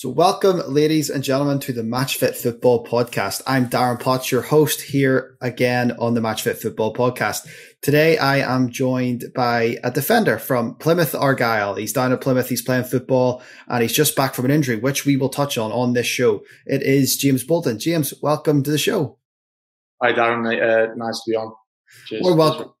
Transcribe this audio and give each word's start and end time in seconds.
So, 0.00 0.08
welcome, 0.08 0.62
ladies 0.66 1.10
and 1.10 1.22
gentlemen, 1.22 1.58
to 1.58 1.74
the 1.74 1.82
Match 1.82 2.16
Fit 2.16 2.34
Football 2.34 2.86
Podcast. 2.86 3.42
I'm 3.46 3.68
Darren 3.68 4.00
Potts, 4.00 4.32
your 4.32 4.40
host 4.40 4.80
here 4.80 5.36
again 5.42 5.92
on 5.98 6.14
the 6.14 6.22
Match 6.22 6.40
Fit 6.40 6.56
Football 6.56 6.94
Podcast. 6.94 7.46
Today, 7.82 8.16
I 8.16 8.38
am 8.38 8.70
joined 8.70 9.24
by 9.34 9.76
a 9.84 9.90
defender 9.90 10.38
from 10.38 10.76
Plymouth 10.76 11.14
Argyle. 11.14 11.74
He's 11.74 11.92
down 11.92 12.14
at 12.14 12.22
Plymouth, 12.22 12.48
he's 12.48 12.62
playing 12.62 12.84
football, 12.84 13.42
and 13.68 13.82
he's 13.82 13.92
just 13.92 14.16
back 14.16 14.32
from 14.32 14.46
an 14.46 14.50
injury, 14.50 14.76
which 14.76 15.04
we 15.04 15.18
will 15.18 15.28
touch 15.28 15.58
on 15.58 15.70
on 15.70 15.92
this 15.92 16.06
show. 16.06 16.44
It 16.64 16.82
is 16.82 17.18
James 17.18 17.44
Bolton. 17.44 17.78
James, 17.78 18.14
welcome 18.22 18.62
to 18.62 18.70
the 18.70 18.78
show. 18.78 19.18
Hi, 20.00 20.14
Darren. 20.14 20.46
Uh, 20.46 20.94
nice 20.94 21.22
to 21.24 21.30
be 21.30 21.36
on. 21.36 21.52
Cheers. 22.06 22.22
Well, 22.24 22.36
welcome. 22.38 22.72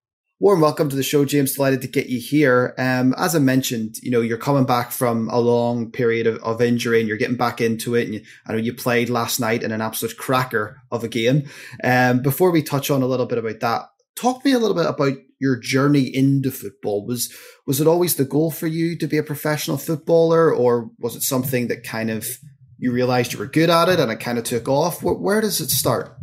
Warm 0.42 0.62
welcome 0.62 0.88
to 0.88 0.96
the 0.96 1.02
show, 1.02 1.26
James. 1.26 1.52
Delighted 1.52 1.82
to 1.82 1.86
get 1.86 2.08
you 2.08 2.18
here. 2.18 2.74
Um, 2.78 3.14
as 3.18 3.36
I 3.36 3.38
mentioned, 3.40 3.96
you 4.02 4.10
know, 4.10 4.22
you're 4.22 4.38
coming 4.38 4.64
back 4.64 4.90
from 4.90 5.28
a 5.28 5.38
long 5.38 5.90
period 5.90 6.26
of, 6.26 6.42
of 6.42 6.62
injury 6.62 6.98
and 6.98 7.06
you're 7.06 7.18
getting 7.18 7.36
back 7.36 7.60
into 7.60 7.94
it. 7.94 8.06
And 8.06 8.14
you, 8.14 8.22
I 8.46 8.52
know 8.52 8.58
you 8.58 8.72
played 8.72 9.10
last 9.10 9.38
night 9.38 9.62
in 9.62 9.70
an 9.70 9.82
absolute 9.82 10.16
cracker 10.16 10.80
of 10.90 11.04
a 11.04 11.08
game. 11.08 11.46
Um, 11.84 12.22
before 12.22 12.52
we 12.52 12.62
touch 12.62 12.90
on 12.90 13.02
a 13.02 13.06
little 13.06 13.26
bit 13.26 13.36
about 13.36 13.60
that, 13.60 13.90
talk 14.16 14.42
to 14.42 14.48
me 14.48 14.54
a 14.54 14.58
little 14.58 14.74
bit 14.74 14.86
about 14.86 15.12
your 15.40 15.58
journey 15.58 16.04
into 16.04 16.50
football. 16.50 17.04
Was, 17.04 17.30
was 17.66 17.78
it 17.78 17.86
always 17.86 18.16
the 18.16 18.24
goal 18.24 18.50
for 18.50 18.66
you 18.66 18.96
to 18.96 19.06
be 19.06 19.18
a 19.18 19.22
professional 19.22 19.76
footballer 19.76 20.50
or 20.54 20.90
was 20.98 21.16
it 21.16 21.22
something 21.22 21.68
that 21.68 21.84
kind 21.84 22.08
of 22.08 22.26
you 22.80 22.92
realized 22.92 23.32
you 23.32 23.38
were 23.38 23.46
good 23.46 23.70
at 23.70 23.88
it 23.88 24.00
and 24.00 24.10
it 24.10 24.20
kind 24.20 24.38
of 24.38 24.44
took 24.44 24.68
off? 24.68 25.02
Where, 25.02 25.14
where 25.14 25.40
does 25.40 25.60
it 25.60 25.70
start? 25.70 26.16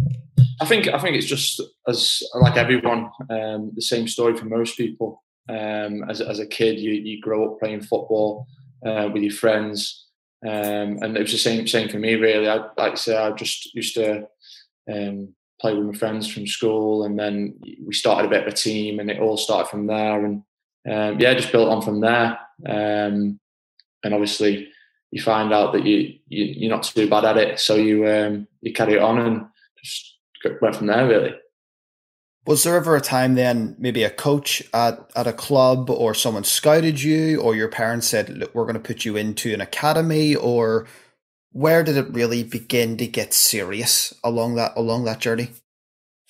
I 0.60 0.66
think 0.66 0.88
I 0.88 0.98
think 0.98 1.16
it's 1.16 1.28
just 1.28 1.62
as 1.88 2.22
like 2.34 2.58
everyone, 2.58 3.12
um, 3.30 3.72
the 3.76 3.82
same 3.82 4.08
story 4.08 4.36
for 4.36 4.46
most 4.46 4.76
people. 4.76 5.24
Um, 5.50 6.04
as 6.10 6.20
as 6.20 6.40
a 6.40 6.48
kid, 6.48 6.80
you 6.80 6.92
you 6.92 7.22
grow 7.22 7.46
up 7.46 7.60
playing 7.60 7.82
football 7.82 8.48
uh, 8.86 9.10
with 9.14 9.24
your 9.24 9.34
friends, 9.34 10.08
um, 10.46 10.98
and 11.02 11.16
it 11.16 11.22
was 11.22 11.32
the 11.32 11.38
same 11.38 11.68
same 11.68 11.90
for 11.90 12.00
me. 12.00 12.16
Really, 12.16 12.50
I 12.50 12.56
like 12.56 12.94
I 12.94 12.96
say, 12.96 13.16
I 13.16 13.32
just 13.32 13.74
used 13.76 13.94
to 13.96 14.28
um, 14.92 15.34
play 15.62 15.74
with 15.76 15.86
my 15.86 15.94
friends 15.94 16.27
from 16.27 16.48
school, 16.48 17.05
and 17.05 17.20
then 17.20 17.60
we 17.86 17.94
started 17.94 18.27
a 18.27 18.30
bit 18.30 18.48
of 18.48 18.54
a 18.54 18.55
team, 18.55 18.99
and 18.99 19.12
it 19.12 19.20
all 19.20 19.38
started 19.38 19.70
from 19.70 19.86
there. 19.86 20.26
And 20.26 20.44
um, 20.90 21.20
yeah, 21.20 21.36
just 21.36 21.52
built 21.52 21.70
on 21.70 21.84
from 21.84 22.02
there. 22.02 22.40
Um, 22.68 23.40
and 24.04 24.14
obviously, 24.14 24.70
you 25.12 25.22
find 25.22 25.54
out 25.54 25.74
that 25.74 25.86
you, 25.86 26.13
you 26.27 26.68
are 26.68 26.76
not 26.76 26.84
too 26.84 27.10
bad 27.10 27.26
at 27.26 27.38
it, 27.38 27.60
so 27.60 27.76
you 27.76 28.08
um, 28.08 28.48
you 28.62 28.74
carry 28.74 28.94
it 28.94 29.02
on 29.02 29.20
and 29.20 29.46
just 29.84 30.18
went 30.62 30.76
from 30.76 30.88
there 30.88 31.08
really. 31.08 31.34
Was 32.46 32.64
there 32.64 32.77
ever 32.77 32.96
a 32.96 33.02
time 33.02 33.36
then, 33.36 33.76
maybe 33.77 34.04
a 34.04 34.10
coach 34.10 34.64
at, 34.74 35.12
at 35.18 35.27
a 35.27 35.34
club 35.34 35.90
or 35.90 36.14
someone 36.14 36.46
scouted 36.46 37.02
you, 37.02 37.41
or 37.41 37.55
your 37.55 37.68
parents 37.68 38.08
said, 38.08 38.30
Look, 38.30 38.55
we're 38.55 38.64
going 38.64 38.76
to 38.76 38.80
put 38.80 39.04
you 39.04 39.18
into 39.18 39.54
an 39.54 39.60
academy, 39.60 40.34
or 40.34 40.88
where 41.52 41.84
did 41.84 41.98
it 41.98 42.14
really 42.14 42.44
begin 42.44 42.96
to 42.98 43.08
get 43.08 43.34
serious 43.34 44.14
along 44.24 44.55
that 44.55 44.71
along 44.77 45.04
that 45.05 45.20
journey? 45.20 45.49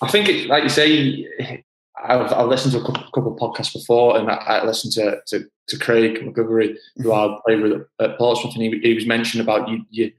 I 0.01 0.09
think, 0.09 0.27
it, 0.27 0.47
like 0.47 0.63
you 0.63 0.69
say, 0.69 1.63
I've, 2.07 2.31
I've 2.33 2.47
listened 2.47 2.73
to 2.73 2.79
a 2.79 2.85
couple, 2.85 3.03
couple 3.13 3.33
of 3.33 3.39
podcasts 3.39 3.73
before, 3.73 4.17
and 4.17 4.29
I, 4.29 4.35
I 4.35 4.65
listened 4.65 4.93
to, 4.93 5.19
to, 5.27 5.45
to 5.67 5.79
Craig 5.79 6.15
MacGillivray, 6.15 6.75
who. 6.97 7.11
I 7.11 7.37
played 7.45 7.61
with 7.61 7.85
at 7.99 8.17
Portsmouth, 8.17 8.55
and 8.55 8.63
he, 8.63 8.79
he 8.79 8.93
was 8.93 9.05
mentioning 9.05 9.45
about 9.45 9.67
you, 9.69 9.83
you 9.89 10.11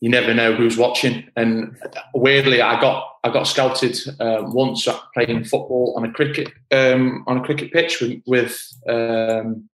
you 0.00 0.10
never 0.10 0.34
know 0.34 0.54
who's 0.54 0.76
watching. 0.76 1.28
And 1.36 1.76
weirdly, 2.14 2.60
I 2.60 2.80
got 2.80 3.16
I 3.24 3.32
got 3.32 3.44
scouted 3.44 3.98
uh, 4.20 4.42
once 4.42 4.86
playing 5.14 5.44
football 5.44 5.94
on 5.96 6.04
a 6.04 6.12
cricket 6.12 6.52
um, 6.70 7.24
on 7.26 7.38
a 7.38 7.42
cricket 7.42 7.72
pitch 7.72 8.00
with 8.00 8.22
with, 8.26 8.72
um, 8.88 9.68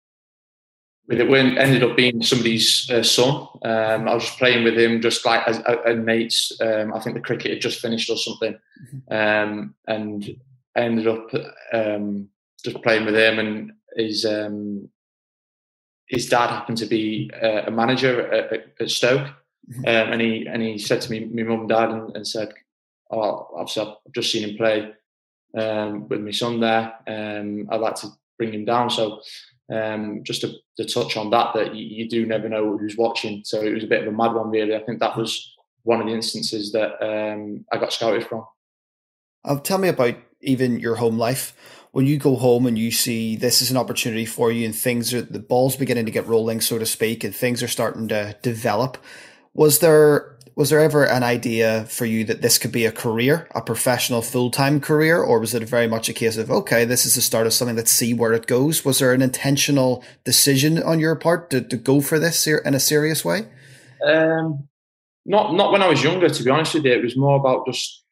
with 1.09 1.20
it 1.20 1.29
ended 1.59 1.83
up 1.83 1.97
being 1.97 2.23
somebody's 2.23 2.89
uh, 2.91 3.03
son. 3.03 3.48
Um, 3.65 4.09
I 4.09 4.15
was 4.15 4.25
just 4.25 4.39
playing 4.39 4.65
with 4.65 4.79
him, 4.79 5.01
just 5.01 5.27
like 5.27 5.47
as, 5.48 5.59
as 5.61 5.97
mates. 5.97 6.53
Um, 6.61 6.95
I 6.95 7.01
think 7.01 7.17
the 7.17 7.20
cricket 7.20 7.51
had 7.51 7.61
just 7.61 7.81
finished 7.81 8.09
or 8.09 8.17
something, 8.17 8.57
mm-hmm. 8.95 9.13
um, 9.13 9.75
and 9.89 10.37
I 10.77 10.81
ended 10.81 11.06
up 11.06 11.31
um, 11.73 12.29
just 12.64 12.83
playing 12.83 13.05
with 13.05 13.14
him. 13.14 13.39
And 13.39 13.73
his 13.97 14.24
his 16.13 16.29
dad 16.29 16.51
happened 16.51 16.79
to 16.79 16.86
be 16.86 17.30
uh, 17.42 17.63
a 17.67 17.70
manager 17.70 18.30
at, 18.33 18.67
at 18.79 18.91
Stoke. 18.91 19.29
Mm-hmm. 19.70 19.85
Um, 19.86 20.13
and 20.13 20.20
he 20.20 20.47
and 20.47 20.63
he 20.63 20.79
said 20.79 21.01
to 21.02 21.11
me, 21.11 21.24
my 21.24 21.42
mum 21.42 21.61
and 21.61 21.69
dad, 21.69 21.91
and, 21.91 22.17
and 22.17 22.27
said, 22.27 22.52
"Oh, 23.11 23.48
obviously 23.55 23.83
I've 23.83 24.13
just 24.13 24.30
seen 24.30 24.48
him 24.48 24.57
play 24.57 24.92
um, 25.57 26.08
with 26.08 26.20
my 26.20 26.33
son 26.33 26.61
there. 26.61 26.92
Um, 27.07 27.68
I'd 27.70 27.80
like 27.80 27.95
to 27.97 28.08
bring 28.36 28.52
him 28.52 28.64
down." 28.64 28.91
So 28.91 29.23
um, 29.73 30.23
just 30.24 30.42
to, 30.42 30.55
to, 30.77 30.85
touch 30.85 31.17
on 31.17 31.30
that, 31.30 31.55
that 31.55 31.74
you, 31.74 31.85
you, 31.85 32.08
do 32.08 32.27
never 32.27 32.48
know 32.48 32.77
who's 32.77 32.97
watching. 32.97 33.42
So 33.45 33.63
it 33.63 33.73
was 33.73 33.85
a 33.85 33.86
bit 33.86 34.02
of 34.02 34.13
a 34.13 34.17
mad 34.17 34.35
one, 34.35 34.51
really. 34.51 34.74
I 34.74 34.83
think 34.83 34.98
that 34.98 35.17
was 35.17 35.55
one 35.85 36.01
of 36.01 36.07
the 36.07 36.13
instances 36.13 36.73
that 36.73 37.01
um, 37.01 37.64
I 37.73 37.79
got 37.79 37.92
scouted 37.92 38.27
from. 38.27 38.45
Uh, 39.45 39.58
tell 39.61 39.79
me 39.79 39.89
about 39.89 40.17
even 40.42 40.80
your 40.80 40.97
home 40.97 41.19
life. 41.19 41.55
When 41.92 42.07
you 42.07 42.19
go 42.19 42.36
home 42.36 42.67
and 42.67 42.79
you 42.79 42.91
see 42.91 43.36
this 43.36 43.61
is 43.61 43.70
an 43.70 43.77
opportunity 43.77 44.25
for 44.25 44.51
you, 44.51 44.64
and 44.64 44.75
things 44.75 45.13
are 45.13 45.23
the 45.23 45.39
ball's 45.39 45.77
beginning 45.77 46.07
to 46.07 46.13
get 46.13 46.27
rolling, 46.27 46.61
so 46.61 46.79
to 46.79 46.86
speak, 46.86 47.23
and 47.23 47.35
things 47.35 47.63
are 47.63 47.69
starting 47.69 48.08
to 48.08 48.36
develop 48.42 48.98
was 49.55 49.80
there 49.80 50.33
was 50.55 50.69
there 50.69 50.80
ever 50.80 51.05
an 51.05 51.23
idea 51.23 51.85
for 51.86 52.05
you 52.05 52.25
that 52.25 52.42
this 52.42 52.58
could 52.58 52.73
be 52.73 52.85
a 52.85 52.92
career, 52.92 53.48
a 53.55 53.63
professional 53.63 54.20
full 54.20 54.51
time 54.51 54.80
career, 54.80 55.23
or 55.23 55.41
was 55.41 55.55
it 55.55 55.63
very 55.63 55.86
much 55.86 56.08
a 56.08 56.13
case 56.13 56.36
of 56.36 56.51
okay, 56.51 56.85
this 56.85 57.07
is 57.07 57.14
the 57.14 57.20
start 57.20 57.47
of 57.47 57.53
something. 57.53 57.77
Let's 57.77 57.92
see 57.92 58.13
where 58.13 58.33
it 58.33 58.47
goes. 58.47 58.85
Was 58.85 58.98
there 58.98 59.13
an 59.13 59.23
intentional 59.23 60.05
decision 60.24 60.83
on 60.83 61.01
your 61.01 61.17
part 61.17 61.51
to, 61.51 61.63
to 61.63 61.77
go 61.77 62.01
for 62.01 62.19
this 62.19 62.47
in 62.47 62.74
a 62.74 62.80
serious 62.80 63.24
way? 63.24 63.47
Um, 64.07 64.69
not 65.24 65.55
not 65.55 65.73
when 65.73 65.83
I 65.83 65.89
was 65.89 66.03
younger. 66.03 66.29
To 66.29 66.42
be 66.42 66.51
honest 66.51 66.74
with 66.74 66.85
you, 66.85 66.92
it 66.92 67.03
was 67.03 67.17
more 67.17 67.39
about 67.39 67.67
just 67.67 68.05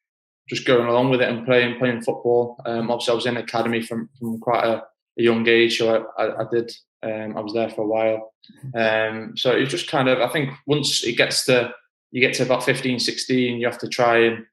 just 0.50 0.66
going 0.66 0.86
along 0.86 1.08
with 1.08 1.22
it 1.22 1.28
and 1.30 1.46
playing 1.46 1.78
playing 1.78 2.02
football. 2.02 2.60
Um, 2.66 2.90
obviously, 2.90 3.12
I 3.12 3.14
was 3.14 3.26
in 3.26 3.36
academy 3.38 3.80
from 3.80 4.10
from 4.18 4.38
quite 4.38 4.64
a, 4.64 4.82
a 5.18 5.22
young 5.22 5.48
age, 5.48 5.78
so 5.78 6.06
I, 6.18 6.24
I, 6.24 6.40
I 6.42 6.44
did 6.50 6.70
um, 7.02 7.36
I 7.36 7.40
was 7.40 7.52
there 7.52 7.70
for 7.70 7.82
a 7.82 7.86
while. 7.86 8.32
Um, 8.74 9.36
so 9.36 9.52
it 9.56 9.60
was 9.60 9.70
just 9.70 9.88
kind 9.88 10.08
of, 10.08 10.20
I 10.20 10.28
think 10.28 10.50
once 10.66 11.04
it 11.04 11.16
gets 11.16 11.44
to, 11.46 11.72
you 12.10 12.20
get 12.20 12.34
to 12.34 12.42
about 12.42 12.64
15, 12.64 12.98
16, 12.98 13.58
you 13.58 13.66
have 13.66 13.78
to 13.78 13.88
try 13.88 14.18
and, 14.24 14.46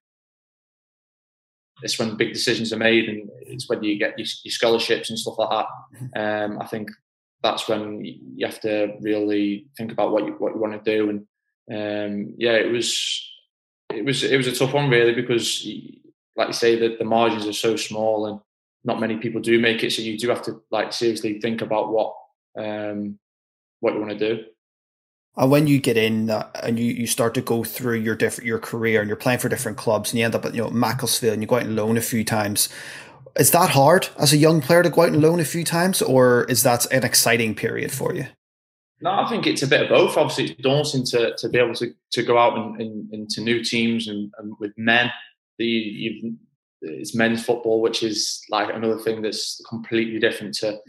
it's 1.83 1.99
when 1.99 2.17
big 2.17 2.33
decisions 2.33 2.73
are 2.73 2.77
made 2.77 3.07
and 3.07 3.29
it's 3.41 3.69
when 3.69 3.83
you 3.83 3.99
get 3.99 4.17
your, 4.17 4.27
your 4.43 4.51
scholarships 4.51 5.09
and 5.09 5.19
stuff 5.19 5.37
like 5.37 5.49
that. 5.49 6.45
Um, 6.45 6.59
I 6.59 6.65
think 6.65 6.89
that's 7.43 7.67
when 7.67 8.03
you 8.03 8.45
have 8.45 8.59
to 8.61 8.95
really 8.99 9.67
think 9.77 9.91
about 9.91 10.11
what 10.11 10.25
you, 10.25 10.33
what 10.39 10.53
you 10.55 10.59
want 10.59 10.83
to 10.83 10.97
do. 10.97 11.09
And 11.09 11.19
um, 11.69 12.33
yeah, 12.37 12.53
it 12.53 12.71
was, 12.71 13.29
it 13.89 14.05
was, 14.05 14.23
it 14.23 14.37
was 14.37 14.47
a 14.47 14.55
tough 14.55 14.73
one 14.73 14.89
really 14.89 15.13
because 15.13 15.67
like 16.35 16.47
you 16.47 16.53
say 16.53 16.79
that 16.79 16.99
the 16.99 17.05
margins 17.05 17.47
are 17.47 17.53
so 17.53 17.75
small 17.75 18.27
and 18.27 18.39
not 18.83 18.99
many 18.99 19.17
people 19.17 19.41
do 19.41 19.59
make 19.59 19.83
it. 19.83 19.91
So 19.91 20.01
you 20.01 20.17
do 20.17 20.29
have 20.29 20.43
to 20.43 20.61
like 20.71 20.93
seriously 20.93 21.39
think 21.39 21.61
about 21.61 21.91
what 21.91 22.15
um, 22.57 23.19
what 23.79 23.93
you 23.93 23.99
want 23.99 24.17
to 24.17 24.35
do. 24.35 24.43
And 25.35 25.51
when 25.51 25.67
you 25.67 25.79
get 25.79 25.97
in 25.97 26.31
uh, 26.31 26.49
and 26.63 26.79
you, 26.79 26.85
you 26.85 27.05
start 27.05 27.35
to 27.35 27.41
go 27.41 27.63
through 27.63 27.99
your 27.99 28.15
different 28.15 28.47
your 28.47 28.59
career 28.59 29.01
and 29.01 29.07
you're 29.07 29.17
playing 29.17 29.39
for 29.39 29.49
different 29.49 29.77
clubs 29.77 30.11
and 30.11 30.19
you 30.19 30.25
end 30.25 30.35
up 30.35 30.45
at 30.45 30.55
you 30.55 30.63
know 30.63 30.69
Macclesfield 30.69 31.33
and 31.33 31.43
you 31.43 31.47
go 31.47 31.57
out 31.57 31.63
and 31.63 31.75
loan 31.75 31.97
a 31.97 32.01
few 32.01 32.23
times, 32.23 32.69
is 33.37 33.51
that 33.51 33.69
hard 33.71 34.09
as 34.17 34.33
a 34.33 34.37
young 34.37 34.61
player 34.61 34.83
to 34.83 34.89
go 34.89 35.01
out 35.01 35.09
and 35.09 35.21
loan 35.21 35.39
a 35.39 35.45
few 35.45 35.63
times, 35.63 36.01
or 36.01 36.45
is 36.45 36.63
that 36.63 36.91
an 36.91 37.03
exciting 37.03 37.53
period 37.53 37.91
for 37.91 38.15
you? 38.15 38.25
No, 39.01 39.11
I 39.11 39.29
think 39.29 39.45
it's 39.45 39.61
a 39.61 39.67
bit 39.67 39.83
of 39.83 39.89
both. 39.89 40.17
Obviously, 40.17 40.45
it's 40.45 40.61
daunting 40.61 41.05
to, 41.05 41.35
to 41.37 41.49
be 41.49 41.59
able 41.59 41.75
to, 41.75 41.93
to 42.13 42.23
go 42.23 42.37
out 42.37 42.57
and, 42.57 42.81
and 42.81 43.13
into 43.13 43.41
new 43.41 43.63
teams 43.63 44.07
and, 44.07 44.31
and 44.39 44.55
with 44.59 44.73
men. 44.77 45.11
The, 45.59 46.35
it's 46.81 47.15
men's 47.15 47.43
football, 47.43 47.81
which 47.81 48.03
is 48.03 48.43
like 48.49 48.73
another 48.73 48.97
thing 48.99 49.21
that's 49.21 49.61
completely 49.67 50.19
different 50.19 50.53
to 50.55 50.79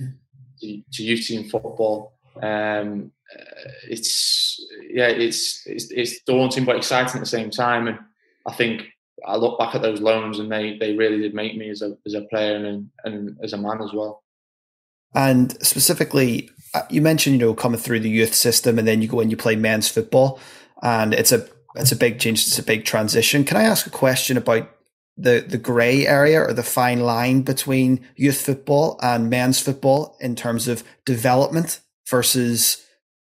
to, 0.61 0.83
to 0.93 1.03
youth 1.03 1.27
team 1.27 1.49
football. 1.49 2.15
Um, 2.43 3.13
uh, 3.35 3.71
it's 3.89 4.61
yeah, 4.91 5.09
it's, 5.09 5.67
it's 5.67 5.91
it's 5.91 6.23
daunting 6.23 6.65
but 6.65 6.77
exciting 6.77 7.17
at 7.17 7.21
the 7.21 7.27
same 7.27 7.51
time. 7.51 7.89
And 7.89 7.99
I 8.47 8.53
think 8.55 8.87
I 9.27 9.37
look 9.37 9.59
back 9.59 9.75
at 9.75 9.83
those 9.83 10.01
loans 10.01 10.39
and 10.39 10.51
they 10.51 10.77
they 10.79 10.95
really 10.95 11.19
did 11.19 11.35
make 11.35 11.57
me 11.57 11.71
as 11.71 11.83
a 11.83 11.97
as 12.07 12.15
a 12.15 12.23
player 12.23 12.57
and 12.57 12.91
and 13.05 13.37
as 13.43 13.53
a 13.53 13.59
man 13.59 13.83
as 13.83 13.93
well. 13.93 14.23
And 15.15 15.53
specifically, 15.65 16.51
you 16.91 17.03
mentioned 17.03 17.41
you 17.41 17.47
know 17.47 17.55
coming 17.55 17.81
through 17.81 18.01
the 18.01 18.11
youth 18.11 18.35
system 18.35 18.79
and 18.79 18.87
then 18.87 19.03
you 19.03 19.09
go 19.09 19.21
and 19.21 19.31
you 19.31 19.37
play 19.37 19.57
men's 19.57 19.89
football, 19.89 20.41
and 20.83 21.15
it's 21.15 21.33
a 21.33 21.49
it's 21.75 21.93
a 21.93 21.97
big 21.97 22.19
change. 22.19 22.47
It's 22.47 22.59
a 22.59 22.63
big 22.63 22.85
transition. 22.85 23.45
Can 23.45 23.57
I 23.57 23.65
ask 23.65 23.87
a 23.87 23.91
question 23.91 24.37
about 24.37 24.71
the 25.17 25.45
the 25.47 25.59
grey 25.59 26.07
area 26.07 26.41
or 26.41 26.53
the 26.53 26.63
fine 26.63 27.01
line 27.01 27.43
between 27.43 28.07
youth 28.17 28.41
football 28.41 28.99
and 29.03 29.29
men's 29.29 29.61
football 29.61 30.17
in 30.21 30.37
terms 30.37 30.69
of 30.69 30.85
development 31.05 31.81
versus 32.09 32.85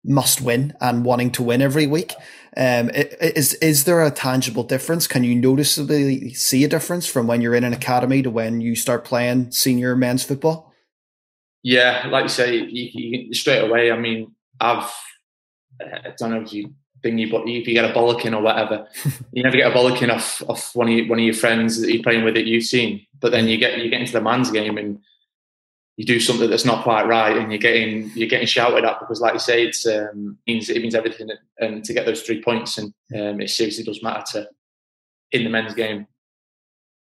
must 0.06 0.42
win 0.42 0.74
and 0.80 1.04
wanting 1.04 1.32
to 1.32 1.44
win 1.44 1.62
every 1.62 1.88
week. 1.88 2.14
Um, 2.56 2.90
is 2.94 3.54
is 3.56 3.84
there 3.84 4.04
a 4.04 4.12
tangible 4.12 4.64
difference? 4.64 5.08
Can 5.08 5.24
you 5.24 5.36
noticeably 5.36 6.34
see 6.34 6.64
a 6.64 6.68
difference 6.68 7.06
from 7.06 7.28
when 7.28 7.42
you're 7.42 7.56
in 7.56 7.64
an 7.64 7.74
academy 7.74 8.22
to 8.22 8.30
when 8.30 8.62
you 8.62 8.76
start 8.76 9.06
playing 9.06 9.52
senior 9.52 9.96
men's 9.96 10.24
football? 10.24 10.69
Yeah, 11.64 12.08
like 12.10 12.24
you 12.24 12.30
say, 12.30 12.56
you, 12.56 12.90
you, 12.94 13.34
straight 13.34 13.60
away. 13.60 13.92
I 13.92 13.98
mean, 13.98 14.34
I've 14.60 14.92
I 15.82 16.14
don't 16.18 16.32
know 16.32 16.42
if 16.42 16.54
you 16.54 16.74
thingy, 17.04 17.30
but 17.30 17.48
if 17.48 17.68
you 17.68 17.74
get 17.74 17.90
a 17.90 17.94
bollocking 17.94 18.36
or 18.36 18.42
whatever, 18.42 18.88
you 19.32 19.44
never 19.44 19.58
get 19.58 19.72
a 19.72 19.76
bollocking 19.76 20.14
off 20.14 20.42
off 20.50 20.76
one 20.76 20.88
of 20.88 20.94
your, 20.94 21.08
one 21.08 21.20
of 21.20 21.26
your 21.26 21.34
friends 21.34 21.82
that 21.82 21.92
you're 21.92 22.04
playing 22.04 22.24
with 22.24 22.36
that 22.36 22.46
you've 22.46 22.64
seen. 22.64 23.06
But 23.20 23.32
then 23.32 23.48
you 23.48 23.58
get 23.58 23.80
you 23.80 23.90
get 23.90 24.02
into 24.02 24.14
the 24.14 24.22
man's 24.22 24.52
game 24.52 24.78
and 24.78 25.00
you 25.98 26.06
do 26.06 26.22
something 26.22 26.50
that's 26.50 26.64
not 26.64 26.84
quite 26.84 27.08
right, 27.08 27.36
and 27.36 27.52
you're 27.52 27.60
getting 27.60 28.10
you're 28.16 28.30
getting 28.30 28.48
shouted 28.48 28.86
at 28.86 29.02
because, 29.02 29.20
like 29.20 29.34
you 29.34 29.40
say, 29.40 29.66
it's 29.66 29.86
um, 29.86 30.38
means 30.48 30.70
it 30.70 30.82
means 30.82 30.96
everything, 30.96 31.30
and 31.60 31.84
to 31.84 31.94
get 31.94 32.06
those 32.06 32.22
three 32.22 32.42
points, 32.42 32.78
and 32.78 32.94
um, 33.16 33.42
it 33.42 33.50
seriously 33.50 33.84
does 33.84 34.02
matter 34.02 34.24
to 34.32 34.50
in 35.34 35.44
the 35.44 35.50
men's 35.50 35.74
game. 35.74 36.08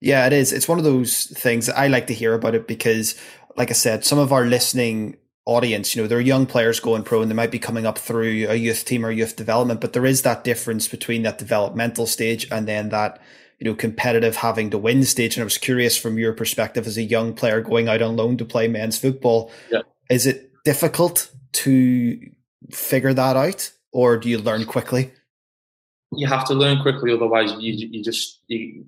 Yeah, 0.01 0.27
it 0.27 0.33
is. 0.33 0.53
It's 0.53 0.69
one 0.69 0.79
of 0.79 0.85
those 0.85 1.27
things 1.27 1.69
I 1.69 1.89
like 1.89 2.07
to 2.07 2.15
hear 2.15 2.35
about 2.35 2.55
it 2.55 2.67
because, 2.67 3.21
like 3.57 3.71
I 3.71 3.75
said, 3.75 4.05
some 4.05 4.19
of 4.19 4.33
our 4.33 4.47
listening 4.47 5.17
audience, 5.45 5.95
you 5.95 6.03
know, 6.03 6.09
they're 6.09 6.21
young 6.21 6.47
players 6.47 6.81
going 6.81 7.03
pro 7.03 7.21
and 7.21 7.31
they 7.31 7.35
might 7.35 7.51
be 7.51 7.59
coming 7.59 7.85
up 7.85 7.99
through 7.99 8.47
a 8.49 8.55
youth 8.55 8.85
team 8.85 9.05
or 9.05 9.11
youth 9.11 9.37
development, 9.37 9.81
but 9.81 9.93
there 9.93 10.07
is 10.07 10.23
that 10.23 10.45
difference 10.45 10.89
between 10.89 11.23
that 11.23 11.39
developmental 11.39 12.07
stage 12.07 12.47
and 12.51 12.67
then 12.67 12.89
that, 12.91 13.21
you 13.59 13.67
know, 13.67 13.75
competitive 13.75 14.37
having 14.37 14.71
to 14.71 14.79
win 14.79 15.05
stage. 15.05 15.37
And 15.37 15.43
I 15.43 15.45
was 15.45 15.59
curious 15.59 15.97
from 15.97 16.19
your 16.19 16.33
perspective 16.33 16.87
as 16.87 16.97
a 16.97 17.03
young 17.03 17.35
player 17.35 17.61
going 17.61 17.89
out 17.89 18.01
on 18.01 18.17
loan 18.17 18.37
to 18.39 18.45
play 18.45 18.69
men's 18.69 18.99
football, 18.99 19.51
yeah. 19.71 19.81
is 20.09 20.27
it 20.27 20.51
difficult 20.65 21.31
to 21.53 22.19
figure 22.71 23.13
that 23.13 23.37
out 23.37 23.73
or 23.93 24.17
do 24.17 24.29
you 24.29 24.39
learn 24.39 24.65
quickly? 24.65 25.13
You 26.13 26.27
have 26.27 26.47
to 26.47 26.55
learn 26.55 26.81
quickly, 26.83 27.13
otherwise 27.13 27.53
you 27.61 27.73
you 27.73 28.03
just 28.03 28.41
you 28.49 28.85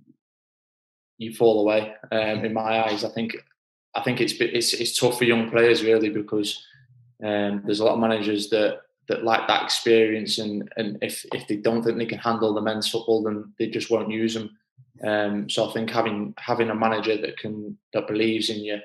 you 1.22 1.34
fall 1.34 1.60
away. 1.60 1.94
Um, 2.10 2.44
in 2.44 2.52
my 2.52 2.86
eyes, 2.86 3.04
I 3.04 3.10
think 3.10 3.36
I 3.94 4.02
think 4.02 4.20
it's 4.20 4.34
it's 4.34 4.72
it's 4.74 4.98
tough 4.98 5.18
for 5.18 5.24
young 5.24 5.50
players 5.50 5.82
really 5.82 6.10
because 6.10 6.64
um, 7.24 7.62
there's 7.64 7.80
a 7.80 7.84
lot 7.84 7.94
of 7.94 8.00
managers 8.00 8.50
that 8.50 8.82
that 9.08 9.24
like 9.24 9.46
that 9.48 9.64
experience 9.64 10.38
and 10.38 10.70
and 10.76 10.98
if 11.02 11.24
if 11.32 11.46
they 11.48 11.56
don't 11.56 11.82
think 11.82 11.98
they 11.98 12.06
can 12.06 12.18
handle 12.18 12.54
the 12.54 12.60
men's 12.60 12.88
football, 12.88 13.22
then 13.22 13.52
they 13.58 13.68
just 13.68 13.90
won't 13.90 14.10
use 14.10 14.34
them. 14.34 14.56
Um, 15.02 15.50
so 15.50 15.68
I 15.68 15.72
think 15.72 15.90
having 15.90 16.34
having 16.38 16.70
a 16.70 16.74
manager 16.74 17.16
that 17.16 17.38
can 17.38 17.78
that 17.92 18.06
believes 18.06 18.50
in 18.50 18.60
you 18.60 18.78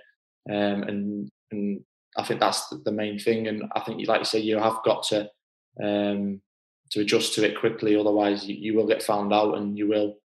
um, 0.50 0.84
and 0.84 1.30
and 1.52 1.84
I 2.18 2.24
think 2.24 2.40
that's 2.40 2.70
the 2.70 2.92
main 2.92 3.20
thing. 3.20 3.48
And 3.48 3.64
I 3.76 3.82
think, 3.82 4.06
like 4.08 4.20
you 4.20 4.26
say, 4.26 4.40
you 4.40 4.58
have 4.58 4.84
got 4.84 5.04
to 5.04 5.30
um, 5.82 6.42
to 6.92 7.02
adjust 7.02 7.36
to 7.36 7.46
it 7.46 7.60
quickly. 7.60 7.96
Otherwise, 7.96 8.48
you, 8.48 8.56
you 8.56 8.74
will 8.76 8.88
get 8.88 9.04
found 9.04 9.34
out 9.34 9.58
and 9.58 9.78
you 9.78 9.88
will 9.88 10.18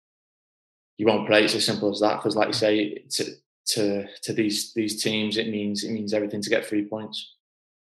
you 1.00 1.06
won't 1.06 1.26
play. 1.26 1.44
It's 1.44 1.54
as 1.54 1.64
simple 1.64 1.90
as 1.90 2.00
that. 2.00 2.16
Because, 2.16 2.36
like 2.36 2.48
you 2.48 2.52
say, 2.52 2.98
to, 3.12 3.24
to 3.68 4.06
to 4.22 4.32
these 4.34 4.74
these 4.74 5.02
teams, 5.02 5.38
it 5.38 5.48
means 5.48 5.82
it 5.82 5.92
means 5.92 6.12
everything 6.12 6.42
to 6.42 6.50
get 6.50 6.66
three 6.66 6.84
points. 6.84 7.36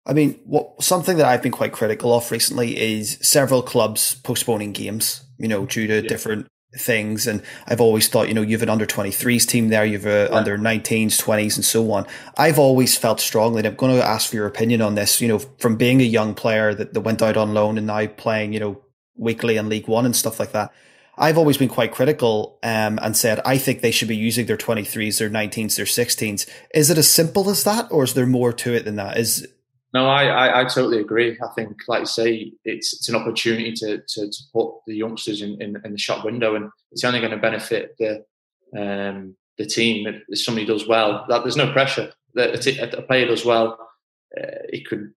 I 0.07 0.15
mean, 0.15 0.41
what 0.45 0.83
something 0.83 1.19
that 1.19 1.27
I've 1.27 1.43
been 1.43 1.53
quite 1.53 1.73
critical 1.73 2.15
of 2.15 2.31
recently 2.31 2.79
is 2.79 3.19
several 3.21 3.61
clubs 3.61 4.15
postponing 4.15 4.73
games. 4.73 5.23
You 5.39 5.49
know, 5.49 5.67
due 5.67 5.87
to 5.87 5.97
yeah. 5.97 6.09
different 6.09 6.47
things. 6.79 7.27
And 7.27 7.43
I've 7.67 7.81
always 7.83 8.09
thought, 8.09 8.27
you 8.29 8.35
know, 8.35 8.41
you 8.41 8.57
have 8.57 8.63
an 8.63 8.71
under 8.71 8.87
23s 8.87 9.47
team 9.47 9.69
there, 9.69 9.85
you 9.85 9.99
have 9.99 10.07
a 10.07 10.29
yeah. 10.31 10.37
under 10.37 10.59
19s, 10.59 11.23
20s, 11.23 11.57
and 11.57 11.65
so 11.65 11.93
on. 11.93 12.05
I've 12.37 12.59
always 12.59 12.97
felt 12.97 13.21
strongly, 13.21 13.61
and 13.61 13.69
I'm 13.69 13.75
going 13.77 13.95
to 13.95 14.05
ask 14.05 14.31
for 14.31 14.37
your 14.37 14.47
opinion 14.47 14.81
on 14.81 14.95
this, 14.97 15.21
you 15.21 15.29
know, 15.29 15.39
from 15.39 15.77
being 15.77 16.01
a 16.01 16.05
young 16.05 16.35
player 16.35 16.75
that, 16.75 16.95
that 16.95 17.03
went 17.03 17.23
out 17.23 17.37
on 17.37 17.55
loan 17.55 17.79
and 17.79 17.87
now 17.87 18.07
playing, 18.07 18.55
you 18.55 18.61
know, 18.61 18.81
weekly 19.17 19.57
in 19.57 19.69
League 19.69 19.87
One 19.87 20.07
and 20.07 20.17
stuff 20.17 20.41
like 20.41 20.51
that. 20.53 20.73
I've 21.17 21.39
always 21.39 21.57
been 21.57 21.69
quite 21.69 21.93
critical 21.93 22.59
um, 22.63 22.99
and 23.03 23.17
said 23.17 23.41
I 23.45 23.59
think 23.59 23.81
they 23.81 23.91
should 23.91 24.09
be 24.09 24.17
using 24.17 24.47
their 24.47 24.57
23s, 24.57 25.19
their 25.19 25.31
19s, 25.31 25.77
their 25.77 25.87
16s. 25.87 26.49
Is 26.75 26.91
it 26.91 26.99
as 26.99 27.11
simple 27.11 27.49
as 27.51 27.65
that, 27.65 27.89
or 27.91 28.05
is 28.05 28.15
there 28.15 28.27
more 28.27 28.53
to 28.53 28.75
it 28.75 28.85
than 28.85 28.97
that? 28.97 29.17
Is 29.17 29.47
no, 29.93 30.09
I, 30.09 30.25
I, 30.25 30.61
I 30.61 30.65
totally 30.65 30.99
agree. 30.99 31.39
I 31.41 31.55
think, 31.55 31.77
like 31.87 32.01
you 32.01 32.07
say, 32.07 32.53
it's 32.65 32.93
it's 32.95 33.09
an 33.09 33.15
opportunity 33.15 33.73
to 33.75 33.99
to, 33.99 34.29
to 34.29 34.43
put 34.53 34.75
the 34.89 34.97
youngsters 34.97 35.41
in, 35.41 35.61
in, 35.63 35.81
in, 35.85 35.93
the 35.93 35.99
shop 35.99 36.25
window, 36.25 36.57
and 36.57 36.69
it's 36.91 37.05
only 37.05 37.21
going 37.21 37.31
to 37.31 37.37
benefit 37.37 37.95
the 37.99 38.25
um, 38.77 39.37
the 39.57 39.67
team 39.67 40.07
if 40.29 40.41
somebody 40.41 40.67
does 40.67 40.89
well. 40.89 41.25
That 41.29 41.45
there's 41.45 41.57
no 41.57 41.73
pressure. 41.73 42.13
That 42.35 42.67
a, 42.67 42.99
a 42.99 43.03
player 43.03 43.29
does 43.29 43.45
well, 43.45 43.79
uh, 44.37 44.67
it 44.69 44.85
could 44.85 45.13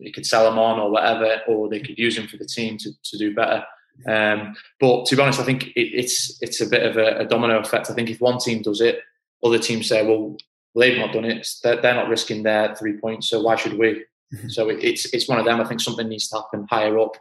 it 0.00 0.12
could 0.12 0.26
sell 0.26 0.44
them 0.44 0.58
on 0.58 0.80
or 0.80 0.90
whatever, 0.90 1.42
or 1.46 1.68
they 1.68 1.80
could 1.80 1.96
use 1.96 2.18
him 2.18 2.26
for 2.26 2.36
the 2.36 2.46
team 2.46 2.78
to, 2.78 2.90
to 3.04 3.18
do 3.18 3.32
better. 3.32 3.64
Um, 4.06 4.54
but 4.78 5.06
to 5.06 5.16
be 5.16 5.22
honest, 5.22 5.40
I 5.40 5.44
think 5.44 5.68
it, 5.68 5.80
it's 5.80 6.38
it's 6.42 6.60
a 6.60 6.66
bit 6.66 6.84
of 6.84 6.96
a, 6.96 7.20
a, 7.20 7.24
domino 7.24 7.58
effect. 7.58 7.90
I 7.90 7.94
think 7.94 8.10
if 8.10 8.20
one 8.20 8.38
team 8.38 8.62
does 8.62 8.80
it, 8.80 9.00
other 9.42 9.58
teams 9.58 9.88
say, 9.88 10.06
well, 10.06 10.36
they've 10.74 10.98
not 10.98 11.12
done 11.12 11.24
it. 11.24 11.48
They're, 11.62 11.80
they're 11.80 11.94
not 11.94 12.08
risking 12.08 12.42
their 12.42 12.74
three 12.76 12.98
points, 12.98 13.28
so 13.28 13.42
why 13.42 13.56
should 13.56 13.78
we? 13.78 14.04
Mm-hmm. 14.34 14.48
So 14.48 14.68
it, 14.68 14.82
it's 14.82 15.06
it's 15.14 15.28
one 15.28 15.38
of 15.38 15.44
them. 15.44 15.60
I 15.60 15.64
think 15.64 15.80
something 15.80 16.08
needs 16.08 16.28
to 16.28 16.36
happen 16.36 16.66
higher 16.68 16.98
up, 16.98 17.16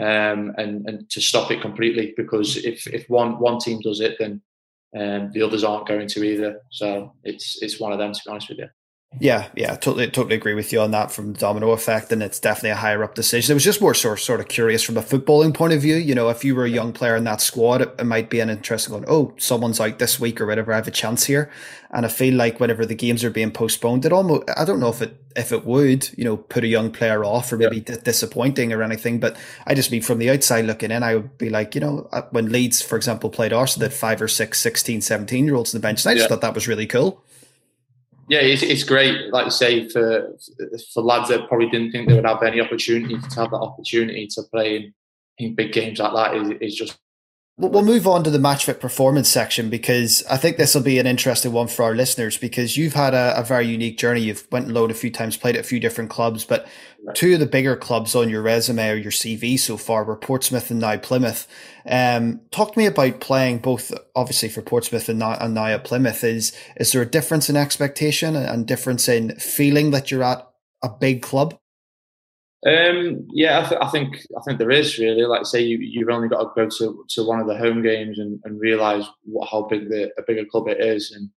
um, 0.00 0.54
and 0.56 0.88
and 0.88 1.10
to 1.10 1.20
stop 1.20 1.50
it 1.50 1.60
completely. 1.60 2.14
Because 2.16 2.56
if 2.56 2.86
if 2.86 3.08
one 3.10 3.38
one 3.38 3.58
team 3.58 3.80
does 3.80 4.00
it, 4.00 4.16
then 4.18 4.40
um, 4.96 5.32
the 5.32 5.42
others 5.42 5.64
aren't 5.64 5.88
going 5.88 6.08
to 6.08 6.24
either. 6.24 6.60
So 6.70 7.14
it's 7.24 7.62
it's 7.62 7.80
one 7.80 7.92
of 7.92 7.98
them. 7.98 8.12
To 8.12 8.20
be 8.24 8.30
honest 8.30 8.48
with 8.48 8.58
you. 8.58 8.68
Yeah, 9.20 9.48
yeah, 9.54 9.76
totally, 9.76 10.06
totally 10.06 10.36
agree 10.36 10.54
with 10.54 10.72
you 10.72 10.80
on 10.80 10.90
that 10.92 11.12
from 11.12 11.34
the 11.34 11.38
domino 11.38 11.72
effect, 11.72 12.10
and 12.12 12.22
it's 12.22 12.40
definitely 12.40 12.70
a 12.70 12.76
higher 12.76 13.04
up 13.04 13.14
decision. 13.14 13.52
It 13.52 13.54
was 13.54 13.64
just 13.64 13.80
more 13.80 13.94
sort 13.94 14.20
sort 14.20 14.40
of 14.40 14.48
curious 14.48 14.82
from 14.82 14.96
a 14.96 15.02
footballing 15.02 15.52
point 15.52 15.74
of 15.74 15.82
view. 15.82 15.96
You 15.96 16.14
know, 16.14 16.30
if 16.30 16.44
you 16.44 16.54
were 16.54 16.64
a 16.64 16.70
young 16.70 16.92
player 16.92 17.14
in 17.16 17.24
that 17.24 17.42
squad, 17.42 17.82
it, 17.82 17.94
it 17.98 18.04
might 18.04 18.30
be 18.30 18.40
an 18.40 18.48
interesting 18.48 18.94
one. 18.94 19.04
Oh, 19.06 19.34
someone's 19.36 19.80
out 19.80 19.98
this 19.98 20.18
week 20.18 20.40
or 20.40 20.46
whatever. 20.46 20.72
I 20.72 20.76
have 20.76 20.88
a 20.88 20.92
chance 20.92 21.24
here, 21.24 21.50
and 21.90 22.06
I 22.06 22.08
feel 22.08 22.34
like 22.34 22.58
whenever 22.58 22.86
the 22.86 22.94
games 22.94 23.22
are 23.22 23.30
being 23.30 23.50
postponed, 23.50 24.06
it 24.06 24.12
almost 24.12 24.44
I 24.56 24.64
don't 24.64 24.80
know 24.80 24.88
if 24.88 25.02
it 25.02 25.14
if 25.36 25.52
it 25.52 25.66
would 25.66 26.08
you 26.16 26.24
know 26.24 26.38
put 26.38 26.64
a 26.64 26.68
young 26.68 26.90
player 26.90 27.22
off 27.22 27.52
or 27.52 27.58
maybe 27.58 27.76
yeah. 27.76 27.96
d- 27.96 28.00
disappointing 28.02 28.72
or 28.72 28.82
anything. 28.82 29.20
But 29.20 29.36
I 29.66 29.74
just 29.74 29.90
mean 29.90 30.02
from 30.02 30.20
the 30.20 30.30
outside 30.30 30.64
looking 30.64 30.90
in, 30.90 31.02
I 31.02 31.16
would 31.16 31.36
be 31.36 31.50
like, 31.50 31.74
you 31.74 31.82
know, 31.82 32.08
uh, 32.12 32.22
when 32.30 32.50
Leeds, 32.50 32.80
for 32.80 32.96
example, 32.96 33.28
played 33.28 33.52
Arsenal, 33.52 33.90
that 33.90 33.94
five 33.94 34.22
or 34.22 34.28
six 34.28 34.58
16, 34.60 35.02
17 35.02 35.44
year 35.44 35.54
olds 35.54 35.74
on 35.74 35.80
the 35.80 35.86
bench, 35.86 36.04
and 36.04 36.10
I 36.10 36.14
just 36.14 36.24
yeah. 36.24 36.28
thought 36.28 36.40
that 36.40 36.54
was 36.54 36.66
really 36.66 36.86
cool 36.86 37.22
yeah, 38.28 38.40
it's, 38.40 38.62
it's 38.62 38.84
great, 38.84 39.32
like 39.32 39.46
you 39.46 39.50
say, 39.50 39.88
for 39.88 40.36
for 40.94 41.02
lads 41.02 41.28
that 41.28 41.48
probably 41.48 41.68
didn't 41.68 41.92
think 41.92 42.08
they 42.08 42.14
would 42.14 42.26
have 42.26 42.42
any 42.42 42.60
opportunity 42.60 43.18
to 43.18 43.40
have 43.40 43.50
that 43.50 43.56
opportunity 43.56 44.26
to 44.28 44.42
play 44.44 44.76
in, 44.76 44.94
in 45.38 45.54
big 45.54 45.72
games 45.72 45.98
like 45.98 46.14
that 46.14 46.36
is, 46.36 46.50
is 46.60 46.74
just 46.74 46.98
We'll 47.58 47.84
move 47.84 48.06
on 48.06 48.24
to 48.24 48.30
the 48.30 48.38
match 48.38 48.64
fit 48.64 48.80
performance 48.80 49.28
section 49.28 49.68
because 49.68 50.24
I 50.28 50.38
think 50.38 50.56
this 50.56 50.74
will 50.74 50.82
be 50.82 50.98
an 50.98 51.06
interesting 51.06 51.52
one 51.52 51.68
for 51.68 51.82
our 51.82 51.94
listeners 51.94 52.38
because 52.38 52.78
you've 52.78 52.94
had 52.94 53.12
a, 53.12 53.38
a 53.38 53.44
very 53.44 53.66
unique 53.66 53.98
journey. 53.98 54.22
You've 54.22 54.48
went 54.50 54.64
and 54.66 54.74
load 54.74 54.90
a 54.90 54.94
few 54.94 55.10
times, 55.10 55.36
played 55.36 55.56
at 55.56 55.60
a 55.60 55.68
few 55.68 55.78
different 55.78 56.08
clubs, 56.08 56.46
but 56.46 56.66
two 57.12 57.34
of 57.34 57.40
the 57.40 57.46
bigger 57.46 57.76
clubs 57.76 58.14
on 58.14 58.30
your 58.30 58.40
resume 58.40 58.88
or 58.88 58.96
your 58.96 59.12
CV 59.12 59.58
so 59.58 59.76
far 59.76 60.02
were 60.02 60.16
Portsmouth 60.16 60.70
and 60.70 60.80
now 60.80 60.96
Plymouth. 60.96 61.46
Um, 61.84 62.40
talk 62.52 62.72
to 62.72 62.78
me 62.78 62.86
about 62.86 63.20
playing 63.20 63.58
both, 63.58 63.92
obviously 64.16 64.48
for 64.48 64.62
Portsmouth 64.62 65.10
and 65.10 65.18
now, 65.18 65.34
and 65.34 65.52
now 65.52 65.66
at 65.66 65.84
Plymouth. 65.84 66.24
Is 66.24 66.56
is 66.76 66.92
there 66.92 67.02
a 67.02 67.06
difference 67.06 67.50
in 67.50 67.56
expectation 67.56 68.34
and 68.34 68.66
difference 68.66 69.08
in 69.08 69.36
feeling 69.36 69.90
that 69.90 70.10
you're 70.10 70.24
at 70.24 70.48
a 70.82 70.88
big 70.88 71.20
club? 71.20 71.58
Um, 72.64 73.26
yeah, 73.32 73.58
I, 73.58 73.68
th- 73.68 73.80
I, 73.82 73.88
think 73.88 74.24
I 74.38 74.40
think 74.42 74.58
there 74.58 74.70
is 74.70 74.96
really. 74.98 75.24
Like 75.24 75.46
say, 75.46 75.62
you 75.62 75.78
you've 75.78 76.10
only 76.10 76.28
got 76.28 76.42
to 76.42 76.50
go 76.54 76.68
to, 76.68 77.04
to 77.08 77.26
one 77.26 77.40
of 77.40 77.48
the 77.48 77.58
home 77.58 77.82
games 77.82 78.18
and, 78.20 78.40
and 78.44 78.60
realise 78.60 79.04
what 79.24 79.48
how 79.50 79.62
big 79.62 79.88
the 79.88 80.12
a 80.16 80.22
bigger 80.26 80.44
club 80.44 80.68
it 80.68 80.80
is, 80.80 81.10
and 81.10 81.30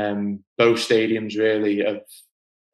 um, 0.00 0.44
both 0.56 0.78
stadiums 0.78 1.36
really 1.36 1.78
have. 1.84 2.02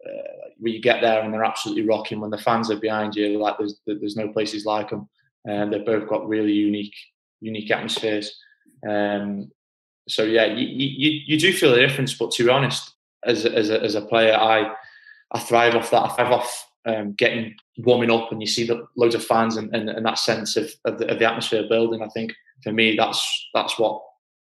Uh, 0.07 0.49
you 0.61 0.81
get 0.81 1.01
there 1.01 1.21
and 1.21 1.35
they're 1.35 1.45
absolutely 1.45 1.87
rocking 1.87 2.21
when 2.21 2.31
the 2.31 2.39
fans 2.39 2.71
are 2.71 2.79
behind 2.79 3.15
you, 3.15 3.39
like 3.39 3.57
there's 3.59 3.81
there's 3.87 4.17
no 4.17 4.29
places 4.29 4.65
like 4.65 4.91
them, 4.91 5.09
and 5.47 5.73
they've 5.73 5.85
both 5.85 6.09
got 6.09 6.29
really 6.29 6.53
unique 6.53 6.95
unique 7.41 7.71
atmospheres. 7.71 8.39
Um, 8.89 9.51
so 10.09 10.23
yeah, 10.23 10.47
you, 10.47 10.67
you 10.67 11.21
you 11.27 11.39
do 11.39 11.53
feel 11.53 11.73
the 11.73 11.81
difference, 11.81 12.15
but 12.15 12.31
to 12.33 12.45
be 12.45 12.51
honest, 12.51 12.95
as 13.25 13.47
as 13.47 13.71
a, 13.71 13.83
as 13.83 13.95
a 13.95 14.03
player, 14.03 14.35
I 14.35 14.75
I 15.33 15.41
thrive 15.41 15.75
off 15.75 15.91
that. 15.91 16.03
I 16.03 16.09
thrive 16.15 16.33
off 16.33 16.67
um, 16.87 17.13
getting 17.13 17.55
warming 17.79 18.11
up 18.11 18.31
and 18.31 18.41
you 18.41 18.47
see 18.47 18.67
the 18.67 18.87
loads 18.97 19.15
of 19.15 19.25
fans 19.25 19.57
and, 19.57 19.75
and, 19.75 19.91
and 19.91 20.07
that 20.07 20.19
sense 20.19 20.57
of, 20.57 20.71
of 20.85 20.99
the, 20.99 21.11
of, 21.11 21.19
the, 21.19 21.27
atmosphere 21.27 21.65
building. 21.69 22.03
I 22.03 22.09
think 22.09 22.33
for 22.63 22.73
me, 22.73 22.97
that's 22.97 23.49
that's 23.53 23.79
what 23.79 24.03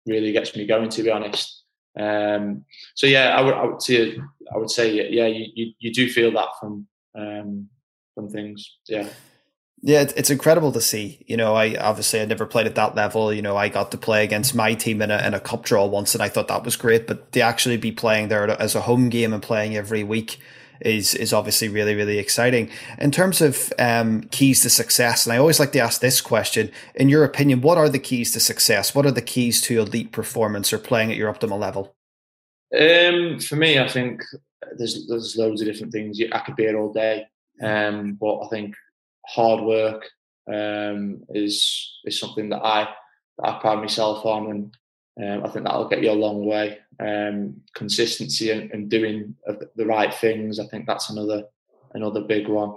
really 0.05 0.31
gets 0.31 0.55
me 0.55 0.65
going. 0.65 0.89
To 0.89 1.03
be 1.03 1.11
honest, 1.11 1.63
um, 1.99 2.65
so 2.95 3.07
yeah, 3.07 3.35
I 3.35 3.41
would 3.41 3.53
I 3.53 3.65
would 3.65 3.81
say 3.81 4.17
I 4.53 4.57
would 4.57 4.71
say 4.71 5.09
yeah, 5.09 5.27
you, 5.27 5.47
you, 5.53 5.73
you 5.79 5.93
do 5.93 6.09
feel 6.09 6.31
that 6.31 6.49
from 6.59 6.87
um, 7.15 7.69
from 8.15 8.29
things. 8.29 8.77
Yeah. 8.87 9.07
Yeah, 9.83 10.01
it's 10.15 10.29
incredible 10.29 10.71
to 10.73 10.81
see. 10.81 11.25
You 11.27 11.37
know, 11.37 11.55
I 11.55 11.75
obviously 11.75 12.21
I 12.21 12.25
never 12.25 12.45
played 12.45 12.67
at 12.67 12.75
that 12.75 12.93
level. 12.93 13.33
You 13.33 13.41
know, 13.41 13.57
I 13.57 13.67
got 13.67 13.89
to 13.91 13.97
play 13.97 14.23
against 14.23 14.53
my 14.53 14.75
team 14.75 15.01
in 15.01 15.09
a 15.09 15.17
in 15.25 15.33
a 15.33 15.39
cup 15.39 15.63
draw 15.63 15.87
once, 15.87 16.13
and 16.13 16.21
I 16.21 16.29
thought 16.29 16.49
that 16.49 16.63
was 16.63 16.75
great. 16.75 17.07
But 17.07 17.31
to 17.31 17.41
actually 17.41 17.77
be 17.77 17.91
playing 17.91 18.27
there 18.27 18.47
as 18.47 18.75
a 18.75 18.81
home 18.81 19.09
game 19.09 19.33
and 19.33 19.41
playing 19.41 19.75
every 19.75 20.03
week, 20.03 20.39
is 20.81 21.15
is 21.15 21.33
obviously 21.33 21.69
really 21.69 21.95
really 21.95 22.17
exciting. 22.17 22.69
In 22.99 23.11
terms 23.11 23.41
of 23.41 23.71
um, 23.79 24.23
keys 24.31 24.61
to 24.61 24.69
success, 24.69 25.25
and 25.25 25.33
I 25.33 25.37
always 25.37 25.59
like 25.59 25.71
to 25.73 25.79
ask 25.79 26.01
this 26.01 26.21
question: 26.21 26.71
In 26.95 27.09
your 27.09 27.23
opinion, 27.23 27.61
what 27.61 27.77
are 27.77 27.89
the 27.89 27.99
keys 27.99 28.31
to 28.33 28.39
success? 28.39 28.95
What 28.95 29.05
are 29.05 29.11
the 29.11 29.21
keys 29.21 29.61
to 29.63 29.79
elite 29.79 30.11
performance 30.11 30.73
or 30.73 30.77
playing 30.77 31.11
at 31.11 31.17
your 31.17 31.33
optimal 31.33 31.59
level? 31.59 31.95
Um, 32.77 33.39
for 33.39 33.55
me, 33.55 33.79
I 33.79 33.87
think 33.87 34.21
there's 34.77 35.07
there's 35.07 35.37
loads 35.37 35.61
of 35.61 35.67
different 35.67 35.91
things. 35.91 36.19
I 36.31 36.39
could 36.39 36.55
be 36.55 36.63
here 36.63 36.79
all 36.79 36.93
day, 36.93 37.27
um, 37.61 38.17
but 38.19 38.41
I 38.41 38.47
think 38.49 38.75
hard 39.27 39.61
work, 39.61 40.05
um, 40.47 41.23
is 41.29 41.99
is 42.05 42.19
something 42.19 42.49
that 42.49 42.63
I 42.63 42.93
that 43.37 43.47
I 43.49 43.59
pride 43.59 43.79
myself 43.79 44.25
on, 44.25 44.49
and 44.49 44.77
um, 45.21 45.45
I 45.45 45.49
think 45.49 45.65
that'll 45.65 45.89
get 45.89 46.03
you 46.03 46.11
a 46.11 46.13
long 46.13 46.45
way. 46.45 46.79
Um, 47.01 47.61
consistency 47.73 48.51
and, 48.51 48.69
and, 48.71 48.89
doing 48.89 49.35
the 49.75 49.85
right 49.85 50.13
things, 50.13 50.59
I 50.59 50.67
think 50.67 50.85
that's 50.85 51.09
another 51.09 51.45
another 51.93 52.21
big 52.21 52.47
one. 52.47 52.75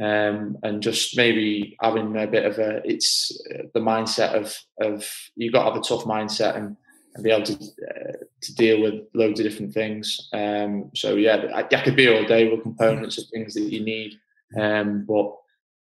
Um, 0.00 0.58
and 0.62 0.82
just 0.82 1.16
maybe 1.16 1.76
having 1.80 2.16
a 2.16 2.26
bit 2.26 2.44
of 2.44 2.58
a 2.58 2.82
it's 2.84 3.32
the 3.72 3.80
mindset 3.80 4.34
of 4.34 4.56
of 4.80 5.08
you've 5.36 5.52
got 5.52 5.64
to 5.64 5.72
have 5.72 5.80
a 5.80 5.84
tough 5.84 6.04
mindset 6.04 6.56
and, 6.56 6.76
and 7.14 7.24
be 7.24 7.30
able 7.30 7.44
to 7.44 7.54
uh, 7.54 8.12
to 8.42 8.54
deal 8.54 8.82
with 8.82 8.94
loads 9.14 9.40
of 9.40 9.44
different 9.44 9.72
things. 9.72 10.28
Um, 10.32 10.90
so 10.94 11.16
yeah, 11.16 11.46
I, 11.54 11.60
I, 11.60 11.82
could 11.82 11.96
be 11.96 12.08
all 12.08 12.24
day 12.24 12.48
with 12.48 12.62
components 12.62 13.18
of 13.18 13.24
things 13.28 13.54
that 13.54 13.72
you 13.72 13.84
need, 13.84 14.18
um, 14.58 15.04
but 15.06 15.34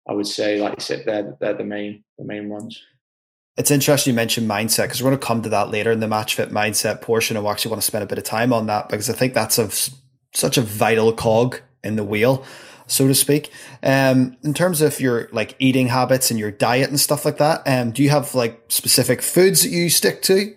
I 0.09 0.13
would 0.13 0.27
say, 0.27 0.61
like 0.61 0.75
you 0.77 0.81
said, 0.81 1.05
they're 1.07 1.37
they're 1.41 1.55
the 1.55 1.65
main 1.65 2.05
the 2.19 2.25
main 2.25 2.49
ones. 2.49 2.83
It's 3.61 3.71
interesting 3.71 4.13
you 4.13 4.17
mentioned 4.17 4.49
mindset 4.49 4.85
because 4.85 5.03
we're 5.03 5.11
going 5.11 5.21
to 5.21 5.27
come 5.27 5.43
to 5.43 5.51
that 5.51 5.71
later 5.71 5.93
in 5.93 6.01
the 6.01 6.09
match 6.09 6.35
fit 6.35 6.49
mindset 6.49 7.03
portion. 7.03 7.37
And 7.37 7.45
we 7.45 7.53
actually 7.53 7.73
want 7.73 7.83
to 7.83 7.87
spend 7.87 8.03
a 8.03 8.07
bit 8.07 8.17
of 8.17 8.25
time 8.25 8.55
on 8.55 8.69
that 8.69 8.89
because 8.89 9.11
I 9.11 9.13
think 9.13 9.35
that's 9.35 9.59
a, 9.59 9.69
such 10.33 10.57
a 10.57 10.63
vital 10.63 11.13
cog 11.13 11.61
in 11.85 11.97
the 11.97 12.03
wheel, 12.03 12.43
so 12.87 13.07
to 13.07 13.15
speak. 13.15 13.53
Um, 13.83 14.39
in 14.43 14.55
terms 14.55 14.81
of 14.81 14.99
your 14.99 15.29
like 15.33 15.57
eating 15.59 15.89
habits 15.89 16.31
and 16.31 16.41
your 16.41 16.51
diet 16.51 16.89
and 16.89 16.99
stuff 16.99 17.27
like 17.27 17.37
that, 17.37 17.61
um, 17.67 17.91
do 17.91 18.03
you 18.03 18.09
have 18.09 18.35
like 18.35 18.65
specific 18.69 19.21
foods 19.21 19.63
that 19.63 19.69
you 19.69 19.91
stick 19.91 20.23
to? 20.23 20.57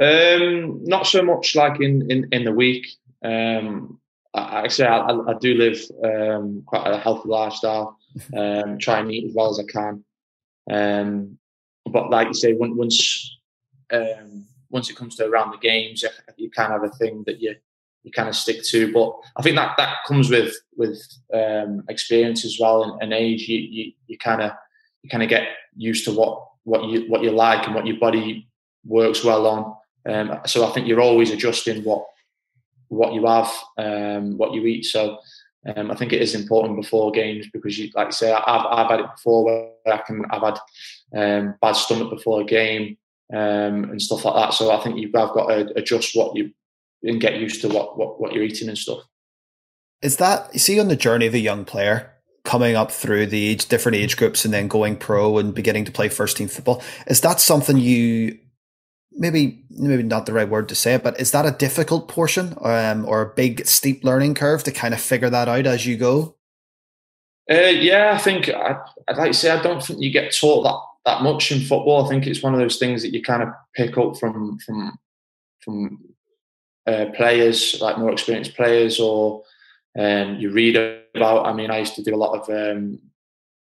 Um, 0.00 0.82
not 0.84 1.06
so 1.06 1.22
much 1.22 1.54
like 1.54 1.78
in 1.78 2.10
in, 2.10 2.26
in 2.32 2.44
the 2.44 2.52
week. 2.52 2.86
Um, 3.22 4.00
I, 4.32 4.68
say 4.68 4.86
I, 4.86 5.10
I, 5.10 5.34
do 5.38 5.52
live 5.52 5.78
um, 6.02 6.62
quite 6.64 6.86
a 6.90 6.96
healthy 6.96 7.28
lifestyle. 7.28 7.98
Um, 8.34 8.78
try 8.78 9.00
and 9.00 9.12
eat 9.12 9.28
as 9.28 9.34
well 9.34 9.50
as 9.50 9.60
I 9.60 9.70
can. 9.70 10.04
Um, 10.70 11.38
but 11.86 12.10
like 12.10 12.28
you 12.28 12.34
say, 12.34 12.52
once 12.52 13.38
um, 13.92 14.46
once 14.70 14.88
it 14.90 14.96
comes 14.96 15.16
to 15.16 15.26
around 15.26 15.52
the 15.52 15.58
games, 15.58 16.04
you 16.36 16.50
kind 16.50 16.72
of 16.72 16.82
have 16.82 16.90
a 16.90 16.94
thing 16.94 17.24
that 17.26 17.40
you 17.40 17.54
you 18.02 18.10
kind 18.10 18.28
of 18.28 18.34
stick 18.34 18.62
to. 18.64 18.92
But 18.92 19.12
I 19.36 19.42
think 19.42 19.56
that 19.56 19.76
that 19.76 19.98
comes 20.06 20.30
with 20.30 20.54
with 20.76 21.00
um, 21.32 21.84
experience 21.88 22.44
as 22.44 22.58
well 22.60 22.84
and, 22.84 23.02
and 23.02 23.12
age. 23.12 23.48
You 23.48 23.58
you, 23.58 23.92
you 24.06 24.18
kind 24.18 24.42
of 24.42 24.52
you 25.02 25.10
kind 25.10 25.22
of 25.22 25.28
get 25.28 25.48
used 25.76 26.04
to 26.06 26.12
what 26.12 26.46
what 26.64 26.84
you 26.84 27.08
what 27.08 27.22
you 27.22 27.30
like 27.30 27.66
and 27.66 27.74
what 27.74 27.86
your 27.86 27.98
body 27.98 28.48
works 28.84 29.24
well 29.24 29.46
on. 29.46 29.76
Um, 30.04 30.40
so 30.46 30.66
I 30.66 30.72
think 30.72 30.88
you're 30.88 31.00
always 31.00 31.30
adjusting 31.30 31.84
what 31.84 32.06
what 32.88 33.14
you 33.14 33.26
have, 33.26 33.50
um, 33.78 34.36
what 34.36 34.52
you 34.52 34.66
eat. 34.66 34.84
So 34.84 35.18
um, 35.76 35.90
I 35.90 35.94
think 35.94 36.12
it 36.12 36.20
is 36.20 36.34
important 36.34 36.76
before 36.76 37.10
games 37.10 37.46
because, 37.52 37.78
you, 37.78 37.90
like 37.94 38.08
I 38.08 38.10
say, 38.10 38.32
I've, 38.32 38.66
I've 38.66 38.90
had 38.90 39.00
it 39.00 39.10
before 39.14 39.44
where 39.44 39.94
I 39.94 39.98
can 39.98 40.24
I've 40.30 40.42
had 40.42 40.58
um, 41.14 41.54
bad 41.60 41.72
stomach 41.72 42.10
before 42.10 42.40
a 42.40 42.44
game 42.44 42.96
um, 43.32 43.84
and 43.84 44.00
stuff 44.00 44.24
like 44.24 44.34
that. 44.34 44.54
So 44.54 44.70
I 44.70 44.82
think 44.82 44.98
you've 44.98 45.12
got 45.12 45.32
to 45.34 45.72
adjust 45.76 46.14
what 46.14 46.36
you 46.36 46.52
and 47.02 47.20
get 47.20 47.40
used 47.40 47.60
to 47.62 47.68
what, 47.68 47.98
what 47.98 48.20
what 48.20 48.32
you're 48.32 48.44
eating 48.44 48.68
and 48.68 48.78
stuff. 48.78 49.00
Is 50.02 50.16
that 50.18 50.50
you 50.52 50.58
see 50.58 50.80
on 50.80 50.88
the 50.88 50.96
journey 50.96 51.26
of 51.26 51.34
a 51.34 51.38
young 51.38 51.64
player? 51.64 52.12
coming 52.44 52.74
up 52.74 52.90
through 52.90 53.26
the 53.26 53.46
age, 53.46 53.66
different 53.68 53.96
age 53.96 54.16
groups 54.16 54.44
and 54.44 54.52
then 54.52 54.66
going 54.68 54.96
pro 54.96 55.38
and 55.38 55.54
beginning 55.54 55.84
to 55.84 55.92
play 55.92 56.08
first 56.08 56.36
team 56.36 56.48
football. 56.48 56.82
Is 57.06 57.20
that 57.20 57.40
something 57.40 57.78
you 57.78 58.38
maybe 59.12 59.64
maybe 59.70 60.02
not 60.02 60.26
the 60.26 60.32
right 60.32 60.48
word 60.48 60.68
to 60.68 60.74
say 60.74 60.94
it, 60.94 61.04
but 61.04 61.20
is 61.20 61.30
that 61.32 61.46
a 61.46 61.52
difficult 61.52 62.08
portion 62.08 62.56
um, 62.62 63.04
or 63.06 63.22
a 63.22 63.34
big 63.34 63.66
steep 63.66 64.02
learning 64.04 64.34
curve 64.34 64.64
to 64.64 64.72
kind 64.72 64.94
of 64.94 65.00
figure 65.00 65.30
that 65.30 65.48
out 65.48 65.66
as 65.66 65.86
you 65.86 65.96
go? 65.96 66.36
Uh, 67.50 67.54
yeah, 67.54 68.12
I 68.14 68.18
think 68.18 68.48
I, 68.48 68.78
would 69.08 69.16
like 69.16 69.32
to 69.32 69.38
say 69.38 69.50
I 69.50 69.62
don't 69.62 69.82
think 69.82 70.00
you 70.00 70.10
get 70.10 70.34
taught 70.34 70.62
that 70.64 70.80
that 71.04 71.22
much 71.22 71.50
in 71.50 71.60
football. 71.60 72.04
I 72.04 72.08
think 72.08 72.26
it's 72.26 72.42
one 72.42 72.54
of 72.54 72.60
those 72.60 72.78
things 72.78 73.02
that 73.02 73.12
you 73.12 73.22
kind 73.22 73.42
of 73.42 73.48
pick 73.74 73.98
up 73.98 74.16
from 74.16 74.58
from 74.58 74.98
from 75.60 76.00
uh, 76.86 77.06
players, 77.14 77.80
like 77.80 77.98
more 77.98 78.12
experienced 78.12 78.54
players, 78.54 79.00
or 79.00 79.42
um, 79.98 80.36
you 80.36 80.50
read 80.50 80.76
about. 81.14 81.46
I 81.46 81.52
mean, 81.52 81.70
I 81.70 81.78
used 81.78 81.96
to 81.96 82.02
do 82.02 82.14
a 82.14 82.16
lot 82.16 82.38
of 82.38 82.48
um, 82.48 82.98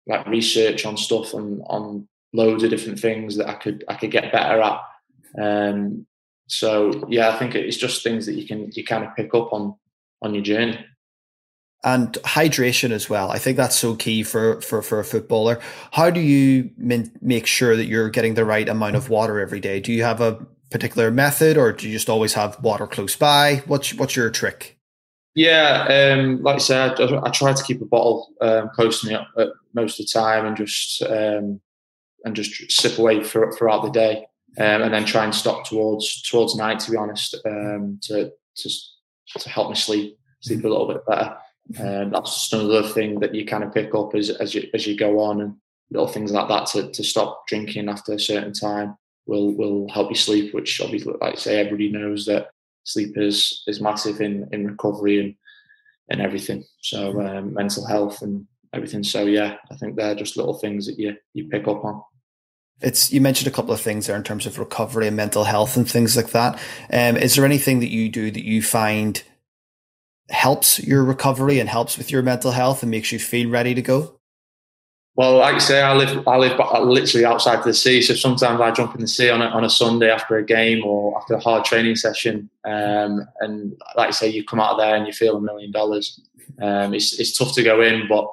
like 0.07 0.27
research 0.27 0.87
on 0.87 0.97
stuff 0.97 1.35
and 1.35 1.63
on 1.67 2.09
loads 2.33 2.63
of 2.63 2.71
different 2.71 2.99
things 2.99 3.37
that 3.37 3.49
I 3.49 3.55
could 3.55 3.85
I 3.89 3.95
could 3.95 4.11
get 4.11 4.33
better 4.33 4.61
at. 4.63 4.81
Um, 5.41 6.07
so 6.47 7.07
yeah, 7.09 7.31
I 7.31 7.39
think 7.39 7.55
it's 7.55 7.77
just 7.77 8.03
things 8.03 8.27
that 8.27 8.35
you 8.35 8.47
can 8.47 8.71
you 8.73 8.85
kind 8.85 9.05
of 9.05 9.15
pick 9.15 9.35
up 9.35 9.53
on 9.53 9.75
on 10.23 10.35
your 10.35 10.43
journey. 10.43 10.85
And 11.85 12.13
hydration 12.25 12.91
as 12.91 13.09
well. 13.09 13.31
I 13.31 13.39
think 13.39 13.57
that's 13.57 13.79
so 13.79 13.95
key 13.95 14.25
for 14.25 14.61
for 14.63 14.83
for 14.83 14.99
a 14.99 15.05
footballer. 15.05 15.61
How 15.93 16.11
do 16.11 16.21
you 16.21 16.71
min- 16.77 17.13
make 17.21 17.47
sure 17.47 17.77
that 17.77 17.87
you're 17.87 18.11
getting 18.11 18.35
the 18.35 18.45
right 18.45 18.69
amount 18.69 18.97
of 18.97 19.11
water 19.11 19.39
every 19.39 19.61
day? 19.61 19.79
Do 19.79 19.93
you 19.93 20.03
have 20.03 20.21
a 20.21 20.45
particular 20.71 21.13
method, 21.13 21.57
or 21.57 21.73
do 21.73 21.87
you 21.87 21.93
just 21.93 22.11
always 22.11 22.35
have 22.35 22.61
water 22.63 22.89
close 22.89 23.15
by? 23.15 23.63
What's 23.67 23.95
what's 23.95 24.17
your 24.17 24.29
trick? 24.31 24.77
Yeah, 25.37 26.17
um, 26.19 26.43
like 26.43 26.57
I 26.57 26.59
said, 26.59 27.01
I, 27.01 27.21
I, 27.23 27.31
try 27.31 27.53
to 27.53 27.63
keep 27.63 27.81
a 27.81 27.85
bottle 27.85 28.35
um, 28.41 28.71
close 28.75 29.01
to 29.01 29.07
me 29.07 29.15
at 29.15 29.49
most 29.73 30.01
of 30.01 30.07
the 30.07 30.11
time, 30.13 30.47
and 30.47 30.57
just 30.57 31.01
um, 31.03 31.61
and 32.25 32.35
just 32.35 32.73
sip 32.73 32.99
away 32.99 33.23
for, 33.23 33.53
throughout 33.53 33.85
the 33.85 33.91
day 33.91 34.27
um, 34.59 34.83
and 34.83 34.93
then 34.93 35.05
try 35.05 35.25
and 35.25 35.35
stop 35.35 35.65
towards 35.65 36.23
towards 36.23 36.57
night. 36.57 36.81
To 36.81 36.91
be 36.91 36.97
honest, 36.97 37.37
um, 37.47 37.99
to 38.03 38.33
to 38.57 38.71
to 39.39 39.49
help 39.49 39.71
me 39.71 39.77
sleep 39.77 40.19
sleep 40.41 40.65
a 40.65 40.69
little 40.69 40.89
bit 40.89 41.07
better. 41.07 41.37
Um, 41.79 42.11
that's 42.11 42.35
just 42.35 42.53
another 42.53 42.83
thing 42.89 43.21
that 43.21 43.35
you 43.35 43.45
kind 43.45 43.65
of 43.65 43.75
pick 43.75 43.95
up 43.95 44.15
as 44.15 44.31
as 44.31 44.55
you 44.55 44.69
as 44.75 44.87
you 44.87 44.97
go 44.97 45.21
on, 45.21 45.41
and 45.41 45.57
little 45.91 46.09
things 46.09 46.33
like 46.33 46.49
that 46.49 46.67
to 46.69 46.91
to 46.91 47.05
stop 47.05 47.47
drinking 47.47 47.89
after 47.89 48.13
a 48.13 48.21
certain 48.21 48.53
time 48.53 48.97
will 49.27 49.55
will 49.55 49.89
help 49.91 50.11
you 50.11 50.17
sleep. 50.17 50.55
Which 50.55 50.81
obviously, 50.81 51.15
like 51.21 51.35
I 51.35 51.37
say, 51.37 51.61
everybody 51.61 51.91
knows 51.91 52.25
that 52.27 52.51
sleep 52.85 53.19
is 53.19 53.63
is 53.67 53.81
massive 53.81 54.21
in 54.21 54.49
in 54.53 54.67
recovery 54.67 55.21
and 55.21 55.35
and 56.09 56.23
everything. 56.23 56.65
So 56.81 57.13
mm-hmm. 57.13 57.39
um, 57.39 57.55
mental 57.55 57.87
health 57.87 58.23
and 58.23 58.47
everything. 58.73 59.05
So 59.05 59.27
yeah, 59.27 59.57
I 59.71 59.77
think 59.77 59.97
they're 59.97 60.15
just 60.15 60.37
little 60.37 60.59
things 60.59 60.87
that 60.87 60.99
you 60.99 61.17
you 61.35 61.49
pick 61.49 61.69
up 61.69 61.85
on 61.85 62.03
it's 62.81 63.13
you 63.13 63.21
mentioned 63.21 63.49
a 63.49 63.55
couple 63.55 63.73
of 63.75 63.81
things 63.81 64.07
there 64.07 64.17
in 64.17 64.23
terms 64.23 64.47
of 64.47 64.59
recovery 64.59 65.09
and 65.09 65.17
mental 65.17 65.45
health 65.45 65.77
and 65.77 65.91
things 65.91 66.17
like 66.17 66.31
that. 66.31 66.59
Um, 66.93 67.17
is 67.17 67.35
there 67.35 67.45
anything 67.45 67.81
that 67.81 67.91
you 67.91 68.09
do 68.09 68.31
that 68.31 68.45
you 68.45 68.63
find 68.63 69.23
helps 70.31 70.79
your 70.81 71.05
recovery 71.05 71.59
and 71.59 71.69
helps 71.69 71.97
with 71.97 72.11
your 72.11 72.23
mental 72.23 72.51
health 72.51 72.83
and 72.83 72.91
makes 72.91 73.13
you 73.13 73.19
feel 73.19 73.49
ready 73.49 73.75
to 73.75 73.83
go? 73.83 74.19
Well, 75.19 75.39
like 75.39 75.57
I 75.57 75.59
say, 75.59 75.83
I 75.83 75.95
live 75.95 76.29
I 76.29 76.37
live 76.37 76.61
literally 76.85 77.25
outside 77.25 77.65
the 77.65 77.75
sea, 77.75 78.03
so 78.03 78.15
sometimes 78.15 78.61
I 78.61 78.71
jump 78.71 78.95
in 78.95 79.01
the 79.01 79.09
sea 79.09 79.31
on 79.31 79.43
a, 79.43 79.47
on 79.47 79.65
a 79.65 79.71
Sunday 79.71 80.09
after 80.09 80.37
a 80.37 80.45
game 80.45 80.85
or 80.85 81.19
after 81.19 81.35
a 81.35 81.41
hard 81.41 81.65
training 81.65 81.97
session, 81.97 82.49
um, 82.65 83.27
and 83.41 83.77
like 83.97 84.09
I 84.09 84.11
say, 84.13 84.29
you 84.29 84.45
come 84.45 84.61
out 84.61 84.75
of 84.75 84.79
there 84.79 84.95
and 84.95 85.09
you 85.09 85.13
feel 85.13 85.37
a 85.37 85.41
million 85.41 85.73
dollars. 85.73 86.21
Um, 86.63 86.95
it's 86.95 87.19
it's 87.19 87.37
tough 87.37 87.53
to 87.55 87.65
go 87.65 87.81
in, 87.81 88.07
but 88.09 88.29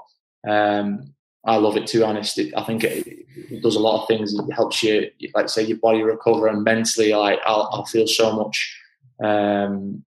um, 0.47 1.11
I 1.43 1.55
love 1.55 1.75
it 1.75 1.87
to 1.87 1.97
be 1.97 2.03
honest. 2.03 2.37
It, 2.37 2.53
I 2.55 2.61
think 2.61 2.83
it, 2.83 3.07
it, 3.49 3.63
does 3.63 3.77
a 3.77 3.79
lot 3.79 4.03
of 4.03 4.07
things. 4.07 4.35
It 4.35 4.53
helps 4.53 4.83
you, 4.83 5.09
like 5.33 5.49
say, 5.49 5.63
your 5.63 5.77
body 5.77 6.03
recover 6.03 6.45
and 6.45 6.63
mentally. 6.63 7.15
Like 7.15 7.39
I'll, 7.47 7.67
I'll 7.71 7.85
feel 7.85 8.05
so 8.05 8.31
much, 8.35 8.79
um, 9.23 10.04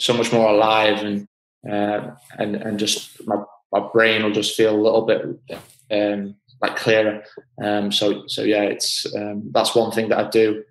so 0.00 0.14
much 0.14 0.32
more 0.32 0.48
alive, 0.48 1.04
and 1.04 1.28
uh, 1.70 2.14
and 2.38 2.56
and 2.56 2.78
just 2.78 3.26
my 3.26 3.36
my 3.72 3.88
brain 3.92 4.22
will 4.22 4.32
just 4.32 4.56
feel 4.56 4.74
a 4.74 4.84
little 4.84 5.02
bit 5.02 5.22
um, 5.90 6.34
like 6.60 6.76
clearer. 6.76 7.22
Um, 7.62 7.92
so 7.92 8.26
so 8.26 8.42
yeah, 8.42 8.62
it's 8.62 9.06
um, 9.14 9.50
that's 9.52 9.74
one 9.74 9.92
thing 9.92 10.08
that 10.08 10.18
I 10.18 10.28
do. 10.30 10.64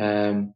Um, 0.00 0.54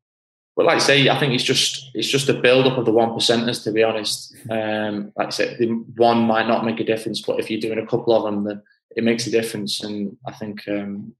but 0.57 0.67
like 0.67 0.77
I 0.77 0.81
say, 0.81 1.09
I 1.09 1.19
think 1.19 1.33
it's 1.33 1.45
just 1.45 1.91
it's 1.95 2.09
just 2.09 2.29
a 2.29 2.35
build 2.35 2.67
up 2.67 2.79
of 2.79 2.85
the 2.85 2.93
one 2.93 3.11
percenters. 3.11 3.65
To 3.65 3.73
be 3.73 3.83
honest, 3.83 4.35
um, 4.51 5.13
like 5.17 5.29
I 5.29 5.31
said, 5.31 5.59
one 5.97 6.19
might 6.19 6.49
not 6.49 6.65
make 6.65 6.81
a 6.81 6.85
difference, 6.85 7.21
but 7.21 7.41
if 7.41 7.51
you're 7.51 7.61
doing 7.61 7.79
a 7.79 7.87
couple 7.87 8.15
of 8.15 8.25
them, 8.25 8.45
then 8.45 8.63
it 8.97 9.05
makes 9.05 9.27
a 9.27 9.31
difference, 9.31 9.83
and 9.83 10.17
I 10.27 10.33
think 10.33 10.67
um, 10.69 11.15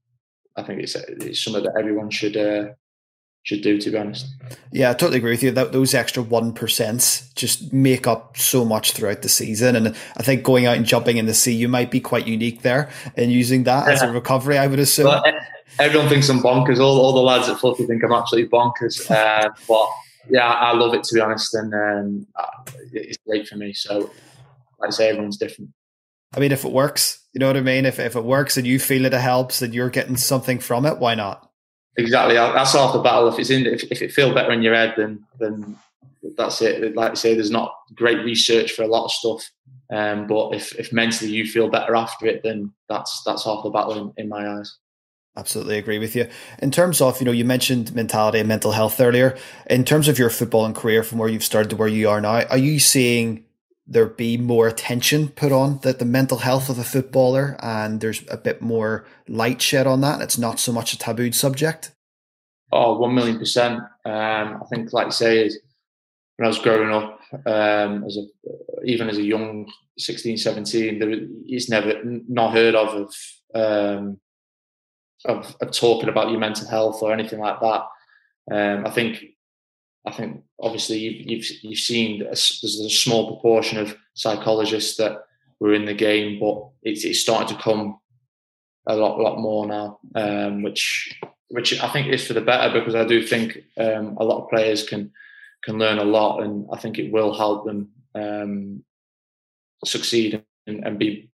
I 0.55 0.63
think 0.63 0.81
it's, 0.81 0.95
it's 0.95 1.43
something 1.43 1.63
that 1.63 1.77
everyone 1.79 2.09
should 2.09 2.37
uh, 2.37 2.73
should 3.43 3.61
do. 3.61 3.79
To 3.79 3.91
be 3.91 3.97
honest, 3.97 4.27
yeah, 4.71 4.91
I 4.91 4.93
totally 4.93 5.17
agree 5.17 5.31
with 5.31 5.43
you. 5.43 5.51
That 5.51 5.71
those 5.71 5.93
extra 5.93 6.21
one 6.23 6.53
percent 6.53 7.23
just 7.35 7.73
make 7.73 8.07
up 8.07 8.37
so 8.37 8.63
much 8.65 8.91
throughout 8.91 9.21
the 9.21 9.29
season, 9.29 9.75
and 9.75 9.95
I 10.17 10.23
think 10.23 10.43
going 10.43 10.65
out 10.65 10.77
and 10.77 10.85
jumping 10.85 11.17
in 11.17 11.25
the 11.25 11.33
sea, 11.33 11.53
you 11.53 11.67
might 11.67 11.91
be 11.91 11.99
quite 11.99 12.27
unique 12.27 12.61
there 12.61 12.89
in 13.15 13.29
using 13.29 13.63
that 13.63 13.87
as 13.87 14.01
a 14.01 14.11
recovery. 14.11 14.57
I 14.57 14.67
would 14.67 14.79
assume. 14.79 15.05
Well, 15.05 15.23
everyone 15.79 16.09
thinks 16.09 16.29
I'm 16.29 16.39
bonkers. 16.39 16.79
All, 16.79 16.99
all 16.99 17.13
the 17.13 17.21
lads 17.21 17.49
at 17.49 17.59
Fluffy 17.59 17.85
think 17.85 18.03
I'm 18.03 18.13
absolutely 18.13 18.49
bonkers. 18.49 19.09
Uh, 19.21 19.49
but 19.67 19.87
yeah, 20.29 20.47
I 20.47 20.73
love 20.73 20.93
it 20.93 21.03
to 21.05 21.15
be 21.15 21.21
honest, 21.21 21.53
and 21.53 21.73
um, 21.73 22.25
it's 22.91 23.17
great 23.27 23.47
for 23.47 23.55
me. 23.55 23.73
So, 23.73 24.11
like 24.79 24.87
I 24.87 24.89
say, 24.89 25.09
everyone's 25.09 25.37
different. 25.37 25.71
I 26.33 26.39
mean, 26.39 26.51
if 26.51 26.63
it 26.63 26.71
works, 26.71 27.25
you 27.33 27.39
know 27.39 27.47
what 27.47 27.57
I 27.57 27.61
mean? 27.61 27.85
If, 27.85 27.99
if 27.99 28.15
it 28.15 28.23
works 28.23 28.55
and 28.57 28.65
you 28.65 28.79
feel 28.79 29.05
it 29.05 29.13
helps 29.13 29.61
and 29.61 29.73
you're 29.73 29.89
getting 29.89 30.15
something 30.15 30.59
from 30.59 30.85
it, 30.85 30.97
why 30.97 31.15
not? 31.15 31.50
Exactly. 31.97 32.35
That's 32.35 32.73
half 32.73 32.93
the 32.93 32.99
battle. 32.99 33.27
If 33.27 33.39
it's 33.39 33.49
in, 33.49 33.65
if, 33.65 33.83
if 33.91 34.01
it 34.01 34.11
feels 34.11 34.33
better 34.33 34.51
in 34.51 34.61
your 34.61 34.75
head, 34.75 34.93
then 34.95 35.25
then 35.39 35.77
that's 36.37 36.61
it. 36.61 36.95
Like 36.95 37.11
I 37.11 37.15
say, 37.15 37.33
there's 37.33 37.51
not 37.51 37.73
great 37.95 38.23
research 38.23 38.71
for 38.71 38.83
a 38.83 38.87
lot 38.87 39.05
of 39.05 39.11
stuff. 39.11 39.49
Um, 39.91 40.25
but 40.25 40.55
if, 40.55 40.73
if 40.79 40.93
mentally 40.93 41.31
you 41.31 41.45
feel 41.45 41.69
better 41.69 41.95
after 41.95 42.25
it, 42.25 42.43
then 42.43 42.71
that's 42.87 43.23
that's 43.25 43.43
half 43.43 43.63
the 43.63 43.69
battle 43.69 44.13
in, 44.17 44.23
in 44.23 44.29
my 44.29 44.47
eyes. 44.47 44.77
Absolutely 45.37 45.77
agree 45.77 45.99
with 45.99 46.15
you. 46.15 46.27
In 46.59 46.71
terms 46.71 46.99
of, 46.99 47.19
you 47.21 47.25
know, 47.25 47.31
you 47.31 47.45
mentioned 47.45 47.95
mentality 47.95 48.39
and 48.39 48.47
mental 48.47 48.73
health 48.73 48.99
earlier. 48.99 49.37
In 49.69 49.85
terms 49.85 50.07
of 50.07 50.19
your 50.19 50.29
footballing 50.29 50.75
career 50.75 51.03
from 51.03 51.19
where 51.19 51.29
you've 51.29 51.43
started 51.43 51.69
to 51.69 51.77
where 51.77 51.87
you 51.87 52.09
are 52.09 52.19
now, 52.19 52.43
are 52.43 52.57
you 52.57 52.79
seeing 52.79 53.45
there 53.91 54.05
be 54.05 54.37
more 54.37 54.67
attention 54.67 55.29
put 55.29 55.51
on 55.51 55.79
the, 55.79 55.93
the 55.93 56.05
mental 56.05 56.39
health 56.39 56.69
of 56.69 56.79
a 56.79 56.83
footballer 56.83 57.57
and 57.61 57.99
there's 57.99 58.23
a 58.29 58.37
bit 58.37 58.61
more 58.61 59.05
light 59.27 59.61
shed 59.61 59.85
on 59.85 60.01
that? 60.01 60.21
It's 60.21 60.37
not 60.37 60.59
so 60.59 60.71
much 60.71 60.93
a 60.93 60.97
tabooed 60.97 61.35
subject? 61.35 61.91
Oh, 62.71 62.97
one 62.97 63.13
million 63.13 63.37
percent. 63.37 63.79
Um, 64.05 64.61
I 64.61 64.65
think, 64.69 64.93
like 64.93 65.07
you 65.07 65.11
say, 65.11 65.49
when 66.37 66.45
I 66.45 66.47
was 66.47 66.59
growing 66.59 66.91
up, 66.91 67.19
um, 67.45 68.03
as 68.05 68.17
a 68.17 68.25
even 68.85 69.09
as 69.09 69.17
a 69.17 69.23
young 69.23 69.69
16, 69.97 70.37
17, 70.37 70.99
there, 70.99 71.09
it's 71.45 71.69
never 71.69 72.01
not 72.03 72.53
heard 72.53 72.75
of 72.75 72.89
of 72.89 73.13
um, 73.53 74.19
of, 75.25 75.55
of 75.61 75.71
talking 75.71 76.09
about 76.09 76.31
your 76.31 76.39
mental 76.39 76.67
health 76.67 77.03
or 77.03 77.13
anything 77.13 77.39
like 77.39 77.59
that. 77.59 77.81
Um, 78.51 78.87
I 78.87 78.89
think 78.89 79.23
I 80.05 80.11
think 80.11 80.43
obviously 80.59 80.97
you've 80.97 81.29
you've, 81.29 81.63
you've 81.63 81.79
seen 81.79 82.19
there's 82.19 82.81
a 82.85 82.89
small 82.89 83.27
proportion 83.27 83.77
of 83.77 83.95
psychologists 84.13 84.97
that 84.97 85.23
were 85.59 85.73
in 85.73 85.85
the 85.85 85.93
game, 85.93 86.39
but 86.39 86.69
it's 86.83 87.05
it's 87.05 87.19
starting 87.19 87.55
to 87.55 87.63
come 87.63 87.99
a 88.87 88.95
lot 88.95 89.19
lot 89.19 89.39
more 89.39 89.67
now, 89.67 89.99
um, 90.15 90.63
which 90.63 91.19
which 91.49 91.79
I 91.81 91.89
think 91.89 92.07
is 92.07 92.25
for 92.25 92.33
the 92.33 92.41
better 92.41 92.73
because 92.73 92.95
I 92.95 93.05
do 93.05 93.21
think 93.25 93.59
um, 93.77 94.17
a 94.17 94.23
lot 94.23 94.43
of 94.43 94.49
players 94.49 94.87
can 94.87 95.11
can 95.63 95.77
learn 95.77 95.99
a 95.99 96.03
lot, 96.03 96.41
and 96.41 96.67
I 96.73 96.77
think 96.77 96.97
it 96.97 97.11
will 97.11 97.33
help 97.33 97.65
them 97.65 97.89
um, 98.15 98.83
succeed 99.85 100.43
and, 100.67 100.83
and 100.83 100.97
be 100.97 101.29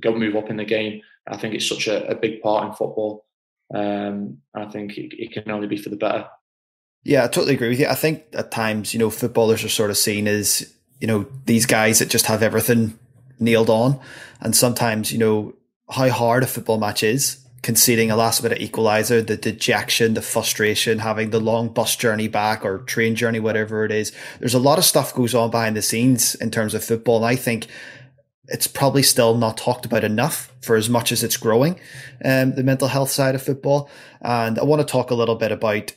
go 0.00 0.14
move 0.14 0.36
up 0.36 0.50
in 0.50 0.56
the 0.56 0.64
game. 0.64 1.00
I 1.26 1.36
think 1.36 1.54
it's 1.54 1.68
such 1.68 1.86
a, 1.86 2.08
a 2.08 2.14
big 2.14 2.42
part 2.42 2.66
in 2.66 2.72
football. 2.72 3.26
Um, 3.72 4.38
I 4.54 4.66
think 4.66 4.98
it, 4.98 5.14
it, 5.18 5.32
can 5.32 5.50
only 5.50 5.66
be 5.66 5.76
for 5.76 5.88
the 5.88 5.96
better. 5.96 6.26
Yeah, 7.04 7.24
I 7.24 7.28
totally 7.28 7.54
agree 7.54 7.68
with 7.68 7.80
you. 7.80 7.86
I 7.86 7.94
think 7.94 8.24
at 8.32 8.50
times, 8.50 8.94
you 8.94 8.98
know, 8.98 9.10
footballers 9.10 9.62
are 9.62 9.68
sort 9.68 9.90
of 9.90 9.98
seen 9.98 10.26
as, 10.26 10.74
you 11.00 11.06
know, 11.06 11.26
these 11.44 11.66
guys 11.66 11.98
that 11.98 12.08
just 12.08 12.26
have 12.26 12.42
everything 12.42 12.98
nailed 13.38 13.68
on. 13.68 14.00
And 14.40 14.56
sometimes, 14.56 15.12
you 15.12 15.18
know, 15.18 15.54
how 15.90 16.08
hard 16.08 16.42
a 16.42 16.46
football 16.46 16.78
match 16.78 17.02
is, 17.02 17.44
conceding 17.62 18.10
a 18.10 18.16
last 18.16 18.42
minute 18.42 18.60
equalizer, 18.60 19.20
the 19.20 19.36
dejection, 19.36 20.14
the 20.14 20.22
frustration, 20.22 20.98
having 20.98 21.28
the 21.28 21.40
long 21.40 21.68
bus 21.68 21.94
journey 21.94 22.26
back 22.26 22.64
or 22.64 22.78
train 22.78 23.14
journey, 23.14 23.38
whatever 23.38 23.84
it 23.84 23.92
is. 23.92 24.12
There's 24.38 24.54
a 24.54 24.58
lot 24.58 24.78
of 24.78 24.84
stuff 24.84 25.14
goes 25.14 25.34
on 25.34 25.50
behind 25.50 25.76
the 25.76 25.82
scenes 25.82 26.34
in 26.36 26.50
terms 26.50 26.74
of 26.74 26.82
football. 26.82 27.18
And 27.18 27.26
I 27.26 27.36
think 27.36 27.66
it's 28.48 28.66
probably 28.66 29.02
still 29.02 29.36
not 29.36 29.58
talked 29.58 29.84
about 29.84 30.04
enough 30.04 30.54
for 30.62 30.76
as 30.76 30.88
much 30.88 31.12
as 31.12 31.22
it's 31.22 31.36
growing, 31.36 31.78
um, 32.24 32.54
the 32.54 32.62
mental 32.62 32.88
health 32.88 33.10
side 33.10 33.34
of 33.34 33.42
football. 33.42 33.90
And 34.22 34.58
I 34.58 34.64
want 34.64 34.80
to 34.80 34.90
talk 34.90 35.10
a 35.10 35.14
little 35.14 35.36
bit 35.36 35.52
about 35.52 35.92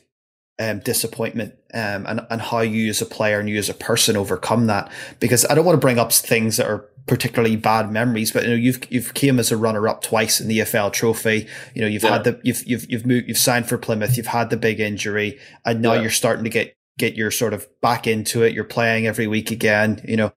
um, 0.58 0.80
disappointment 0.80 1.54
um, 1.74 2.06
and, 2.06 2.26
and 2.30 2.40
how 2.40 2.60
you 2.60 2.88
as 2.88 3.00
a 3.00 3.06
player 3.06 3.38
and 3.38 3.48
you 3.48 3.58
as 3.58 3.68
a 3.68 3.74
person 3.74 4.16
overcome 4.16 4.66
that. 4.66 4.90
Because 5.20 5.44
I 5.46 5.54
don't 5.54 5.64
want 5.64 5.76
to 5.76 5.80
bring 5.80 5.98
up 5.98 6.12
things 6.12 6.56
that 6.56 6.66
are 6.66 6.88
particularly 7.06 7.56
bad 7.56 7.90
memories, 7.90 8.32
but 8.32 8.44
you 8.44 8.50
know, 8.50 8.56
you've, 8.56 8.80
you've 8.92 9.14
came 9.14 9.38
as 9.38 9.50
a 9.50 9.56
runner 9.56 9.88
up 9.88 10.02
twice 10.02 10.40
in 10.40 10.48
the 10.48 10.58
EFL 10.58 10.92
trophy. 10.92 11.46
You 11.74 11.82
know, 11.82 11.88
you've 11.88 12.02
yeah. 12.02 12.10
had 12.10 12.24
the, 12.24 12.40
you've, 12.44 12.64
you've, 12.66 12.90
you've 12.90 13.06
moved, 13.06 13.28
you've 13.28 13.38
signed 13.38 13.68
for 13.68 13.78
Plymouth, 13.78 14.16
you've 14.16 14.26
had 14.26 14.50
the 14.50 14.56
big 14.56 14.80
injury 14.80 15.38
and 15.64 15.80
now 15.80 15.94
yeah. 15.94 16.02
you're 16.02 16.10
starting 16.10 16.44
to 16.44 16.50
get, 16.50 16.74
get 16.98 17.14
your 17.14 17.30
sort 17.30 17.54
of 17.54 17.66
back 17.80 18.06
into 18.06 18.42
it. 18.42 18.52
You're 18.52 18.64
playing 18.64 19.06
every 19.06 19.26
week 19.26 19.50
again, 19.50 20.02
you 20.06 20.16
know, 20.16 20.32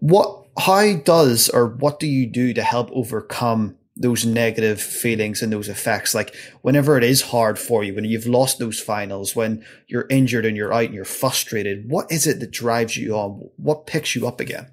what 0.00 0.46
how 0.58 0.96
does 0.96 1.48
or 1.48 1.68
what 1.68 2.00
do 2.00 2.06
you 2.06 2.26
do 2.26 2.52
to 2.52 2.62
help 2.62 2.90
overcome 2.92 3.76
those 3.98 4.24
negative 4.24 4.80
feelings 4.80 5.42
and 5.42 5.52
those 5.52 5.68
effects. 5.68 6.14
Like 6.14 6.34
whenever 6.62 6.96
it 6.96 7.04
is 7.04 7.22
hard 7.22 7.58
for 7.58 7.82
you 7.82 7.94
when 7.94 8.04
you've 8.04 8.26
lost 8.26 8.58
those 8.58 8.80
finals 8.80 9.34
when 9.34 9.64
you're 9.88 10.06
injured 10.08 10.46
and 10.46 10.56
you're 10.56 10.72
out 10.72 10.84
and 10.84 10.94
you're 10.94 11.04
frustrated 11.04 11.90
what 11.90 12.10
is 12.10 12.26
it 12.26 12.40
that 12.40 12.50
drives 12.50 12.96
you 12.96 13.14
on? 13.14 13.48
What 13.56 13.86
picks 13.86 14.14
you 14.14 14.26
up 14.26 14.40
again? 14.40 14.70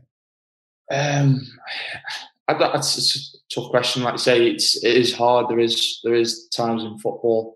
Um 0.92 1.42
that's 2.48 3.42
a 3.52 3.54
tough 3.54 3.72
question. 3.72 4.04
Like 4.04 4.14
I 4.14 4.18
say 4.18 4.48
it's 4.48 4.84
it 4.84 4.96
is 4.96 5.14
hard. 5.14 5.50
There 5.50 5.60
is 5.60 6.00
there 6.04 6.14
is 6.14 6.48
times 6.50 6.84
in 6.84 7.00
football 7.00 7.56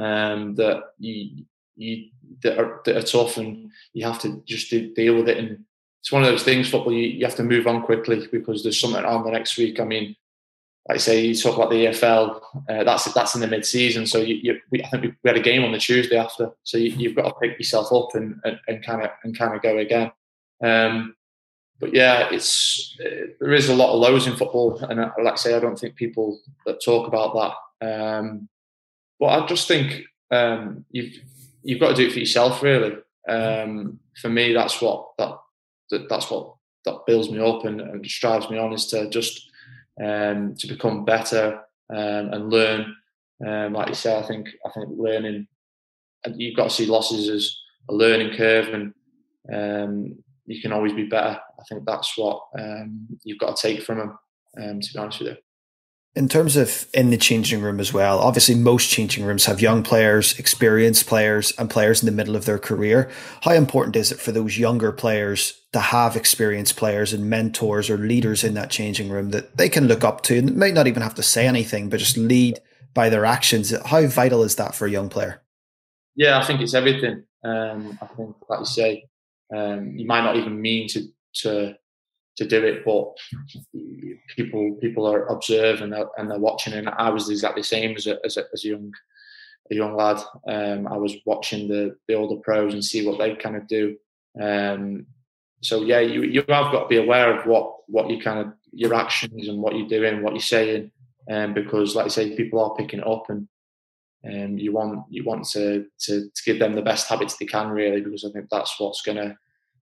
um 0.00 0.54
that 0.54 0.82
you 0.98 1.44
you 1.76 2.08
that 2.42 2.58
are, 2.58 2.80
that 2.84 2.96
are 2.96 3.02
tough 3.02 3.36
and 3.36 3.70
you 3.92 4.06
have 4.06 4.20
to 4.20 4.42
just 4.46 4.70
deal 4.70 5.16
with 5.16 5.28
it. 5.28 5.36
And 5.38 5.64
it's 6.00 6.12
one 6.12 6.22
of 6.22 6.28
those 6.28 6.42
things. 6.42 6.70
Football, 6.70 6.92
you, 6.92 7.08
you 7.08 7.24
have 7.24 7.36
to 7.36 7.42
move 7.42 7.66
on 7.66 7.82
quickly 7.82 8.26
because 8.30 8.62
there's 8.62 8.80
something 8.80 9.04
on 9.04 9.24
the 9.24 9.30
next 9.30 9.58
week. 9.58 9.80
I 9.80 9.84
mean, 9.84 10.16
like 10.88 10.96
I 10.96 10.98
say, 10.98 11.24
you 11.24 11.34
talk 11.34 11.56
about 11.56 11.70
the 11.70 11.86
EFL. 11.86 12.40
Uh, 12.68 12.84
that's 12.84 13.12
that's 13.12 13.34
in 13.34 13.40
the 13.40 13.46
mid-season, 13.46 14.06
so 14.06 14.18
you, 14.18 14.36
you, 14.42 14.60
we, 14.70 14.82
I 14.82 14.88
think 14.88 15.14
we 15.22 15.28
had 15.28 15.36
a 15.36 15.42
game 15.42 15.62
on 15.62 15.72
the 15.72 15.78
Tuesday 15.78 16.16
after. 16.16 16.50
So 16.64 16.78
you, 16.78 17.08
have 17.08 17.16
got 17.16 17.28
to 17.28 17.34
pick 17.40 17.58
yourself 17.58 17.92
up 17.92 18.14
and 18.14 18.40
and 18.66 18.84
kind 18.84 19.02
of 19.02 19.10
and 19.22 19.36
kind 19.36 19.54
of 19.54 19.62
go 19.62 19.78
again. 19.78 20.10
Um, 20.62 21.14
but 21.78 21.94
yeah, 21.94 22.28
it's 22.30 22.96
uh, 23.04 23.26
there 23.40 23.52
is 23.52 23.68
a 23.68 23.74
lot 23.74 23.92
of 23.92 24.00
lows 24.00 24.26
in 24.26 24.36
football, 24.36 24.78
and 24.84 25.00
uh, 25.00 25.10
like 25.22 25.34
I 25.34 25.36
say, 25.36 25.54
I 25.54 25.60
don't 25.60 25.78
think 25.78 25.96
people 25.96 26.40
that 26.66 26.82
talk 26.84 27.06
about 27.06 27.56
that. 27.80 27.86
Um, 27.86 28.48
but 29.18 29.26
I 29.26 29.46
just 29.46 29.68
think 29.68 30.04
um, 30.30 30.84
you've 30.90 31.14
you've 31.62 31.80
got 31.80 31.90
to 31.90 31.94
do 31.94 32.08
it 32.08 32.12
for 32.12 32.20
yourself, 32.20 32.62
really. 32.62 32.96
Um, 33.28 34.00
for 34.20 34.30
me, 34.30 34.52
that's 34.54 34.80
what 34.80 35.10
that 35.18 35.36
that 35.90 36.08
that's 36.08 36.30
what 36.30 36.54
that 36.84 37.00
builds 37.06 37.30
me 37.30 37.38
up 37.38 37.64
and, 37.64 37.80
and 37.80 38.02
drives 38.02 38.48
me 38.48 38.58
on 38.58 38.72
is 38.72 38.86
to 38.86 39.08
just 39.10 39.49
um, 40.02 40.54
to 40.58 40.66
become 40.66 41.04
better 41.04 41.60
um, 41.94 42.32
and 42.32 42.50
learn. 42.50 42.94
Um, 43.46 43.72
like 43.72 43.88
you 43.88 43.94
say, 43.94 44.16
I 44.16 44.22
think 44.22 44.48
I 44.66 44.70
think 44.70 44.88
learning, 44.96 45.46
you've 46.34 46.56
got 46.56 46.64
to 46.64 46.70
see 46.70 46.86
losses 46.86 47.28
as 47.28 47.56
a 47.88 47.94
learning 47.94 48.36
curve, 48.36 48.68
and 48.68 48.94
um, 49.52 50.18
you 50.46 50.60
can 50.60 50.72
always 50.72 50.92
be 50.92 51.04
better. 51.04 51.38
I 51.38 51.62
think 51.68 51.84
that's 51.86 52.16
what 52.16 52.42
um, 52.58 53.06
you've 53.24 53.38
got 53.38 53.56
to 53.56 53.62
take 53.62 53.82
from 53.82 53.98
them. 53.98 54.18
Um, 54.60 54.80
to 54.80 54.92
be 54.92 54.98
honest 54.98 55.20
with 55.20 55.28
you. 55.28 55.36
In 56.16 56.28
terms 56.28 56.56
of 56.56 56.88
in 56.92 57.10
the 57.10 57.16
changing 57.16 57.62
room 57.62 57.78
as 57.78 57.92
well, 57.92 58.18
obviously 58.18 58.56
most 58.56 58.90
changing 58.90 59.24
rooms 59.24 59.46
have 59.46 59.60
young 59.60 59.84
players, 59.84 60.36
experienced 60.40 61.06
players, 61.06 61.52
and 61.52 61.70
players 61.70 62.02
in 62.02 62.06
the 62.06 62.12
middle 62.12 62.34
of 62.34 62.46
their 62.46 62.58
career. 62.58 63.08
How 63.42 63.52
important 63.52 63.94
is 63.94 64.10
it 64.10 64.18
for 64.18 64.32
those 64.32 64.58
younger 64.58 64.90
players 64.90 65.60
to 65.72 65.78
have 65.78 66.16
experienced 66.16 66.76
players 66.76 67.12
and 67.12 67.30
mentors 67.30 67.88
or 67.88 67.96
leaders 67.96 68.42
in 68.42 68.54
that 68.54 68.70
changing 68.70 69.08
room 69.08 69.30
that 69.30 69.56
they 69.56 69.68
can 69.68 69.86
look 69.86 70.02
up 70.02 70.22
to 70.22 70.36
and 70.36 70.56
might 70.56 70.74
not 70.74 70.88
even 70.88 71.02
have 71.02 71.14
to 71.14 71.22
say 71.22 71.46
anything, 71.46 71.88
but 71.88 72.00
just 72.00 72.16
lead 72.16 72.58
by 72.92 73.08
their 73.08 73.24
actions? 73.24 73.72
How 73.86 74.04
vital 74.06 74.42
is 74.42 74.56
that 74.56 74.74
for 74.74 74.86
a 74.86 74.90
young 74.90 75.10
player? 75.10 75.42
Yeah, 76.16 76.40
I 76.40 76.44
think 76.44 76.60
it's 76.60 76.74
everything. 76.74 77.22
Um, 77.44 77.98
I 78.02 78.06
think, 78.06 78.34
like 78.48 78.60
you 78.60 78.66
say, 78.66 79.04
um, 79.54 79.92
you 79.96 80.06
might 80.06 80.22
not 80.22 80.36
even 80.36 80.60
mean 80.60 80.88
to 80.88 81.06
to 81.42 81.76
to 82.40 82.46
do 82.46 82.64
it, 82.64 82.84
but 82.86 83.12
people 84.34 84.76
people 84.80 85.06
are 85.06 85.26
observing 85.26 85.84
and 85.84 85.92
they're, 85.92 86.08
and 86.16 86.30
they're 86.30 86.38
watching. 86.38 86.72
And 86.72 86.88
I 86.88 87.10
was 87.10 87.28
exactly 87.28 87.60
the 87.60 87.66
same 87.66 87.94
as 87.96 88.06
a, 88.06 88.16
as 88.24 88.38
a, 88.38 88.44
as 88.54 88.64
a 88.64 88.68
young 88.68 88.92
a 89.70 89.74
young 89.74 89.94
lad. 89.94 90.20
Um, 90.48 90.88
I 90.88 90.96
was 90.96 91.16
watching 91.26 91.68
the 91.68 91.96
the 92.08 92.14
older 92.14 92.40
pros 92.40 92.72
and 92.72 92.84
see 92.84 93.06
what 93.06 93.18
they 93.18 93.34
kind 93.36 93.56
of 93.56 93.68
do. 93.68 93.96
Um, 94.40 95.06
so 95.60 95.82
yeah, 95.82 96.00
you 96.00 96.22
you 96.22 96.40
have 96.48 96.72
got 96.72 96.84
to 96.84 96.88
be 96.88 96.96
aware 96.96 97.38
of 97.38 97.46
what 97.46 97.74
what 97.88 98.08
you 98.08 98.20
kind 98.22 98.38
of 98.38 98.54
your 98.72 98.94
actions 98.94 99.48
and 99.48 99.60
what 99.60 99.76
you're 99.76 99.88
doing, 99.88 100.22
what 100.22 100.32
you're 100.32 100.40
saying, 100.40 100.90
um, 101.30 101.52
because 101.52 101.94
like 101.94 102.06
I 102.06 102.08
say, 102.08 102.36
people 102.36 102.64
are 102.64 102.74
picking 102.76 103.00
it 103.00 103.06
up 103.06 103.28
and. 103.28 103.48
Um, 104.22 104.58
you 104.58 104.70
want 104.70 105.06
you 105.08 105.24
want 105.24 105.46
to, 105.52 105.86
to, 106.00 106.28
to 106.28 106.42
give 106.44 106.58
them 106.58 106.74
the 106.74 106.82
best 106.82 107.08
habits 107.08 107.38
they 107.38 107.46
can 107.46 107.70
really 107.70 108.02
because 108.02 108.22
I 108.22 108.30
think 108.30 108.50
that's 108.50 108.78
what's 108.78 109.00
gonna 109.00 109.34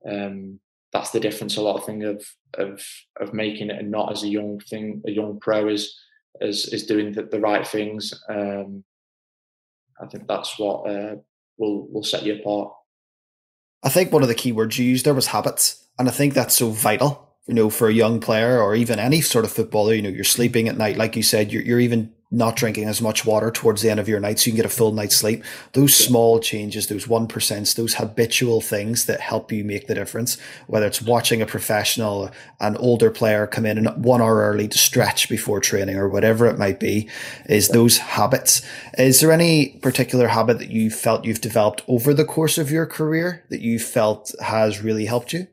um, 0.08 0.60
that's 0.92 1.10
the 1.10 1.20
difference. 1.20 1.56
A 1.56 1.62
lot 1.62 1.76
of 1.76 1.84
thing 1.84 2.04
of 2.04 2.24
of 2.54 2.82
of 3.20 3.34
making 3.34 3.70
it 3.70 3.78
and 3.78 3.90
not 3.90 4.12
as 4.12 4.22
a 4.22 4.28
young 4.28 4.60
thing, 4.60 5.02
a 5.06 5.10
young 5.10 5.38
pro 5.40 5.68
is 5.68 5.96
is 6.40 6.66
is 6.72 6.86
doing 6.86 7.12
the, 7.12 7.22
the 7.22 7.40
right 7.40 7.66
things. 7.66 8.12
Um, 8.28 8.84
I 10.00 10.06
think 10.06 10.26
that's 10.26 10.58
what 10.58 10.88
uh, 10.90 11.16
will 11.56 11.88
will 11.88 12.04
set 12.04 12.24
you 12.24 12.36
apart. 12.36 12.72
I 13.82 13.88
think 13.88 14.12
one 14.12 14.22
of 14.22 14.28
the 14.28 14.34
key 14.34 14.52
words 14.52 14.78
you 14.78 14.84
used 14.84 15.04
there 15.04 15.14
was 15.14 15.28
habits, 15.28 15.86
and 15.98 16.08
I 16.08 16.12
think 16.12 16.34
that's 16.34 16.54
so 16.54 16.70
vital. 16.70 17.26
You 17.46 17.54
know, 17.54 17.70
for 17.70 17.88
a 17.88 17.94
young 17.94 18.20
player 18.20 18.60
or 18.60 18.74
even 18.74 18.98
any 18.98 19.22
sort 19.22 19.46
of 19.46 19.52
footballer, 19.52 19.94
you 19.94 20.02
know, 20.02 20.10
you're 20.10 20.22
sleeping 20.22 20.68
at 20.68 20.76
night, 20.76 20.98
like 20.98 21.16
you 21.16 21.22
said, 21.22 21.50
you're, 21.50 21.62
you're 21.62 21.80
even 21.80 22.12
not 22.30 22.56
drinking 22.56 22.84
as 22.84 23.00
much 23.00 23.24
water 23.24 23.50
towards 23.50 23.80
the 23.80 23.88
end 23.88 23.98
of 23.98 24.08
your 24.08 24.20
night 24.20 24.38
so 24.38 24.46
you 24.46 24.52
can 24.52 24.58
get 24.58 24.66
a 24.66 24.68
full 24.68 24.92
night's 24.92 25.16
sleep. 25.16 25.42
Those 25.72 25.94
small 25.94 26.40
changes, 26.40 26.86
those 26.86 27.06
1%, 27.06 27.28
percents, 27.28 27.74
those 27.74 27.94
habitual 27.94 28.60
things 28.60 29.06
that 29.06 29.20
help 29.20 29.50
you 29.50 29.64
make 29.64 29.86
the 29.86 29.94
difference, 29.94 30.36
whether 30.66 30.86
it's 30.86 31.00
watching 31.00 31.40
a 31.40 31.46
professional, 31.46 32.30
an 32.60 32.76
older 32.76 33.10
player 33.10 33.46
come 33.46 33.64
in 33.64 33.78
and 33.78 34.04
one 34.04 34.20
hour 34.20 34.36
early 34.36 34.68
to 34.68 34.78
stretch 34.78 35.28
before 35.28 35.60
training 35.60 35.96
or 35.96 36.08
whatever 36.08 36.46
it 36.46 36.58
might 36.58 36.78
be, 36.78 37.08
is 37.48 37.68
those 37.68 37.98
habits. 37.98 38.60
Is 38.98 39.20
there 39.20 39.32
any 39.32 39.78
particular 39.80 40.28
habit 40.28 40.58
that 40.58 40.70
you 40.70 40.90
felt 40.90 41.24
you've 41.24 41.40
developed 41.40 41.82
over 41.88 42.12
the 42.12 42.26
course 42.26 42.58
of 42.58 42.70
your 42.70 42.84
career 42.84 43.44
that 43.48 43.62
you 43.62 43.78
felt 43.78 44.34
has 44.42 44.82
really 44.82 45.06
helped 45.06 45.32
you? 45.32 45.46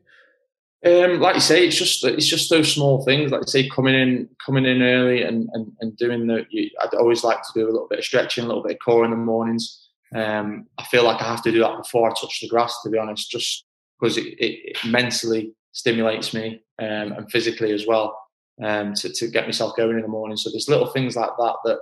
Um, 0.86 1.20
like 1.20 1.36
you 1.36 1.42
say, 1.42 1.66
it's 1.66 1.78
just 1.78 2.04
it's 2.04 2.28
just 2.28 2.50
those 2.50 2.72
small 2.72 3.04
things. 3.04 3.32
Like 3.32 3.42
you 3.42 3.48
say, 3.48 3.70
coming 3.70 3.96
in 3.96 4.30
coming 4.46 4.66
in 4.66 4.82
early 4.82 5.24
and 5.24 5.50
and, 5.54 5.72
and 5.82 5.98
doing 5.98 6.28
the. 6.28 6.46
You, 6.50 6.70
I'd 6.82 6.94
always 6.94 7.24
like 7.24 7.42
to 7.42 7.50
do 7.56 7.66
a 7.66 7.72
little 7.72 7.88
bit 7.90 8.00
of 8.00 8.06
stretching, 8.06 8.44
a 8.44 8.48
little 8.48 8.64
bit 8.64 8.74
of 8.74 8.80
core 8.86 9.04
in 9.04 9.12
the 9.12 9.18
mornings. 9.18 9.90
Um, 10.14 10.68
I 10.78 10.84
feel 10.86 11.04
like 11.04 11.22
I 11.22 11.26
have 11.26 11.44
to 11.44 11.52
do 11.52 11.60
that 11.60 11.78
before 11.78 12.10
I 12.10 12.14
touch 12.14 12.40
the 12.40 12.48
grass, 12.48 12.82
to 12.84 12.90
be 12.90 12.98
honest, 13.00 13.32
just 13.32 13.66
because 14.00 14.18
it, 14.18 14.28
it, 14.28 14.76
it 14.76 14.86
mentally 14.86 15.54
stimulates 15.72 16.34
me 16.34 16.62
um, 16.80 17.12
and 17.14 17.32
physically 17.32 17.74
as 17.74 17.88
well 17.88 18.18
um, 18.64 18.94
to, 18.94 19.10
to 19.12 19.28
get 19.28 19.46
myself 19.46 19.76
going 19.76 19.96
in 19.96 20.02
the 20.02 20.08
morning. 20.08 20.38
So 20.38 20.50
there's 20.50 20.70
little 20.70 20.88
things 20.88 21.16
like 21.16 21.32
that 21.38 21.56
that 21.66 21.80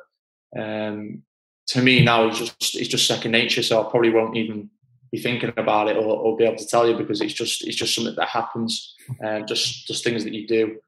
um, 0.59 1.23
to 1.67 1.81
me 1.81 2.03
now 2.03 2.27
is 2.27 2.39
just 2.39 2.75
it's 2.75 2.87
just 2.87 3.07
second 3.07 3.31
nature. 3.31 3.63
So 3.63 3.85
I 3.85 3.89
probably 3.89 4.09
won't 4.09 4.37
even 4.37 4.69
be 5.13 5.19
thinking 5.19 5.54
about 5.58 5.88
it 5.88 5.95
or, 5.95 6.17
or 6.17 6.36
be 6.36 6.43
able 6.43 6.58
to 6.58 6.65
tell 6.65 6.89
you 6.89 6.97
because 6.97 7.21
it's 7.21 7.36
just 7.36 7.67
it's 7.67 7.76
just 7.76 7.93
something 7.93 8.15
that 8.15 8.28
happens 8.28 8.95
and 9.19 9.43
uh, 9.43 9.45
just 9.45 9.86
just 9.86 10.04
things 10.04 10.23
that 10.23 10.34
you 10.34 10.47
do. 10.47 10.80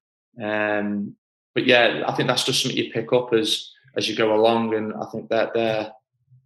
Um, 0.44 1.16
but 1.54 1.68
yeah, 1.68 2.04
I 2.08 2.14
think 2.14 2.28
that's 2.28 2.44
just 2.44 2.64
something 2.64 2.76
you 2.76 2.92
pick 2.92 3.14
up 3.14 3.34
as 3.34 3.72
as 3.96 4.10
you 4.10 4.16
go 4.16 4.34
along, 4.34 4.74
and 4.74 4.94
I 4.96 5.06
think 5.12 5.30
that 5.30 5.54
they're 5.54 5.92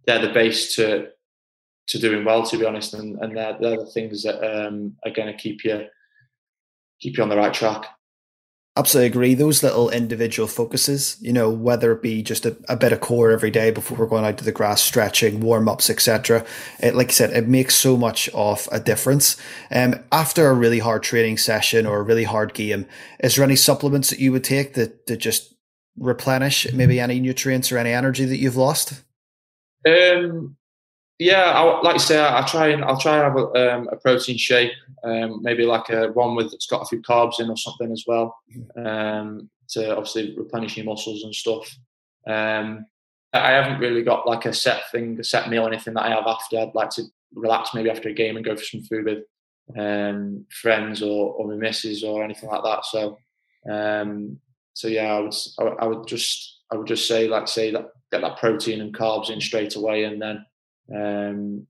they're 0.06 0.20
the 0.26 0.34
base 0.34 0.76
to 0.76 1.08
to 1.86 1.98
doing 1.98 2.22
well, 2.22 2.44
to 2.44 2.58
be 2.58 2.66
honest, 2.66 2.92
and, 2.92 3.18
and 3.20 3.34
they're, 3.34 3.56
they're 3.58 3.78
the 3.78 3.86
things 3.86 4.22
that 4.24 4.38
um, 4.44 4.94
are 5.04 5.10
going 5.10 5.26
to 5.26 5.42
keep 5.42 5.64
you 5.64 5.86
keep 7.00 7.16
you 7.16 7.22
on 7.22 7.30
the 7.30 7.36
right 7.36 7.54
track. 7.54 7.86
Absolutely 8.80 9.08
agree. 9.08 9.34
Those 9.34 9.62
little 9.62 9.90
individual 9.90 10.48
focuses, 10.48 11.18
you 11.20 11.34
know, 11.34 11.50
whether 11.50 11.92
it 11.92 12.00
be 12.00 12.22
just 12.22 12.46
a, 12.46 12.56
a 12.66 12.76
bit 12.76 12.94
of 12.94 13.00
core 13.00 13.30
every 13.30 13.50
day 13.50 13.70
before 13.70 13.98
we're 13.98 14.06
going 14.06 14.24
out 14.24 14.38
to 14.38 14.44
the 14.44 14.52
grass, 14.52 14.80
stretching, 14.80 15.40
warm 15.40 15.68
ups, 15.68 15.90
etc. 15.90 16.46
Like 16.82 17.08
I 17.08 17.12
said, 17.12 17.30
it 17.36 17.46
makes 17.46 17.74
so 17.74 17.98
much 17.98 18.30
of 18.30 18.70
a 18.72 18.80
difference. 18.80 19.36
Um, 19.70 19.96
after 20.10 20.46
a 20.46 20.54
really 20.54 20.78
hard 20.78 21.02
training 21.02 21.36
session 21.36 21.84
or 21.84 21.98
a 21.98 22.02
really 22.02 22.24
hard 22.24 22.54
game, 22.54 22.86
is 23.18 23.36
there 23.36 23.44
any 23.44 23.54
supplements 23.54 24.08
that 24.08 24.18
you 24.18 24.32
would 24.32 24.44
take 24.44 24.72
that, 24.74 25.06
that 25.08 25.18
just 25.18 25.52
replenish 25.98 26.72
maybe 26.72 26.98
any 26.98 27.20
nutrients 27.20 27.70
or 27.70 27.76
any 27.76 27.92
energy 27.92 28.24
that 28.24 28.38
you've 28.38 28.56
lost? 28.56 29.02
Um, 29.86 30.56
yeah, 31.20 31.52
I, 31.52 31.80
like 31.82 31.96
I 31.96 31.98
say, 31.98 32.18
I, 32.18 32.40
I, 32.40 32.46
try 32.46 32.68
and 32.68 32.82
I'll 32.82 32.98
try 32.98 33.18
and 33.18 33.24
have 33.24 33.36
a, 33.36 33.74
um, 33.74 33.88
a 33.92 33.96
protein 33.96 34.38
shake, 34.38 34.72
um, 35.04 35.42
maybe 35.42 35.64
like 35.64 35.90
a 35.90 36.08
one 36.12 36.34
with 36.34 36.50
that's 36.50 36.66
got 36.66 36.80
a 36.80 36.86
few 36.86 37.02
carbs 37.02 37.40
in 37.40 37.50
or 37.50 37.58
something 37.58 37.92
as 37.92 38.04
well, 38.06 38.34
um, 38.76 39.50
to 39.68 39.90
obviously 39.90 40.34
replenish 40.34 40.78
your 40.78 40.86
muscles 40.86 41.22
and 41.22 41.34
stuff. 41.34 41.70
Um, 42.26 42.86
I 43.34 43.50
haven't 43.50 43.80
really 43.80 44.02
got 44.02 44.26
like 44.26 44.46
a 44.46 44.52
set 44.54 44.90
thing, 44.90 45.20
a 45.20 45.24
set 45.24 45.50
meal, 45.50 45.66
anything 45.66 45.92
that 45.94 46.06
I 46.06 46.08
have 46.08 46.26
after. 46.26 46.58
I'd 46.58 46.74
like 46.74 46.90
to 46.90 47.02
relax 47.34 47.74
maybe 47.74 47.90
after 47.90 48.08
a 48.08 48.14
game 48.14 48.36
and 48.36 48.44
go 48.44 48.56
for 48.56 48.64
some 48.64 48.82
food 48.82 49.04
with 49.04 49.24
um, 49.78 50.46
friends 50.50 51.02
or, 51.02 51.34
or 51.34 51.46
my 51.48 51.54
missus 51.54 52.02
or 52.02 52.24
anything 52.24 52.48
like 52.48 52.64
that. 52.64 52.86
So, 52.86 53.18
um, 53.70 54.40
so 54.72 54.88
yeah, 54.88 55.12
I 55.12 55.20
would 55.20 55.34
I, 55.58 55.84
I 55.84 55.86
would 55.86 56.06
just 56.06 56.60
I 56.72 56.76
would 56.76 56.86
just 56.86 57.06
say 57.06 57.28
like 57.28 57.46
say 57.46 57.70
that 57.72 57.90
get 58.10 58.22
that 58.22 58.38
protein 58.38 58.80
and 58.80 58.96
carbs 58.96 59.28
in 59.28 59.38
straight 59.38 59.76
away, 59.76 60.04
and 60.04 60.20
then 60.20 60.46
um, 60.94 61.66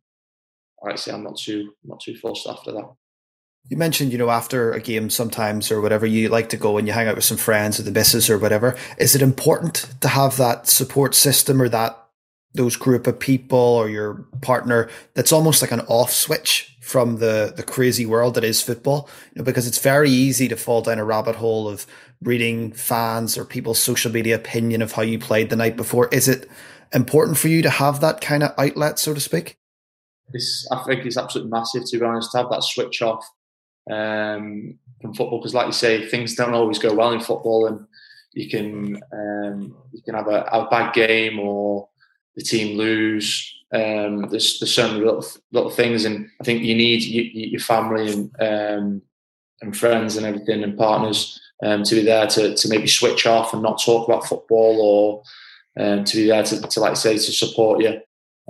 I 0.87 0.97
say, 0.97 1.13
I'm 1.13 1.25
not 1.25 1.37
too 1.37 1.75
not 1.85 2.01
too 2.01 2.17
fussed 2.17 2.47
after 2.47 2.73
that. 2.73 2.95
You 3.69 3.77
mentioned, 3.77 4.13
you 4.13 4.19
know, 4.19 4.31
after 4.31 4.73
a 4.73 4.81
game 4.81 5.11
sometimes 5.11 5.71
or 5.71 5.81
whatever, 5.81 6.07
you 6.07 6.29
like 6.29 6.49
to 6.49 6.57
go 6.57 6.79
and 6.79 6.87
you 6.87 6.95
hang 6.95 7.09
out 7.09 7.17
with 7.17 7.25
some 7.25 7.37
friends 7.37 7.79
or 7.79 7.83
the 7.83 7.91
missus 7.91 8.31
or 8.31 8.39
whatever. 8.39 8.77
Is 8.99 9.15
it 9.15 9.23
important 9.23 9.87
to 10.01 10.09
have 10.09 10.39
that 10.39 10.67
support 10.67 11.15
system 11.15 11.61
or 11.61 11.69
that 11.69 11.97
those 12.55 12.77
group 12.77 13.07
of 13.07 13.21
people 13.21 13.59
or 13.59 13.89
your 13.89 14.27
partner 14.41 14.89
that's 15.15 15.31
almost 15.31 15.63
like 15.63 15.71
an 15.71 15.81
off 15.83 16.11
switch 16.11 16.77
from 16.81 17.19
the 17.19 17.53
the 17.55 17.63
crazy 17.63 18.07
world 18.07 18.35
that 18.35 18.45
is 18.45 18.63
football? 18.63 19.09
You 19.35 19.41
know, 19.41 19.45
because 19.45 19.67
it's 19.67 19.79
very 19.79 20.11
easy 20.11 20.49
to 20.49 20.57
fall 20.57 20.81
down 20.81 20.99
a 20.99 21.05
rabbit 21.05 21.37
hole 21.37 21.69
of 21.69 21.87
reading 22.23 22.73
fans 22.73 23.37
or 23.37 23.45
people's 23.45 23.79
social 23.79 24.11
media 24.11 24.35
opinion 24.35 24.83
of 24.83 24.93
how 24.93 25.03
you 25.03 25.19
played 25.19 25.51
the 25.51 25.57
night 25.57 25.77
before. 25.77 26.09
Is 26.09 26.29
it 26.29 26.49
important 26.93 27.39
for 27.39 27.49
you 27.49 27.63
to 27.63 27.71
have 27.71 28.01
that 28.01 28.21
kind 28.21 28.43
of 28.43 28.53
outlet, 28.59 28.99
so 28.99 29.15
to 29.15 29.21
speak? 29.21 29.59
It's, 30.33 30.67
I 30.71 30.83
think 30.85 31.05
it's 31.07 31.17
absolutely 31.17 31.51
massive, 31.51 31.85
to 31.87 31.99
be 31.99 32.05
honest, 32.05 32.33
to 32.33 32.39
have 32.39 32.51
that 32.51 32.63
switch 32.63 33.03
off 33.03 33.25
um, 33.91 34.79
from 35.01 35.15
football. 35.15 35.39
Because, 35.39 35.55
like 35.55 35.67
you 35.67 35.73
say, 35.73 36.09
things 36.09 36.35
don't 36.35 36.55
always 36.55 36.79
go 36.79 36.95
well 36.95 37.13
in 37.13 37.21
football, 37.21 37.67
and 37.67 37.87
you 38.33 38.49
can 38.49 39.01
um, 39.13 39.77
you 39.93 40.03
can 40.03 40.15
have 40.15 40.29
a, 40.29 40.49
have 40.53 40.67
a, 40.67 40.71
bad 40.71 40.93
game 40.95 41.39
or 41.39 41.89
the 42.37 42.43
team 42.43 42.77
lose. 42.77 43.57
Um, 43.73 44.29
there's 44.31 44.59
there's 44.61 44.75
so 44.75 44.89
many 44.89 45.05
little 45.05 45.25
little 45.53 45.71
things, 45.71 46.05
and 46.05 46.29
I 46.41 46.45
think 46.45 46.63
you 46.63 46.75
need 46.75 47.03
you, 47.03 47.23
your 47.23 47.61
family 47.61 48.13
and 48.13 48.31
um, 48.41 49.03
and 49.63 49.77
friends 49.77 50.17
and 50.17 50.27
everything 50.27 50.63
and 50.63 50.79
partners 50.79 51.41
um, 51.63 51.83
to 51.85 51.95
be 51.95 52.03
there 52.03 52.27
to 52.27 52.55
to 52.55 52.69
maybe 52.69 52.87
switch 52.87 53.27
off 53.27 53.53
and 53.53 53.63
not 53.63 53.83
talk 53.83 54.09
about 54.09 54.27
football 54.27 54.81
or 54.81 55.23
um, 55.79 56.05
to 56.05 56.17
be 56.17 56.27
there 56.27 56.43
to, 56.43 56.61
to, 56.61 56.81
like 56.81 56.97
say 56.97 57.15
to 57.15 57.21
support 57.21 57.83
you. 57.83 58.01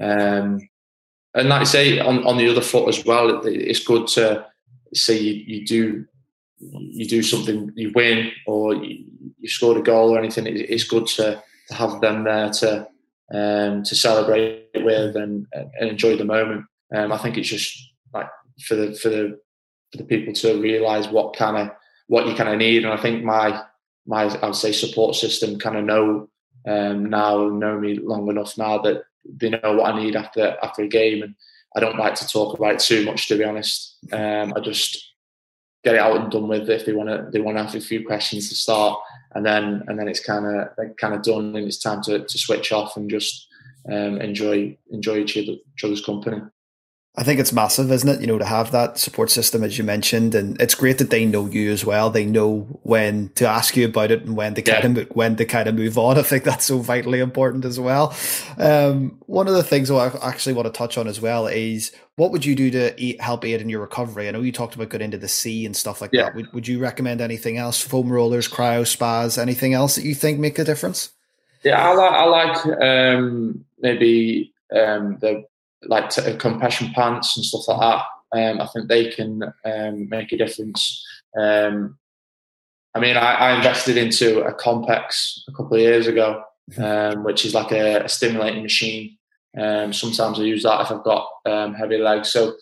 Um, 0.02 0.68
and 1.34 1.48
like 1.48 1.62
I 1.62 1.64
say 1.64 1.98
on, 1.98 2.26
on 2.26 2.38
the 2.38 2.48
other 2.48 2.60
foot 2.60 2.88
as 2.88 3.04
well, 3.04 3.44
it, 3.46 3.52
it's 3.52 3.84
good 3.84 4.06
to 4.08 4.46
say 4.94 5.18
you, 5.18 5.34
you 5.46 5.66
do 5.66 6.06
you 6.58 7.08
do 7.08 7.22
something, 7.22 7.72
you 7.74 7.90
win 7.94 8.32
or 8.46 8.74
you, 8.74 9.04
you 9.38 9.48
scored 9.48 9.78
a 9.78 9.82
goal 9.82 10.10
or 10.10 10.18
anything. 10.18 10.46
It, 10.46 10.56
it's 10.56 10.84
good 10.84 11.06
to, 11.06 11.42
to 11.68 11.74
have 11.74 12.00
them 12.00 12.24
there 12.24 12.50
to 12.50 12.86
um, 13.32 13.82
to 13.84 13.94
celebrate 13.94 14.68
with 14.74 15.16
and, 15.16 15.46
and 15.52 15.90
enjoy 15.90 16.16
the 16.16 16.24
moment. 16.24 16.66
Um, 16.94 17.12
I 17.12 17.18
think 17.18 17.38
it's 17.38 17.48
just 17.48 17.92
like 18.12 18.28
for 18.66 18.74
the 18.74 18.94
for 18.94 19.08
the 19.08 19.40
for 19.90 19.98
the 19.98 20.04
people 20.04 20.32
to 20.34 20.60
realise 20.60 21.06
what 21.08 21.36
kind 21.36 21.56
of 21.56 21.76
what 22.08 22.26
you 22.26 22.34
kind 22.34 22.50
of 22.50 22.58
need. 22.58 22.84
And 22.84 22.92
I 22.92 22.96
think 22.96 23.24
my 23.24 23.62
my 24.06 24.24
I 24.24 24.46
would 24.46 24.56
say 24.56 24.72
support 24.72 25.14
system 25.14 25.58
kind 25.58 25.76
of 25.76 25.84
know 25.84 26.28
um, 26.66 27.06
now 27.06 27.48
know 27.48 27.78
me 27.78 27.94
long 27.94 28.28
enough 28.28 28.56
now 28.58 28.78
that 28.78 29.02
they 29.24 29.50
know 29.50 29.74
what 29.76 29.94
I 29.94 30.02
need 30.02 30.16
after 30.16 30.56
after 30.62 30.82
a 30.82 30.88
game, 30.88 31.22
and 31.22 31.34
I 31.76 31.80
don't 31.80 31.98
like 31.98 32.14
to 32.16 32.28
talk 32.28 32.58
about 32.58 32.74
it 32.74 32.80
too 32.80 33.04
much. 33.04 33.28
To 33.28 33.38
be 33.38 33.44
honest, 33.44 33.96
um, 34.12 34.52
I 34.56 34.60
just 34.60 35.12
get 35.84 35.94
it 35.94 36.00
out 36.00 36.16
and 36.16 36.30
done 36.30 36.48
with. 36.48 36.68
If 36.68 36.86
they 36.86 36.92
want 36.92 37.08
to, 37.08 37.28
they 37.32 37.40
want 37.40 37.56
to 37.56 37.62
ask 37.62 37.74
a 37.74 37.80
few 37.80 38.06
questions 38.06 38.48
to 38.48 38.54
start, 38.54 38.98
and 39.34 39.44
then 39.44 39.84
and 39.86 39.98
then 39.98 40.08
it's 40.08 40.24
kind 40.24 40.46
of 40.46 40.96
kind 40.96 41.14
of 41.14 41.22
done, 41.22 41.56
and 41.56 41.66
it's 41.66 41.78
time 41.78 42.02
to, 42.02 42.24
to 42.24 42.38
switch 42.38 42.72
off 42.72 42.96
and 42.96 43.10
just 43.10 43.46
um, 43.90 44.20
enjoy 44.20 44.76
enjoy 44.90 45.18
each, 45.18 45.36
other, 45.36 45.52
each 45.74 45.84
other's 45.84 46.04
company. 46.04 46.40
I 47.20 47.22
think 47.22 47.38
it's 47.38 47.52
massive, 47.52 47.92
isn't 47.92 48.08
it? 48.08 48.22
You 48.22 48.26
know, 48.26 48.38
to 48.38 48.46
have 48.46 48.72
that 48.72 48.96
support 48.96 49.30
system, 49.30 49.62
as 49.62 49.76
you 49.76 49.84
mentioned, 49.84 50.34
and 50.34 50.58
it's 50.58 50.74
great 50.74 50.96
that 50.96 51.10
they 51.10 51.26
know 51.26 51.44
you 51.44 51.70
as 51.70 51.84
well. 51.84 52.08
They 52.08 52.24
know 52.24 52.60
when 52.82 53.28
to 53.34 53.46
ask 53.46 53.76
you 53.76 53.84
about 53.84 54.10
it 54.10 54.22
and 54.22 54.38
when 54.38 54.54
to 54.54 54.62
yeah. 54.64 54.80
kind 54.80 54.96
of 54.96 55.06
when 55.10 55.36
to 55.36 55.44
kind 55.44 55.68
of 55.68 55.74
move 55.74 55.98
on. 55.98 56.16
I 56.18 56.22
think 56.22 56.44
that's 56.44 56.64
so 56.64 56.78
vitally 56.78 57.20
important 57.20 57.66
as 57.66 57.78
well. 57.78 58.16
Um, 58.56 59.18
one 59.26 59.48
of 59.48 59.52
the 59.52 59.62
things 59.62 59.90
I 59.90 60.06
actually 60.22 60.54
want 60.54 60.64
to 60.64 60.72
touch 60.72 60.96
on 60.96 61.06
as 61.06 61.20
well 61.20 61.46
is 61.46 61.92
what 62.16 62.32
would 62.32 62.46
you 62.46 62.54
do 62.54 62.70
to 62.70 62.98
eat, 62.98 63.20
help 63.20 63.44
aid 63.44 63.60
in 63.60 63.68
your 63.68 63.82
recovery? 63.82 64.26
I 64.26 64.30
know 64.30 64.40
you 64.40 64.50
talked 64.50 64.74
about 64.74 64.88
going 64.88 65.02
into 65.02 65.18
the 65.18 65.28
sea 65.28 65.66
and 65.66 65.76
stuff 65.76 66.00
like 66.00 66.14
yeah. 66.14 66.22
that. 66.22 66.34
Would, 66.36 66.50
would 66.54 66.68
you 66.68 66.78
recommend 66.78 67.20
anything 67.20 67.58
else? 67.58 67.82
Foam 67.82 68.10
rollers, 68.10 68.48
cryo 68.48 68.86
spas, 68.86 69.36
anything 69.36 69.74
else 69.74 69.94
that 69.96 70.06
you 70.06 70.14
think 70.14 70.38
make 70.38 70.58
a 70.58 70.64
difference? 70.64 71.10
Yeah, 71.64 71.86
I 71.86 71.92
like 71.92 72.12
I 72.12 72.24
like 72.24 72.80
um, 72.80 73.66
maybe 73.78 74.54
um, 74.74 75.18
the 75.20 75.44
like 75.84 76.10
t- 76.10 76.34
compression 76.36 76.92
pants 76.94 77.36
and 77.36 77.44
stuff 77.44 77.68
like 77.68 77.80
that. 77.80 78.04
Um, 78.32 78.60
I 78.60 78.66
think 78.66 78.88
they 78.88 79.10
can 79.10 79.42
um, 79.64 80.08
make 80.08 80.32
a 80.32 80.36
difference. 80.36 81.04
Um, 81.38 81.98
I 82.94 83.00
mean, 83.00 83.16
I, 83.16 83.34
I, 83.34 83.56
invested 83.56 83.96
into 83.96 84.42
a 84.42 84.52
Compex 84.52 85.40
a 85.48 85.52
couple 85.52 85.74
of 85.74 85.80
years 85.80 86.06
ago, 86.06 86.42
um, 86.78 87.24
which 87.24 87.44
is 87.44 87.54
like 87.54 87.72
a, 87.72 88.04
a 88.04 88.08
stimulating 88.08 88.62
machine. 88.62 89.16
Um, 89.58 89.92
sometimes 89.92 90.38
I 90.38 90.44
use 90.44 90.62
that 90.62 90.80
if 90.80 90.92
I've 90.92 91.02
got 91.02 91.28
um, 91.44 91.74
heavy 91.74 91.98
legs. 91.98 92.30
So, 92.30 92.54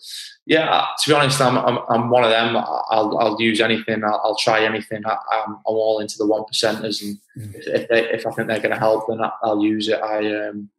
yeah, 0.45 0.85
to 0.99 1.09
be 1.09 1.15
honest, 1.15 1.39
I'm, 1.39 1.57
I'm, 1.57 1.79
I'm 1.87 2.09
one 2.09 2.23
of 2.23 2.31
them. 2.31 2.55
I'll, 2.57 3.17
I'll 3.19 3.39
use 3.39 3.61
anything. 3.61 4.03
I'll, 4.03 4.21
I'll 4.23 4.35
try 4.35 4.63
anything. 4.63 5.05
I, 5.05 5.17
am 5.45 5.59
all 5.65 5.99
into 5.99 6.17
the 6.17 6.25
one 6.25 6.43
percenters, 6.43 7.03
and 7.03 7.17
mm. 7.37 7.55
if, 7.55 7.67
if, 7.67 7.89
they, 7.89 8.09
if 8.09 8.25
I 8.25 8.31
think 8.31 8.47
they're 8.47 8.59
going 8.59 8.71
to 8.71 8.79
help, 8.79 9.07
then 9.07 9.19
I'll 9.43 9.63
use 9.63 9.87
it. 9.87 10.01
I 10.01 10.47
um, 10.47 10.69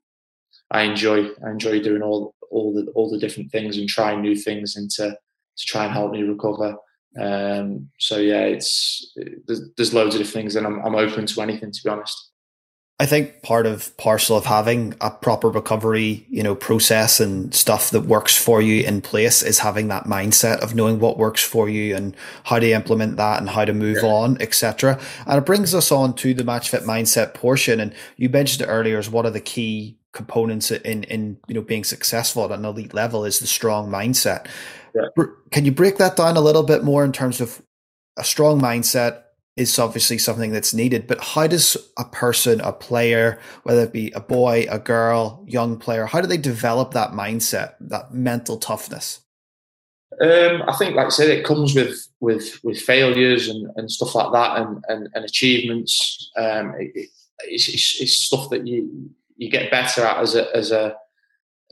I 0.70 0.83
enjoy 0.83 1.28
I 1.44 1.50
enjoy 1.50 1.80
doing 1.80 2.02
all 2.02 2.35
all 2.50 2.72
the 2.72 2.90
all 2.92 3.11
the 3.11 3.18
different 3.18 3.50
things 3.50 3.76
and 3.76 3.88
trying 3.88 4.20
new 4.20 4.37
things 4.37 4.76
and 4.76 4.90
to 4.92 5.11
to 5.11 5.66
try 5.66 5.85
and 5.85 5.92
help 5.92 6.12
me 6.12 6.22
recover. 6.22 6.76
Um, 7.20 7.90
so 7.98 8.18
yeah, 8.18 8.42
it's 8.42 9.12
there's, 9.46 9.62
there's 9.76 9.94
loads 9.94 10.14
of 10.14 10.20
different 10.20 10.35
things, 10.35 10.56
and 10.56 10.66
I'm 10.66 10.80
I'm 10.85 10.94
open 10.94 11.26
to 11.26 11.40
anything 11.42 11.72
to 11.72 11.80
be 11.85 11.90
honest. 11.90 12.30
I 13.00 13.06
think 13.06 13.40
part 13.42 13.64
of 13.64 13.96
parcel 13.96 14.37
of 14.37 14.44
having 14.44 14.94
a 15.00 15.11
proper 15.11 15.48
recovery, 15.48 16.26
you 16.28 16.42
know, 16.42 16.54
process 16.54 17.18
and 17.18 17.54
stuff 17.54 17.88
that 17.92 18.02
works 18.02 18.37
for 18.37 18.61
you 18.61 18.85
in 18.85 19.00
place 19.00 19.42
is 19.42 19.61
having 19.61 19.88
that 19.88 20.04
mindset 20.04 20.59
of 20.59 20.74
knowing 20.74 21.00
what 21.00 21.16
works 21.16 21.42
for 21.42 21.66
you 21.66 21.96
and 21.96 22.14
how 22.44 22.59
to 22.59 22.70
implement 22.70 23.16
that 23.16 23.40
and 23.40 23.48
how 23.48 23.64
to 23.64 23.72
move 23.72 24.00
yeah. 24.02 24.09
on, 24.11 24.37
etc. 24.42 25.00
And 25.26 25.38
it 25.38 25.46
brings 25.46 25.74
us 25.74 25.90
on 25.90 26.12
to 26.16 26.35
the 26.35 26.44
match 26.44 26.68
fit 26.68 26.83
mindset 26.83 27.33
portion. 27.33 27.80
And 27.80 27.94
you 28.18 28.28
mentioned 28.28 28.68
it 28.68 28.70
earlier 28.70 28.98
as 28.98 29.09
one 29.09 29.24
of 29.24 29.33
the 29.33 29.40
key 29.40 29.96
components 30.12 30.70
in 30.70 31.04
in 31.04 31.38
you 31.46 31.54
know 31.54 31.62
being 31.62 31.84
successful 31.84 32.44
at 32.44 32.58
an 32.58 32.64
elite 32.64 32.94
level 32.94 33.24
is 33.24 33.38
the 33.38 33.46
strong 33.46 33.88
mindset. 33.90 34.46
Yeah. 34.94 35.24
Can 35.52 35.64
you 35.64 35.72
break 35.72 35.98
that 35.98 36.16
down 36.16 36.36
a 36.36 36.40
little 36.40 36.64
bit 36.64 36.82
more 36.82 37.04
in 37.04 37.12
terms 37.12 37.40
of 37.40 37.62
a 38.16 38.24
strong 38.24 38.60
mindset 38.60 39.22
is 39.56 39.78
obviously 39.78 40.16
something 40.16 40.52
that's 40.52 40.72
needed, 40.72 41.06
but 41.06 41.20
how 41.20 41.46
does 41.46 41.76
a 41.98 42.04
person, 42.04 42.60
a 42.60 42.72
player, 42.72 43.38
whether 43.64 43.82
it 43.82 43.92
be 43.92 44.10
a 44.12 44.20
boy, 44.20 44.66
a 44.70 44.78
girl, 44.78 45.44
young 45.46 45.76
player, 45.76 46.06
how 46.06 46.20
do 46.20 46.26
they 46.26 46.38
develop 46.38 46.92
that 46.92 47.10
mindset, 47.10 47.74
that 47.80 48.14
mental 48.14 48.56
toughness? 48.56 49.20
Um, 50.20 50.62
I 50.66 50.74
think, 50.76 50.96
like 50.96 51.06
I 51.06 51.10
said, 51.10 51.30
it 51.30 51.44
comes 51.44 51.74
with 51.74 52.08
with 52.20 52.58
with 52.62 52.78
failures 52.80 53.48
and, 53.48 53.70
and 53.76 53.90
stuff 53.90 54.14
like 54.14 54.32
that, 54.32 54.60
and 54.60 54.84
and, 54.88 55.08
and 55.14 55.24
achievements. 55.24 56.30
Um, 56.36 56.74
it, 56.78 57.08
it's, 57.44 57.68
it's, 57.68 58.00
it's, 58.00 58.16
stuff 58.18 58.50
that 58.50 58.66
you 58.66 59.10
you 59.40 59.48
get 59.48 59.70
better 59.70 60.03
at 60.03 60.18
as 60.18 60.35
a 60.35 60.55
as 60.55 60.70
a 60.70 60.94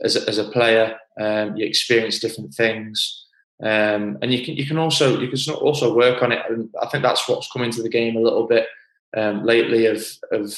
as 0.03 0.15
a, 0.15 0.27
as 0.27 0.37
a 0.39 0.49
player. 0.49 0.97
Um, 1.19 1.55
you 1.55 1.65
experience 1.65 2.19
different 2.19 2.53
things, 2.53 3.25
um, 3.61 4.17
and 4.21 4.33
you 4.33 4.43
can 4.43 4.55
you 4.55 4.65
can 4.65 4.77
also 4.77 5.19
you 5.19 5.27
can 5.29 5.53
also 5.53 5.93
work 5.93 6.23
on 6.23 6.31
it. 6.31 6.41
And 6.49 6.69
I 6.81 6.87
think 6.87 7.03
that's 7.03 7.29
what's 7.29 7.51
come 7.51 7.61
into 7.61 7.83
the 7.83 7.89
game 7.89 8.15
a 8.15 8.21
little 8.21 8.47
bit 8.47 8.65
um, 9.15 9.45
lately 9.45 9.85
of 9.85 10.03
of 10.31 10.57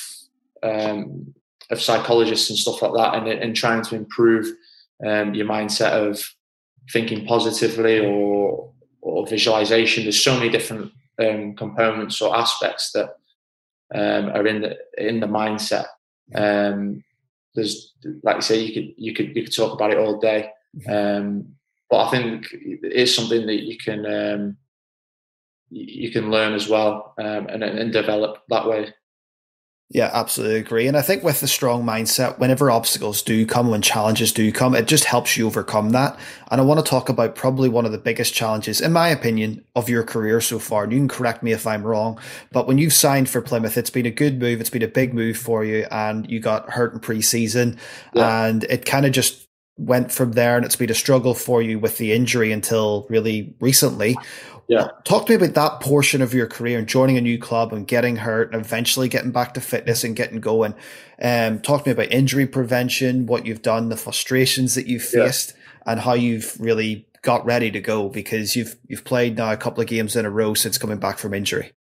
um, 0.63 1.34
of 1.69 1.82
psychologists 1.82 2.50
and 2.50 2.58
stuff 2.58 2.82
like 2.82 2.93
that, 2.93 3.15
and, 3.15 3.28
and 3.28 3.56
trying 3.56 3.84
to 3.84 3.95
improve 3.95 4.45
um, 5.06 5.34
your 5.34 5.47
mindset 5.47 5.91
of 5.91 6.24
thinking 6.93 7.26
positively 7.26 8.00
or 8.00 8.71
or 9.02 9.28
visualization. 9.28 10.04
There's 10.04 10.24
so 10.24 10.38
many 10.38 10.50
different 10.50 10.93
um, 11.19 11.56
components 11.56 12.21
or 12.21 12.38
aspects 12.38 12.93
that 12.93 13.15
um, 13.93 14.30
are 14.30 14.47
in 14.47 14.62
the 14.62 14.78
in 14.97 15.19
the 15.19 15.28
mindset. 15.28 15.88
Um, 16.35 17.03
there's 17.55 17.93
like 18.23 18.37
you 18.37 18.41
say, 18.41 18.59
you 18.61 18.73
could 18.73 18.93
you 18.97 19.13
could 19.13 19.35
you 19.35 19.43
could 19.43 19.55
talk 19.55 19.73
about 19.73 19.91
it 19.91 19.97
all 19.97 20.19
day, 20.19 20.49
um, 20.89 21.55
but 21.89 22.07
I 22.07 22.11
think 22.11 22.47
it 22.53 22.93
is 22.93 23.13
something 23.13 23.45
that 23.45 23.63
you 23.63 23.77
can 23.77 24.05
um, 24.05 24.57
you 25.69 26.11
can 26.11 26.29
learn 26.29 26.53
as 26.53 26.67
well 26.67 27.13
um, 27.17 27.47
and, 27.47 27.63
and 27.63 27.93
develop 27.93 28.43
that 28.49 28.67
way. 28.67 28.93
Yeah, 29.93 30.10
absolutely 30.13 30.58
agree. 30.58 30.88
And 30.88 30.95
I 30.95 31.01
think 31.01 31.21
with 31.21 31.41
the 31.41 31.49
strong 31.49 31.84
mindset, 31.84 32.39
whenever 32.39 32.71
obstacles 32.71 33.21
do 33.21 33.45
come, 33.45 33.69
when 33.69 33.82
challenges 33.82 34.32
do 34.32 34.49
come, 34.49 34.73
it 34.73 34.88
just 34.88 35.04
helps 35.04 35.36
you 35.36 35.45
overcome 35.45 35.89
that. 35.89 36.17
And 36.49 36.62
I 36.62 36.63
want 36.63 36.80
to 36.84 36.89
talk 36.89 37.10
about 37.10 37.36
probably 37.36 37.67
one 37.67 37.86
of 37.86 37.91
the 37.91 37.97
biggest 37.97 38.34
challenges, 38.34 38.80
in 38.80 38.93
my 38.93 39.10
opinion, 39.10 39.65
of 39.75 39.89
your 39.89 40.04
career 40.04 40.39
so 40.39 40.60
far. 40.60 40.86
And 40.86 40.93
you 40.93 40.99
can 40.99 41.10
correct 41.10 41.43
me 41.43 41.51
if 41.51 41.67
I'm 41.67 41.84
wrong, 41.84 42.17
but 42.54 42.67
when 42.67 42.77
you've 42.77 42.93
signed 42.93 43.30
for 43.30 43.41
Plymouth, 43.41 43.77
it's 43.77 43.89
been 43.89 44.06
a 44.06 44.12
good 44.12 44.39
move. 44.39 44.62
It's 44.62 44.69
been 44.69 44.82
a 44.82 44.88
big 44.88 45.13
move 45.13 45.36
for 45.36 45.65
you, 45.65 45.86
and 45.91 46.30
you 46.30 46.39
got 46.39 46.69
hurt 46.69 46.93
in 46.93 47.01
preseason, 47.01 47.77
yeah. 48.13 48.45
and 48.45 48.63
it 48.65 48.86
kind 48.86 49.06
of 49.06 49.12
just 49.12 49.45
went 49.77 50.12
from 50.12 50.34
there 50.34 50.58
and 50.58 50.65
it's 50.65 50.75
been 50.75 50.91
a 50.91 50.95
struggle 50.95 51.34
for 51.34 51.62
you 51.62 51.80
with 51.80 51.97
the 51.97 52.12
injury 52.12 52.51
until 52.51 53.08
really 53.10 53.56
recently. 53.60 54.15
Yeah. 54.71 54.88
Talk 55.03 55.25
to 55.25 55.34
me 55.34 55.36
about 55.36 55.55
that 55.55 55.81
portion 55.81 56.21
of 56.21 56.34
your 56.34 56.47
career 56.47 56.79
and 56.79 56.88
joining 56.88 57.17
a 57.17 57.21
new 57.21 57.38
club 57.38 57.73
and 57.73 57.86
getting 57.86 58.15
hurt 58.15 58.53
and 58.53 58.65
eventually 58.65 59.10
getting 59.10 59.31
back 59.31 59.53
to 59.55 59.60
fitness 59.62 60.05
and 60.05 60.15
getting 60.15 60.39
going. 60.39 60.75
Um, 61.21 61.60
talk 61.60 61.84
to 61.84 61.89
me 61.89 61.91
about 61.91 62.10
injury 62.10 62.47
prevention, 62.47 63.25
what 63.25 63.45
you've 63.45 63.62
done, 63.62 63.89
the 63.89 63.97
frustrations 63.97 64.75
that 64.75 64.88
you've 64.88 65.03
faced, 65.03 65.55
yeah. 65.57 65.91
and 65.91 65.99
how 65.99 66.13
you've 66.13 66.55
really 66.57 67.05
got 67.21 67.45
ready 67.45 67.69
to 67.69 67.81
go 67.81 68.07
because 68.07 68.55
you've 68.55 68.77
you've 68.88 69.03
played 69.03 69.36
now 69.36 69.51
a 69.51 69.57
couple 69.57 69.81
of 69.81 69.89
games 69.89 70.15
in 70.15 70.25
a 70.25 70.29
row 70.29 70.53
since 70.53 70.77
coming 70.77 70.99
back 70.99 71.17
from 71.17 71.34
injury. 71.34 71.73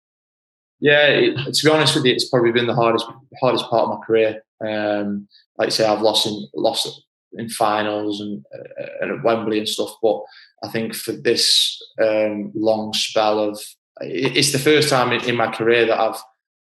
Yeah, 0.80 1.10
it, 1.10 1.54
to 1.54 1.65
be 1.65 1.71
honest 1.71 1.95
with 1.95 2.06
you, 2.06 2.13
it's 2.13 2.28
probably 2.28 2.52
been 2.52 2.65
the 2.65 2.73
hardest 2.73 3.06
hardest 3.39 3.65
part 3.65 3.84
of 3.84 3.99
my 3.99 4.04
career. 4.04 4.41
Um, 4.67 5.28
like 5.60 5.67
I 5.67 5.69
say, 5.69 5.86
I've 5.86 6.02
lost 6.02 6.25
in, 6.25 6.47
lost 6.56 6.89
in 7.34 7.49
finals 7.49 8.19
and, 8.19 8.43
uh, 8.52 8.86
and 9.02 9.12
at 9.12 9.23
Wembley 9.23 9.60
and 9.60 9.69
stuff. 9.69 9.93
But 10.02 10.23
I 10.63 10.69
think 10.69 10.95
for 10.95 11.12
this 11.12 11.82
um, 12.02 12.52
long 12.54 12.93
spell 12.93 13.39
of, 13.39 13.62
it's 14.02 14.52
the 14.52 14.60
first 14.60 14.89
time 14.89 15.12
in, 15.12 15.36
my 15.36 15.52
career 15.52 15.86
that 15.86 16.00
I've 16.00 16.22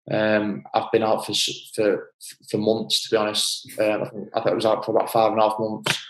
um, 0.09 0.63
I've 0.73 0.91
been 0.91 1.03
out 1.03 1.25
for 1.25 1.33
for 1.75 2.11
for 2.49 2.57
months. 2.57 3.03
To 3.03 3.09
be 3.11 3.17
honest, 3.17 3.69
um, 3.79 4.03
I, 4.03 4.09
think, 4.09 4.29
I 4.33 4.39
think 4.39 4.51
I 4.51 4.53
was 4.53 4.65
out 4.65 4.85
for 4.85 4.91
about 4.91 5.11
five 5.11 5.31
and 5.31 5.41
a 5.41 5.49
half 5.49 5.59
months, 5.59 6.03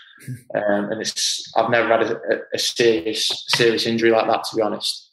um, 0.54 0.92
and 0.92 1.00
it's 1.00 1.50
I've 1.56 1.70
never 1.70 1.88
had 1.88 2.02
a, 2.02 2.40
a, 2.54 2.58
serious 2.58 3.44
serious 3.48 3.86
injury 3.86 4.10
like 4.10 4.26
that. 4.26 4.44
To 4.44 4.56
be 4.56 4.62
honest, 4.62 5.10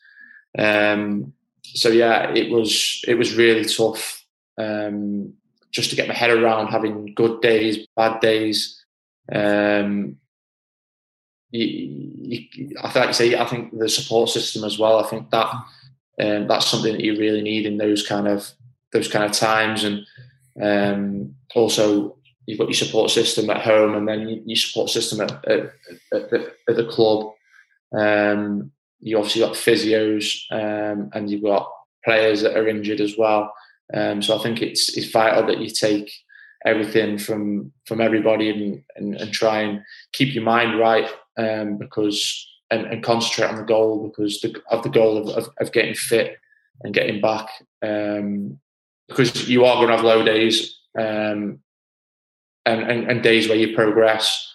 um, 0.57 1.33
so 1.63 1.89
yeah, 1.89 2.31
it 2.33 2.51
was 2.51 3.01
it 3.07 3.15
was 3.15 3.35
really 3.35 3.65
tough 3.65 4.23
um, 4.57 5.33
just 5.71 5.89
to 5.89 5.95
get 5.95 6.07
my 6.07 6.13
head 6.13 6.31
around 6.31 6.67
having 6.67 7.13
good 7.15 7.41
days, 7.41 7.87
bad 7.95 8.19
days. 8.21 8.83
Um, 9.31 10.17
you, 11.57 12.11
you, 12.53 12.75
I 12.81 12.89
think, 12.89 13.05
like 13.05 13.15
say, 13.15 13.37
I 13.37 13.45
think 13.45 13.77
the 13.77 13.89
support 13.89 14.29
system 14.29 14.63
as 14.63 14.77
well. 14.77 14.99
I 14.99 15.07
think 15.07 15.29
that 15.31 15.49
um, 16.19 16.47
that's 16.47 16.67
something 16.67 16.93
that 16.93 17.03
you 17.03 17.17
really 17.17 17.41
need 17.41 17.65
in 17.65 17.77
those 17.77 18.05
kind 18.05 18.27
of 18.27 18.49
those 18.93 19.07
kind 19.07 19.25
of 19.25 19.31
times, 19.31 19.83
and 19.83 20.05
um, 20.61 21.35
also 21.53 22.17
you've 22.45 22.59
got 22.59 22.67
your 22.67 22.75
support 22.75 23.11
system 23.11 23.49
at 23.49 23.61
home, 23.61 23.95
and 23.95 24.07
then 24.07 24.43
your 24.45 24.55
support 24.55 24.89
system 24.89 25.21
at, 25.21 25.31
at, 25.45 25.71
at, 26.13 26.29
the, 26.29 26.53
at 26.69 26.75
the, 26.75 26.85
club. 26.85 27.33
Um, 27.97 28.71
you 28.99 29.17
obviously 29.17 29.41
got 29.41 29.53
physios, 29.53 30.41
um, 30.51 31.09
and 31.13 31.29
you've 31.29 31.43
got 31.43 31.69
players 32.03 32.41
that 32.41 32.55
are 32.55 32.67
injured 32.67 33.01
as 33.01 33.17
well. 33.17 33.53
Um, 33.93 34.21
so 34.21 34.37
I 34.37 34.43
think 34.43 34.61
it's 34.61 34.95
it's 34.97 35.11
vital 35.11 35.45
that 35.47 35.59
you 35.59 35.69
take 35.69 36.11
everything 36.65 37.17
from 37.17 37.71
from 37.85 38.01
everybody 38.01 38.49
and, 38.49 38.83
and, 38.95 39.15
and 39.21 39.31
try 39.31 39.59
and 39.61 39.81
keep 40.13 40.33
your 40.33 40.43
mind 40.43 40.79
right 40.79 41.09
um, 41.37 41.77
because 41.77 42.47
and, 42.71 42.85
and, 42.87 43.03
concentrate 43.03 43.47
on 43.47 43.57
the 43.57 43.63
goal 43.63 44.07
because 44.07 44.41
the, 44.41 44.59
of 44.71 44.81
the 44.81 44.89
goal 44.89 45.17
of, 45.17 45.37
of, 45.37 45.49
of 45.59 45.71
getting 45.71 45.93
fit 45.93 46.37
and 46.81 46.95
getting 46.95 47.21
back 47.21 47.47
um, 47.83 48.59
because 49.07 49.47
you 49.47 49.63
are 49.65 49.75
going 49.75 49.87
to 49.87 49.95
have 49.95 50.03
low 50.03 50.25
days 50.25 50.79
um, 50.97 51.59
and, 52.65 52.81
and, 52.81 53.11
and, 53.11 53.21
days 53.21 53.47
where 53.47 53.57
you 53.57 53.75
progress 53.75 54.51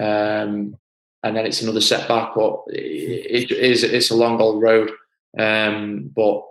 um, 0.00 0.76
and 1.22 1.36
then 1.36 1.46
it's 1.46 1.62
another 1.62 1.80
setback 1.80 2.34
but 2.34 2.60
it, 2.68 3.50
it 3.50 3.52
is 3.52 3.84
it's 3.84 4.10
a 4.10 4.16
long 4.16 4.40
old 4.40 4.60
road 4.60 4.90
um, 5.38 6.10
but 6.14 6.42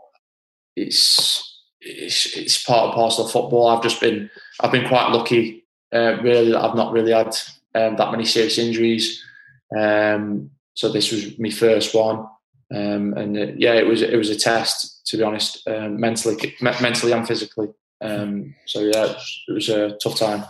it's 0.78 1.52
it's, 1.82 2.38
it's 2.38 2.64
part 2.64 2.86
and 2.86 2.94
parcel 2.94 3.26
of 3.26 3.32
football. 3.32 3.68
I've 3.68 3.84
just 3.84 4.00
been 4.00 4.30
I've 4.62 4.72
been 4.72 4.88
quite 4.88 5.12
lucky, 5.12 5.66
uh, 5.94 6.18
really, 6.22 6.56
I've 6.56 6.76
not 6.76 6.94
really 6.94 7.12
had 7.12 7.36
um, 7.76 7.96
that 7.98 8.12
many 8.12 8.26
serious 8.26 8.58
injuries. 8.58 9.24
Um, 9.78 10.52
so 10.74 10.92
this 10.92 11.12
was 11.12 11.38
my 11.40 11.50
first 11.50 11.94
one, 11.94 12.26
um, 12.74 13.14
and 13.14 13.38
uh, 13.38 13.48
yeah, 13.58 13.74
it 13.74 13.86
was 13.86 14.02
it 14.02 14.16
was 14.16 14.30
a 14.30 14.36
test 14.36 14.92
to 15.12 15.18
be 15.18 15.24
honest, 15.24 15.68
um, 15.68 16.00
mentally, 16.00 16.56
mentally 16.62 17.12
and 17.12 17.28
physically. 17.28 17.68
Um, 18.02 18.56
so 18.66 18.80
yeah, 18.80 19.06
it 19.06 19.16
was, 19.16 19.44
it 19.48 19.52
was, 19.52 19.70
a 19.70 19.98
tough 20.02 20.18
time. 20.18 20.46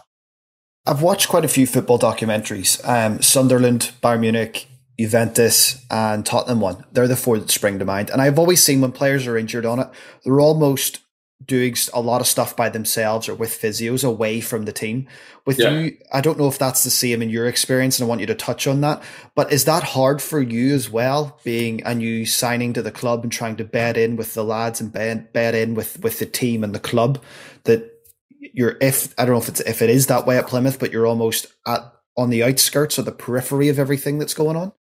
I've 0.85 1.01
watched 1.01 1.29
quite 1.29 1.43
a 1.43 1.49
few 1.49 1.67
football 1.67 1.99
documentaries. 1.99 2.79
Um, 2.87 3.21
Sunderland, 3.21 3.91
Bayern 4.01 4.21
Munich, 4.21 4.67
Juventus, 4.99 5.83
and 5.89 6.25
Tottenham 6.25 6.61
one. 6.61 6.85
They're 6.91 7.07
the 7.07 7.15
four 7.15 7.37
that 7.39 7.49
spring 7.49 7.79
to 7.79 7.85
mind. 7.85 8.09
And 8.09 8.21
I've 8.21 8.39
always 8.39 8.63
seen 8.63 8.81
when 8.81 8.91
players 8.91 9.27
are 9.27 9.37
injured 9.37 9.65
on 9.65 9.79
it, 9.79 9.89
they're 10.23 10.39
almost 10.39 10.99
doing 11.45 11.75
a 11.93 12.01
lot 12.01 12.21
of 12.21 12.27
stuff 12.27 12.55
by 12.55 12.69
themselves 12.69 13.27
or 13.27 13.35
with 13.35 13.49
physios 13.49 14.03
away 14.03 14.41
from 14.41 14.65
the 14.65 14.71
team. 14.71 15.07
With 15.45 15.59
yeah. 15.59 15.71
you, 15.71 15.97
I 16.13 16.21
don't 16.21 16.37
know 16.37 16.47
if 16.47 16.59
that's 16.59 16.83
the 16.83 16.89
same 16.89 17.21
in 17.21 17.29
your 17.29 17.47
experience, 17.47 17.97
and 17.99 18.05
I 18.05 18.09
want 18.09 18.21
you 18.21 18.27
to 18.27 18.35
touch 18.35 18.67
on 18.67 18.81
that. 18.81 19.01
But 19.35 19.51
is 19.51 19.65
that 19.65 19.83
hard 19.83 20.21
for 20.21 20.41
you 20.41 20.73
as 20.73 20.89
well, 20.89 21.39
being 21.43 21.83
and 21.83 22.01
you 22.01 22.25
signing 22.25 22.73
to 22.73 22.81
the 22.81 22.91
club 22.91 23.23
and 23.23 23.31
trying 23.31 23.55
to 23.57 23.63
bed 23.63 23.97
in 23.97 24.15
with 24.15 24.33
the 24.33 24.43
lads 24.43 24.79
and 24.79 24.91
bed, 24.91 25.33
bed 25.33 25.55
in 25.55 25.73
with 25.73 25.99
with 26.03 26.19
the 26.19 26.25
team 26.25 26.63
and 26.63 26.75
the 26.75 26.79
club? 26.79 27.21
That 27.63 27.91
you're 28.39 28.77
if 28.81 29.13
I 29.17 29.25
don't 29.25 29.33
know 29.33 29.41
if 29.41 29.49
it's 29.49 29.61
if 29.61 29.81
it 29.81 29.89
is 29.89 30.07
that 30.07 30.27
way 30.27 30.37
at 30.37 30.47
Plymouth, 30.47 30.79
but 30.79 30.91
you're 30.91 31.07
almost 31.07 31.47
at 31.65 31.91
on 32.17 32.29
the 32.29 32.43
outskirts 32.43 32.99
or 32.99 33.03
the 33.03 33.11
periphery 33.11 33.69
of 33.69 33.79
everything 33.79 34.19
that's 34.19 34.33
going 34.33 34.57
on. 34.57 34.73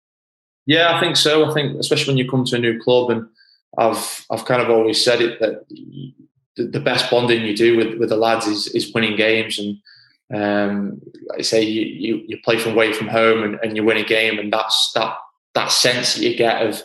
Yeah, 0.67 0.95
I 0.95 1.01
think 1.01 1.17
so. 1.17 1.51
I 1.51 1.55
think 1.55 1.79
especially 1.79 2.13
when 2.13 2.19
you 2.19 2.31
come 2.31 2.45
to 2.45 2.57
a 2.57 2.59
new 2.59 2.79
club 2.81 3.11
and 3.11 3.27
I've 3.79 4.27
I've 4.31 4.45
kind 4.45 4.61
of 4.61 4.69
always 4.69 5.03
said 5.03 5.21
it 5.21 5.41
that 5.41 5.65
the, 6.57 6.81
best 6.81 7.11
bonding 7.11 7.45
you 7.45 7.57
do 7.57 7.77
with, 7.77 7.99
with 7.99 8.09
the 8.09 8.17
lads 8.17 8.47
is, 8.47 8.67
is 8.69 8.93
winning 8.93 9.17
games 9.17 9.59
and 9.59 9.77
um, 10.33 11.01
like 11.27 11.41
I 11.41 11.43
say 11.43 11.63
you, 11.63 11.83
you, 11.83 12.25
you 12.29 12.39
play 12.45 12.59
from 12.59 12.73
away 12.73 12.93
from 12.93 13.09
home 13.09 13.43
and, 13.43 13.59
and 13.63 13.77
you 13.77 13.85
win 13.85 13.97
a 13.97 14.05
game 14.05 14.39
and 14.39 14.53
that's 14.53 14.93
that 14.95 15.17
that 15.55 15.73
sense 15.73 16.15
that 16.15 16.23
you 16.23 16.37
get 16.37 16.65
of 16.65 16.83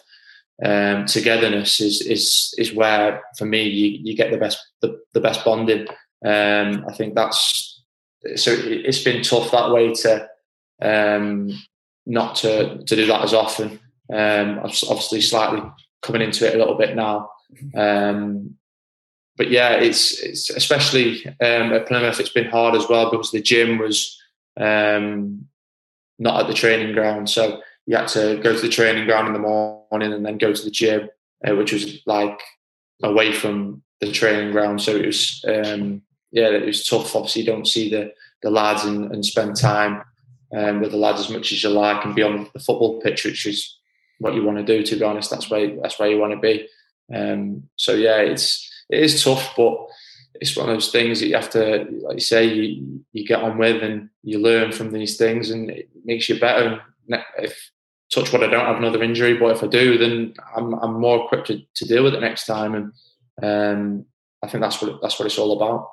um, 0.64 1.06
togetherness 1.06 1.82
is 1.82 2.02
is 2.02 2.54
is 2.58 2.74
where 2.74 3.22
for 3.38 3.46
me 3.46 3.64
you, 3.64 4.00
you 4.04 4.16
get 4.16 4.32
the 4.32 4.38
best 4.38 4.66
the, 4.82 5.00
the 5.14 5.20
best 5.20 5.44
bonding. 5.44 5.88
Um, 6.26 6.86
I 6.88 6.94
think 6.94 7.14
that's 7.14 7.84
so 8.36 8.56
it's 8.58 9.04
been 9.04 9.22
tough 9.22 9.52
that 9.52 9.72
way 9.72 9.94
to 9.94 10.28
um, 10.82 11.52
not 12.06 12.36
to 12.38 12.78
to 12.84 12.96
do 12.96 13.06
that 13.08 13.22
as 13.22 13.34
often. 13.34 13.80
Um, 14.12 14.60
obviously, 14.60 15.22
slightly 15.22 15.62
coming 16.02 16.22
into 16.22 16.48
it 16.48 16.56
a 16.56 16.58
little 16.58 16.78
bit 16.78 16.96
now. 16.96 17.30
But 19.38 19.50
yeah, 19.50 19.72
it's 19.72 20.20
it's 20.20 20.50
especially 20.50 21.26
um, 21.28 21.74
at 21.74 21.88
Plymouth. 21.88 22.20
It's 22.20 22.30
been 22.30 22.50
hard 22.50 22.76
as 22.76 22.88
well 22.88 23.10
because 23.10 23.32
the 23.32 23.42
gym 23.42 23.78
was 23.78 24.18
um, 24.60 25.46
not 26.18 26.42
at 26.42 26.48
the 26.48 26.54
training 26.54 26.94
ground, 26.94 27.30
so 27.30 27.62
you 27.86 27.98
had 27.98 28.08
to 28.10 28.40
go 28.42 28.56
to 28.56 28.62
the 28.62 28.70
training 28.70 29.06
ground 29.06 29.28
in 29.28 29.34
the 29.34 29.40
morning 29.40 30.14
and 30.14 30.26
then 30.26 30.38
go 30.38 30.54
to 30.54 30.64
the 30.64 30.72
gym. 30.72 31.10
uh, 31.48 31.56
which 31.56 31.74
was 31.74 32.02
like 32.06 32.40
away 33.04 33.34
from 33.34 33.82
the 34.02 34.12
training 34.12 34.52
ground. 34.52 34.82
So 34.82 34.96
it 34.96 35.06
was, 35.06 35.44
um, 35.48 36.02
yeah, 36.32 36.50
it 36.50 36.66
was 36.66 36.86
tough. 36.88 37.16
Obviously, 37.16 37.42
you 37.44 37.48
don't 37.48 37.68
see 37.68 37.90
the 37.90 38.14
the 38.42 38.50
lads 38.52 38.84
and, 38.84 39.12
and 39.12 39.26
spend 39.26 39.56
time 39.56 40.04
um, 40.56 40.80
with 40.80 40.92
the 40.92 40.98
lads 40.98 41.20
as 41.20 41.30
much 41.30 41.52
as 41.52 41.64
you 41.64 41.70
like, 41.70 42.06
and 42.06 42.16
be 42.16 42.22
on 42.24 42.48
the 42.54 42.60
football 42.60 43.02
pitch, 43.02 43.26
which 43.26 43.46
is 43.46 43.78
what 44.20 44.34
you 44.34 44.44
want 44.44 44.58
to 44.58 44.64
do. 44.64 44.84
To 44.84 44.96
be 44.96 45.04
honest, 45.04 45.30
that's 45.30 45.50
where 45.50 45.76
that's 45.82 46.00
where 46.00 46.10
you 46.10 46.20
want 46.20 46.34
to 46.34 46.40
be. 46.40 46.68
Um, 47.14 47.70
so 47.76 47.94
yeah, 47.94 48.18
it's 48.18 48.72
it 48.90 49.00
is 49.00 49.24
tough, 49.24 49.54
but 49.56 49.78
it's 50.36 50.56
one 50.56 50.70
of 50.70 50.76
those 50.76 50.92
things 50.92 51.20
that 51.20 51.28
you 51.28 51.36
have 51.36 51.50
to, 51.52 51.88
like 52.02 52.16
you 52.16 52.20
say, 52.20 52.46
you, 52.46 53.06
you 53.14 53.26
get 53.26 53.42
on 53.42 53.58
with 53.58 53.82
and 53.82 54.10
you 54.24 54.40
learn 54.40 54.72
from 54.72 54.92
these 54.92 55.18
things, 55.18 55.50
and 55.50 55.70
it 55.70 55.90
makes 56.04 56.28
you 56.28 56.40
better. 56.40 56.82
If 57.38 57.72
touch 58.14 58.32
what 58.32 58.44
I 58.44 58.48
don't 58.48 58.66
have 58.66 58.78
another 58.78 59.04
injury, 59.04 59.36
but 59.36 59.52
if 59.52 59.64
I 59.64 59.68
do, 59.68 59.98
then 59.98 60.34
I'm 60.56 60.74
I'm 60.76 61.00
more 61.00 61.26
equipped 61.26 61.48
to, 61.48 61.62
to 61.76 61.86
deal 61.86 62.04
with 62.04 62.16
it 62.16 62.22
next 62.22 62.46
time, 62.46 62.76
and 62.76 62.92
um, 63.42 64.06
I 64.44 64.48
think 64.48 64.62
that's 64.62 64.82
what 64.82 65.02
that's 65.02 65.18
what 65.20 65.26
it's 65.26 65.38
all 65.38 65.56
about. 65.56 65.90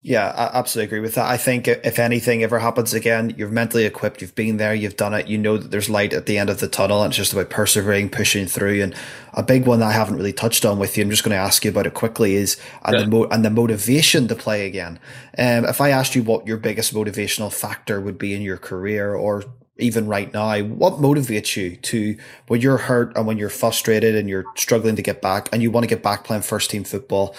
Yeah, 0.00 0.28
I 0.28 0.56
absolutely 0.56 0.86
agree 0.86 1.00
with 1.00 1.16
that. 1.16 1.26
I 1.26 1.36
think 1.36 1.66
if 1.66 1.98
anything 1.98 2.44
ever 2.44 2.60
happens 2.60 2.94
again, 2.94 3.34
you're 3.36 3.48
mentally 3.48 3.84
equipped. 3.84 4.22
You've 4.22 4.36
been 4.36 4.56
there, 4.56 4.72
you've 4.72 4.96
done 4.96 5.12
it. 5.12 5.26
You 5.26 5.38
know 5.38 5.58
that 5.58 5.72
there's 5.72 5.90
light 5.90 6.12
at 6.12 6.26
the 6.26 6.38
end 6.38 6.50
of 6.50 6.60
the 6.60 6.68
tunnel, 6.68 7.02
and 7.02 7.10
it's 7.10 7.16
just 7.16 7.32
about 7.32 7.50
persevering, 7.50 8.08
pushing 8.08 8.46
through. 8.46 8.80
And 8.80 8.94
a 9.34 9.42
big 9.42 9.66
one 9.66 9.80
that 9.80 9.86
I 9.86 9.92
haven't 9.92 10.14
really 10.14 10.32
touched 10.32 10.64
on 10.64 10.78
with 10.78 10.96
you, 10.96 11.02
I'm 11.02 11.10
just 11.10 11.24
going 11.24 11.32
to 11.34 11.36
ask 11.36 11.64
you 11.64 11.72
about 11.72 11.88
it 11.88 11.94
quickly, 11.94 12.36
is 12.36 12.56
and 12.84 12.94
yeah. 12.94 13.00
the 13.02 13.06
mo- 13.08 13.24
and 13.24 13.44
the 13.44 13.50
motivation 13.50 14.28
to 14.28 14.36
play 14.36 14.66
again. 14.66 15.00
Um, 15.36 15.64
if 15.64 15.80
I 15.80 15.90
asked 15.90 16.14
you 16.14 16.22
what 16.22 16.46
your 16.46 16.58
biggest 16.58 16.94
motivational 16.94 17.52
factor 17.52 18.00
would 18.00 18.18
be 18.18 18.34
in 18.34 18.42
your 18.42 18.56
career, 18.56 19.16
or 19.16 19.42
even 19.78 20.06
right 20.06 20.32
now, 20.32 20.60
what 20.60 20.94
motivates 20.94 21.56
you 21.56 21.74
to 21.74 22.16
when 22.46 22.60
you're 22.60 22.76
hurt 22.78 23.16
and 23.16 23.26
when 23.26 23.36
you're 23.36 23.48
frustrated 23.48 24.14
and 24.14 24.28
you're 24.28 24.44
struggling 24.54 24.94
to 24.94 25.02
get 25.02 25.20
back 25.20 25.48
and 25.52 25.60
you 25.60 25.72
want 25.72 25.82
to 25.82 25.88
get 25.88 26.04
back 26.04 26.22
playing 26.22 26.42
first 26.42 26.70
team 26.70 26.84
football? 26.84 27.34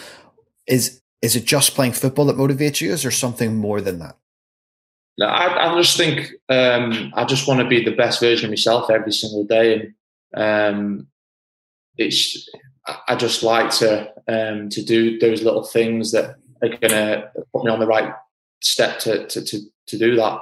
Is 0.67 0.98
is 1.21 1.35
it 1.35 1.45
just 1.45 1.75
playing 1.75 1.93
football 1.93 2.25
that 2.25 2.37
motivates 2.37 2.81
you? 2.81 2.91
Is 2.91 3.03
there 3.03 3.11
something 3.11 3.55
more 3.57 3.81
than 3.81 3.99
that? 3.99 4.17
No, 5.17 5.25
I, 5.25 5.69
I 5.69 5.81
just 5.81 5.97
think 5.97 6.31
um, 6.47 7.11
I 7.13 7.25
just 7.25 7.47
want 7.47 7.59
to 7.59 7.67
be 7.67 7.83
the 7.83 7.95
best 7.95 8.21
version 8.21 8.45
of 8.45 8.51
myself 8.51 8.89
every 8.89 9.11
single 9.11 9.43
day, 9.43 9.91
and 10.33 10.73
um, 10.81 11.07
it's 11.97 12.49
I 13.07 13.15
just 13.15 13.43
like 13.43 13.69
to 13.71 14.13
um, 14.29 14.69
to 14.69 14.81
do 14.81 15.19
those 15.19 15.43
little 15.43 15.63
things 15.63 16.13
that 16.13 16.37
are 16.61 16.69
going 16.69 16.91
to 16.91 17.29
put 17.53 17.65
me 17.65 17.71
on 17.71 17.79
the 17.79 17.87
right 17.87 18.13
step 18.61 18.99
to 18.99 19.27
to 19.27 19.43
to, 19.43 19.59
to 19.87 19.97
do 19.97 20.15
that. 20.15 20.39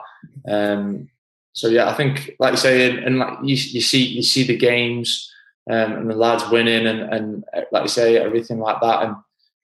Um, 0.47 1.09
so 1.53 1.69
yeah, 1.69 1.89
I 1.89 1.95
think 1.95 2.35
like 2.37 2.51
you 2.51 2.57
say, 2.57 2.87
and, 2.87 2.99
and 2.99 3.17
like 3.17 3.39
you, 3.41 3.55
you 3.55 3.81
see 3.81 4.05
you 4.05 4.21
see 4.21 4.43
the 4.45 4.55
games 4.55 5.33
um, 5.67 5.93
and 5.93 6.09
the 6.09 6.15
lads 6.15 6.47
winning, 6.51 6.85
and, 6.85 7.01
and 7.01 7.43
like 7.71 7.81
you 7.81 7.89
say, 7.89 8.17
everything 8.17 8.59
like 8.59 8.79
that, 8.81 9.03
and 9.03 9.15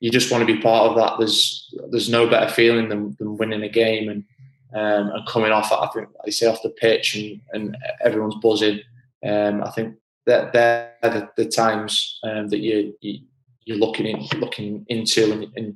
you 0.04 0.12
just 0.12 0.30
want 0.30 0.46
to 0.46 0.54
be 0.54 0.62
part 0.62 0.90
of 0.90 0.98
that. 0.98 1.18
There's 1.18 1.74
there's 1.90 2.10
no 2.10 2.28
better 2.28 2.52
feeling 2.52 2.90
than, 2.90 3.16
than 3.20 3.38
winning 3.38 3.64
a 3.64 3.70
game 3.70 4.10
and 4.10 4.26
um, 4.74 5.16
and 5.16 5.26
coming 5.28 5.54
off. 5.54 5.72
I 5.72 5.88
think 5.94 6.10
I 6.28 6.30
say 6.30 6.46
off 6.46 6.62
the 6.62 6.72
pitch 6.72 7.16
and, 7.16 7.40
and 7.54 7.78
everyone's 8.04 8.36
buzzing. 8.44 8.82
Um, 9.26 9.64
I 9.64 9.72
think 9.72 9.96
that 10.26 10.52
they're 10.52 10.92
the, 11.02 11.30
the 11.38 11.46
times 11.46 12.20
um, 12.26 12.50
that 12.50 12.60
you, 12.60 12.94
you 13.00 13.22
you're 13.64 13.78
looking 13.78 14.06
in, 14.06 14.28
looking 14.42 14.86
into 14.90 15.32
and, 15.32 15.44
and, 15.56 15.76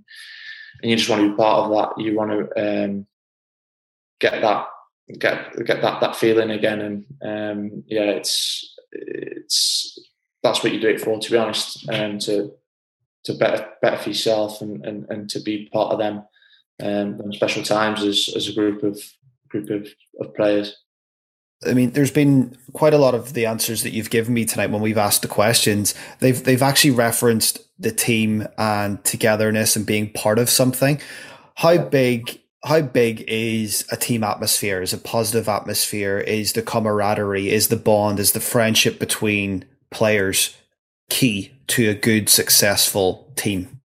and 0.81 0.91
you 0.91 0.97
just 0.97 1.09
want 1.09 1.21
to 1.21 1.29
be 1.29 1.37
part 1.37 1.63
of 1.63 1.71
that. 1.71 2.03
You 2.03 2.13
want 2.13 2.31
to 2.31 2.83
um, 2.83 3.07
get 4.19 4.41
that 4.41 4.67
get 5.19 5.55
get 5.65 5.81
that 5.81 6.01
that 6.01 6.17
feeling 6.17 6.51
again 6.51 6.81
and 6.81 7.05
um, 7.21 7.83
yeah 7.87 8.11
it's 8.11 8.75
it's 8.91 9.97
that's 10.43 10.61
what 10.61 10.73
you 10.73 10.81
do 10.81 10.89
it 10.89 10.99
for 10.99 11.17
to 11.17 11.31
be 11.31 11.37
honest 11.37 11.89
um, 11.89 12.19
to 12.19 12.51
to 13.27 13.33
better 13.33 13.67
better 13.81 13.97
for 13.97 14.09
yourself 14.09 14.61
and, 14.61 14.83
and, 14.85 15.05
and 15.09 15.29
to 15.29 15.39
be 15.41 15.69
part 15.71 15.91
of 15.91 15.99
them 15.99 16.23
um, 16.81 17.33
special 17.33 17.61
times 17.61 18.01
as, 18.01 18.29
as 18.35 18.47
a 18.47 18.53
group 18.53 18.83
of 18.83 18.99
group 19.49 19.69
of, 19.69 19.87
of 20.19 20.33
players. 20.33 20.75
I 21.67 21.73
mean, 21.73 21.91
there's 21.91 22.11
been 22.11 22.55
quite 22.73 22.93
a 22.93 22.99
lot 22.99 23.15
of 23.15 23.33
the 23.33 23.45
answers 23.47 23.83
that 23.83 23.91
you've 23.91 24.11
given 24.11 24.33
me 24.33 24.45
tonight 24.45 24.69
when 24.69 24.81
we've 24.81 24.97
asked 24.97 25.23
the 25.23 25.27
questions. 25.27 25.93
They've 26.19 26.41
they've 26.41 26.61
actually 26.61 26.91
referenced 26.91 27.59
the 27.79 27.91
team 27.91 28.47
and 28.57 29.03
togetherness 29.03 29.75
and 29.75 29.85
being 29.85 30.11
part 30.13 30.39
of 30.39 30.49
something. 30.49 31.01
How 31.55 31.77
big 31.77 32.39
how 32.63 32.81
big 32.81 33.25
is 33.27 33.85
a 33.91 33.97
team 33.97 34.23
atmosphere? 34.23 34.81
Is 34.81 34.93
a 34.93 34.97
positive 34.97 35.49
atmosphere? 35.49 36.19
Is 36.19 36.53
the 36.53 36.61
camaraderie? 36.61 37.49
Is 37.49 37.67
the 37.67 37.75
bond? 37.75 38.19
Is 38.19 38.31
the 38.31 38.39
friendship 38.39 38.99
between 38.99 39.65
players 39.89 40.55
key 41.09 41.53
to 41.67 41.89
a 41.89 41.93
good, 41.93 42.29
successful 42.29 43.31
team? 43.35 43.81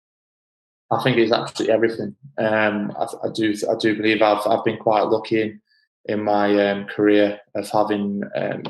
I 0.91 1.03
think 1.03 1.17
it's 1.17 1.33
absolutely 1.33 1.75
everything. 1.75 2.15
Um, 2.39 2.93
I, 2.99 3.05
I, 3.25 3.33
do, 3.35 3.55
I 3.71 3.75
do 3.79 3.97
believe 3.97 4.21
I've, 4.21 4.47
I've 4.47 4.65
been 4.65 4.77
quite 4.77 5.03
lucky 5.03 5.43
in, 5.43 5.61
in 6.05 6.23
my 6.23 6.71
um, 6.71 6.85
career 6.85 7.41
of 7.55 7.69
having, 7.71 8.23
um, 8.37 8.63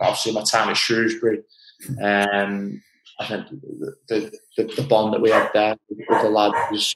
obviously 0.00 0.32
my 0.32 0.44
time 0.44 0.68
at 0.68 0.76
Shrewsbury. 0.76 1.42
Um, 2.02 2.80
I 3.20 3.26
think 3.26 3.46
the, 4.08 4.32
the, 4.56 4.64
the, 4.76 4.82
bond 4.88 5.14
that 5.14 5.20
we 5.20 5.30
had 5.30 5.50
there 5.52 5.76
with 5.88 6.22
the 6.22 6.30
lads 6.30 6.56
was, 6.70 6.94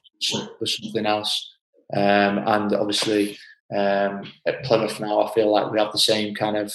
was 0.61 0.77
something 0.77 1.07
else. 1.07 1.55
Um, 1.95 2.39
and 2.39 2.73
obviously 2.75 3.39
um, 3.75 4.31
at 4.47 4.65
Plymouth 4.65 5.01
now, 5.01 5.23
I 5.23 5.33
feel 5.33 5.51
like 5.51 5.71
we 5.71 5.79
have 5.79 5.93
the 5.93 5.99
same 5.99 6.35
kind 6.35 6.57
of 6.57 6.75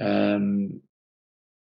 um, 0.00 0.80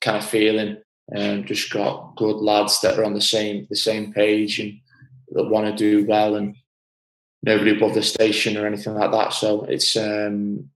kind 0.01 0.17
of 0.19 0.25
feeling 0.25 0.79
and 1.11 1.47
just 1.47 1.73
got 1.73 2.15
good 2.17 2.37
lads 2.37 2.81
that 2.81 2.99
are 2.99 3.05
on 3.05 3.15
the 3.15 3.21
same 3.21 3.67
the 3.69 3.77
same 3.77 4.13
page 4.13 4.59
and 4.59 4.79
that 5.33 5.49
want 5.49 5.67
to 5.67 5.75
do 5.75 6.07
well 6.07 6.37
and 6.37 6.55
nobody 7.43 7.77
above 7.77 7.95
the 7.95 8.03
station 8.03 8.57
or 8.57 8.67
anything 8.67 8.95
like 8.95 9.11
that. 9.11 9.33
So 9.33 9.65
it's 9.65 9.97
um, 9.97 10.71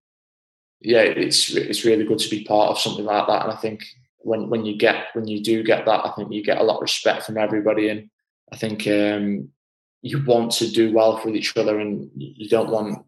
yeah, 0.80 1.00
it's 1.00 1.54
it's 1.54 1.84
really 1.84 2.04
good 2.04 2.18
to 2.18 2.30
be 2.30 2.44
part 2.44 2.70
of 2.70 2.78
something 2.78 3.04
like 3.04 3.26
that. 3.26 3.44
And 3.44 3.52
I 3.52 3.56
think 3.56 3.84
when 4.18 4.50
when 4.50 4.64
you 4.64 4.76
get 4.76 5.06
when 5.12 5.26
you 5.26 5.42
do 5.42 5.62
get 5.62 5.86
that, 5.86 6.04
I 6.04 6.12
think 6.12 6.32
you 6.32 6.42
get 6.42 6.58
a 6.58 6.64
lot 6.64 6.76
of 6.76 6.82
respect 6.82 7.24
from 7.24 7.38
everybody. 7.38 7.88
And 7.88 8.10
I 8.52 8.56
think 8.56 8.86
um, 8.86 9.48
you 10.02 10.24
want 10.24 10.52
to 10.52 10.70
do 10.70 10.92
well 10.92 11.18
for 11.18 11.30
each 11.30 11.56
other, 11.56 11.78
and 11.80 12.10
you 12.14 12.48
don't 12.48 12.70
want 12.70 13.04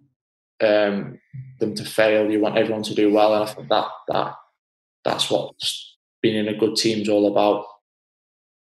um, 0.60 1.18
them 1.60 1.74
to 1.74 1.84
fail. 1.84 2.30
You 2.30 2.40
want 2.40 2.56
everyone 2.58 2.84
to 2.84 2.94
do 2.94 3.12
well, 3.12 3.34
and 3.34 3.44
I 3.44 3.52
think 3.52 3.68
that 3.68 3.88
that 4.08 4.34
that's 5.04 5.30
what 5.30 5.54
being 6.22 6.36
in 6.36 6.48
a 6.52 6.56
good 6.56 6.76
team 6.76 7.00
is 7.00 7.08
all 7.08 7.30
about. 7.30 7.64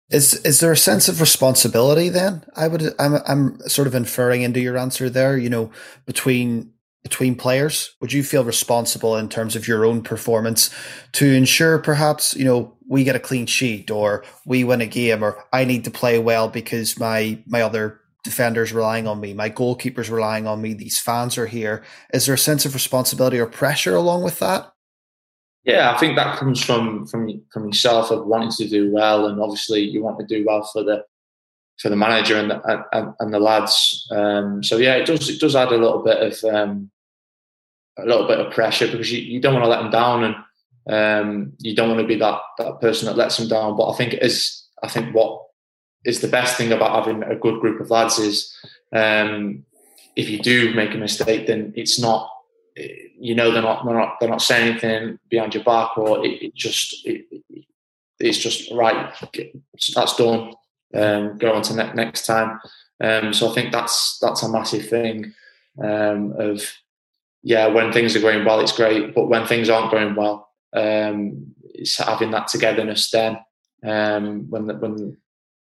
Is 0.10 0.34
is 0.46 0.60
there 0.60 0.72
a 0.72 0.78
sense 0.78 1.08
of 1.08 1.22
responsibility 1.22 2.10
then? 2.10 2.44
I 2.56 2.68
would 2.68 2.94
I'm 3.00 3.16
I'm 3.26 3.60
sort 3.68 3.88
of 3.88 3.96
inferring 3.96 4.42
into 4.42 4.60
your 4.60 4.78
answer 4.78 5.10
there, 5.10 5.38
you 5.38 5.50
know, 5.50 5.72
between 6.06 6.74
between 7.04 7.36
players? 7.36 7.96
Would 8.02 8.14
you 8.14 8.24
feel 8.24 8.44
responsible 8.44 9.18
in 9.18 9.30
terms 9.30 9.56
of 9.56 9.68
your 9.68 9.86
own 9.86 10.02
performance 10.02 10.70
to 11.14 11.32
ensure 11.32 11.78
perhaps, 11.78 12.36
you 12.36 12.46
know, 12.46 12.74
we 12.88 13.04
get 13.04 13.16
a 13.16 13.20
clean 13.20 13.46
sheet 13.46 13.92
or 13.92 14.24
we 14.46 14.64
win 14.64 14.82
a 14.82 14.88
game 14.88 15.24
or 15.24 15.44
I 15.52 15.66
need 15.66 15.84
to 15.84 15.92
play 15.92 16.18
well 16.18 16.48
because 16.48 16.98
my 17.00 17.40
my 17.46 17.62
other 17.62 18.00
defenders 18.24 18.72
relying 18.72 19.06
on 19.06 19.20
me, 19.20 19.34
my 19.34 19.50
goalkeepers 19.50 20.10
relying 20.10 20.48
on 20.48 20.62
me, 20.62 20.74
these 20.74 21.00
fans 21.00 21.38
are 21.38 21.46
here. 21.46 21.84
Is 22.14 22.26
there 22.26 22.36
a 22.36 22.38
sense 22.38 22.66
of 22.66 22.74
responsibility 22.74 23.38
or 23.38 23.46
pressure 23.46 23.96
along 23.96 24.24
with 24.24 24.40
that? 24.40 24.73
Yeah, 25.64 25.92
I 25.92 25.98
think 25.98 26.18
that 26.18 26.38
comes 26.38 26.62
from 26.64 27.08
from 27.08 27.42
from 27.52 27.68
yourself 27.68 28.12
of 28.12 28.26
wanting 28.26 28.52
to 28.52 28.68
do 28.68 28.92
well, 28.92 29.28
and 29.28 29.40
obviously 29.40 29.82
you 29.82 30.04
want 30.04 30.20
to 30.20 30.26
do 30.26 30.46
well 30.46 30.64
for 30.64 30.84
the 30.84 31.06
for 31.80 31.90
the 31.90 31.96
manager 31.96 32.38
and 32.38 32.52
the, 32.52 32.86
and, 32.92 33.14
and 33.20 33.34
the 33.34 33.40
lads. 33.40 34.08
Um, 34.12 34.64
so 34.64 34.78
yeah, 34.78 34.96
it 34.96 35.06
does 35.06 35.30
it 35.30 35.40
does 35.40 35.56
add 35.56 35.70
a 35.70 35.78
little 35.78 36.04
bit 36.04 36.22
of 36.22 36.54
um, 36.54 36.92
a 37.98 38.06
little 38.06 38.28
bit 38.28 38.40
of 38.40 38.54
pressure 38.54 38.88
because 38.88 39.12
you, 39.12 39.20
you 39.20 39.40
don't 39.40 39.54
want 39.54 39.66
to 39.66 39.70
let 39.70 39.82
them 39.82 39.92
down, 39.92 40.24
and 40.24 40.36
um, 40.90 41.54
you 41.60 41.76
don't 41.76 41.90
want 41.90 42.02
to 42.02 42.08
be 42.08 42.18
that 42.18 42.42
that 42.58 42.82
person 42.82 43.06
that 43.06 43.18
lets 43.18 43.38
them 43.38 43.48
down. 43.48 43.78
But 43.78 43.90
I 43.90 43.96
think 43.96 44.14
it 44.14 44.24
is 44.24 44.68
I 44.84 44.90
think 44.90 45.16
what 45.16 45.42
is 46.04 46.20
the 46.20 46.28
best 46.28 46.58
thing 46.58 46.74
about 46.74 47.06
having 47.06 47.24
a 47.24 47.36
good 47.36 47.62
group 47.62 47.80
of 47.80 47.90
lads 47.90 48.20
is 48.20 48.54
um, 48.94 49.64
if 50.18 50.30
you 50.30 50.40
do 50.40 50.74
make 50.74 50.94
a 50.94 50.98
mistake, 50.98 51.48
then 51.48 51.72
it's 51.78 51.98
not 52.00 52.30
you 52.76 53.36
know 53.36 53.52
they're 53.52 53.62
not 53.62 53.86
they're 53.86 53.98
not 53.98 54.18
they're 54.20 54.30
not 54.30 54.42
saying 54.42 54.72
anything 54.72 55.20
behind 55.30 55.54
your 55.54 55.64
back 55.64 55.98
or 55.98 56.26
it, 56.26 56.42
it 56.42 56.56
just 56.56 57.06
it, 57.06 57.26
it's 58.20 58.38
just 58.38 58.72
right 58.72 59.14
that's 59.96 60.16
done 60.16 60.54
um, 60.96 61.38
go 61.38 61.54
on 61.54 61.64
to 61.64 61.76
ne- 61.76 61.94
next 61.94 62.28
time. 62.28 62.60
Um, 63.04 63.34
so 63.34 63.50
I 63.50 63.54
think 63.54 63.72
that's 63.72 64.20
that's 64.20 64.44
a 64.44 64.50
massive 64.50 64.88
thing 64.88 65.34
um, 65.84 66.34
of 66.38 66.64
yeah 67.42 67.68
when 67.68 67.92
things 67.92 68.16
are 68.16 68.22
going 68.22 68.46
well 68.46 68.60
it's 68.60 68.76
great 68.76 69.14
but 69.14 69.28
when 69.28 69.46
things 69.46 69.70
aren't 69.70 69.92
going 69.92 70.16
well 70.16 70.50
um, 70.74 71.54
it's 71.74 71.98
having 71.98 72.32
that 72.32 72.48
togetherness 72.48 73.10
then 73.10 73.38
um, 73.84 74.50
when 74.50 74.68
when 74.80 75.18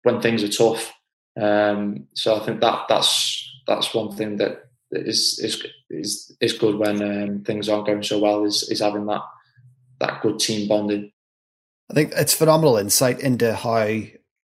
when 0.03 0.21
things 0.21 0.43
are 0.43 0.49
tough. 0.49 0.93
Um, 1.39 2.07
so 2.13 2.35
I 2.35 2.39
think 2.45 2.61
that 2.61 2.85
that's 2.89 3.61
that's 3.67 3.93
one 3.93 4.15
thing 4.15 4.37
that 4.37 4.68
is 4.91 5.39
is 5.39 5.65
is 5.89 6.35
is 6.41 6.53
good 6.53 6.75
when 6.75 7.01
um, 7.01 7.43
things 7.43 7.69
aren't 7.69 7.87
going 7.87 8.03
so 8.03 8.19
well. 8.19 8.45
Is 8.45 8.63
is 8.69 8.79
having 8.79 9.05
that 9.07 9.21
that 9.99 10.21
good 10.21 10.39
team 10.39 10.67
bonding. 10.67 11.11
I 11.89 11.93
think 11.93 12.13
it's 12.15 12.33
phenomenal 12.33 12.77
insight 12.77 13.19
into 13.19 13.53
how 13.55 13.87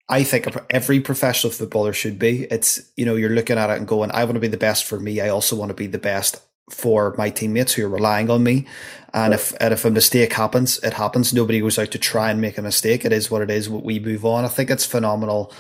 I 0.08 0.24
think 0.24 0.48
every 0.70 1.00
professional 1.00 1.52
footballer 1.52 1.94
should 1.94 2.20
be. 2.20 2.44
It's, 2.52 2.92
you 2.96 3.06
know, 3.06 3.16
you're 3.16 3.30
looking 3.30 3.58
at 3.58 3.70
it 3.70 3.78
and 3.78 3.88
going, 3.88 4.12
I 4.12 4.24
want 4.24 4.36
to 4.36 4.40
be 4.40 4.48
the 4.48 4.58
best 4.58 4.86
for 4.86 5.00
me. 5.00 5.20
I 5.20 5.30
also 5.30 5.56
want 5.56 5.70
to 5.70 5.76
be 5.76 5.88
the 5.88 5.98
best 5.98 6.42
for 6.70 7.14
my 7.18 7.30
teammates 7.30 7.74
who 7.74 7.86
are 7.86 7.90
relying 7.90 8.30
on 8.30 8.44
me. 8.44 8.68
And 9.14 9.34
if 9.34 9.54
and 9.60 9.74
if 9.74 9.86
a 9.86 9.92
mistake 9.92 10.34
happens, 10.34 10.80
it 10.80 10.94
happens. 10.94 11.34
Nobody 11.34 11.60
goes 11.60 11.80
out 11.80 11.92
to 11.92 12.00
try 12.00 12.32
and 12.32 12.42
make 12.42 12.58
a 12.58 12.62
mistake. 12.62 13.06
It 13.06 13.14
is 13.14 13.32
what 13.32 13.42
it 13.42 13.50
is. 13.50 13.70
We 13.70 14.00
move 14.00 14.26
on. 14.26 14.46
I 14.46 14.48
think 14.48 14.70
it's 14.70 14.86
phenomenal 14.86 15.54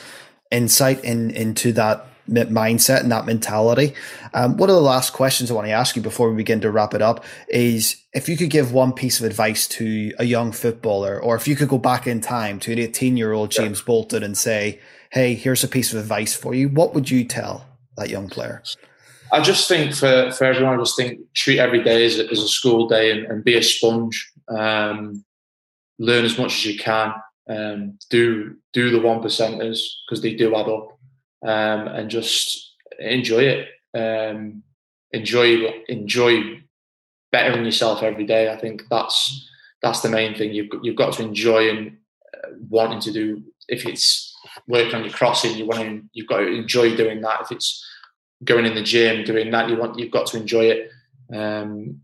insight 0.52 1.04
in 1.04 1.32
into 1.32 1.72
that 1.74 2.06
mindset 2.30 3.02
and 3.02 3.12
that 3.12 3.26
mentality. 3.26 3.94
Um, 4.34 4.58
one 4.58 4.70
of 4.70 4.76
the 4.76 4.82
last 4.82 5.14
questions 5.14 5.50
I 5.50 5.54
want 5.54 5.68
to 5.68 5.72
ask 5.72 5.96
you 5.96 6.02
before 6.02 6.30
we 6.30 6.36
begin 6.36 6.62
to 6.62 6.72
wrap 6.72 6.94
it 6.94 7.02
up 7.02 7.24
is 7.48 7.98
if 8.14 8.28
you 8.28 8.38
could 8.38 8.50
give 8.50 8.72
one 8.72 8.94
piece 8.94 9.20
of 9.20 9.26
advice 9.26 9.68
to 9.70 10.12
a 10.20 10.26
young 10.26 10.52
footballer, 10.52 11.22
or 11.22 11.36
if 11.36 11.48
you 11.48 11.56
could 11.56 11.70
go 11.70 11.78
back 11.78 12.08
in 12.08 12.22
time 12.22 12.60
to 12.62 12.72
an 12.72 12.80
18 12.80 13.18
year 13.18 13.34
old 13.34 13.52
James 13.52 13.80
yeah. 13.80 13.86
Bolton 13.86 14.24
and 14.24 14.38
say, 14.38 14.80
Hey, 15.12 15.36
here's 15.36 15.64
a 15.64 15.68
piece 15.68 15.94
of 15.94 16.00
advice 16.00 16.36
for 16.36 16.54
you, 16.54 16.70
what 16.70 16.94
would 16.94 17.10
you 17.10 17.24
tell 17.24 17.66
that 17.98 18.10
young 18.10 18.30
player? 18.30 18.64
I 19.32 19.42
just 19.42 19.68
think 19.68 19.94
for, 19.94 20.32
for 20.32 20.46
everyone, 20.46 20.76
I 20.76 20.82
just 20.82 20.96
think 20.96 21.20
treat 21.34 21.60
every 21.60 21.84
day 21.84 22.06
as 22.06 22.20
a, 22.20 22.30
as 22.30 22.40
a 22.40 22.48
school 22.48 22.88
day 22.88 23.12
and, 23.12 23.26
and 23.26 23.44
be 23.44 23.56
a 23.56 23.64
sponge. 23.64 24.32
Um, 24.50 25.24
learn 26.00 26.26
as 26.26 26.38
much 26.38 26.54
as 26.54 26.66
you 26.66 26.78
can. 26.78 27.14
Um, 27.48 27.98
do 28.10 28.56
do 28.74 28.90
the 28.90 29.00
one 29.00 29.22
percenters 29.22 29.80
because 30.06 30.22
they 30.22 30.34
do 30.34 30.56
add 30.56 30.68
up 30.68 30.95
um, 31.46 31.88
and 31.88 32.10
just 32.10 32.74
enjoy 33.00 33.44
it. 33.44 33.68
Um, 33.94 34.64
enjoy 35.12 35.84
enjoy 35.88 36.62
bettering 37.32 37.66
yourself 37.66 38.04
every 38.04 38.26
day. 38.26 38.52
I 38.52 38.58
think 38.58 38.84
that's 38.90 39.48
that's 39.82 40.02
the 40.02 40.10
main 40.10 40.36
thing. 40.36 40.54
You've 40.54 40.70
you've 40.82 40.96
got 40.96 41.14
to 41.14 41.24
enjoy 41.24 41.70
and 41.70 41.98
uh, 42.34 42.50
wanting 42.70 43.00
to 43.02 43.12
do. 43.12 43.44
If 43.68 43.86
it's 43.86 44.36
working 44.68 44.96
on 44.96 45.04
your 45.04 45.14
crossing, 45.14 45.58
you 45.58 45.66
want 45.66 45.82
to, 45.82 46.02
you've 46.14 46.28
got 46.28 46.40
to 46.40 46.48
enjoy 46.48 46.96
doing 46.96 47.22
that. 47.22 47.42
If 47.42 47.52
it's 47.52 47.86
going 48.44 48.66
in 48.66 48.76
the 48.76 48.84
gym, 48.84 49.24
doing 49.24 49.52
that, 49.52 49.70
you 49.70 49.78
want 49.78 50.00
you've 50.00 50.12
got 50.12 50.28
to 50.28 50.38
enjoy 50.38 50.66
it. 50.66 50.90
Um, 51.34 52.02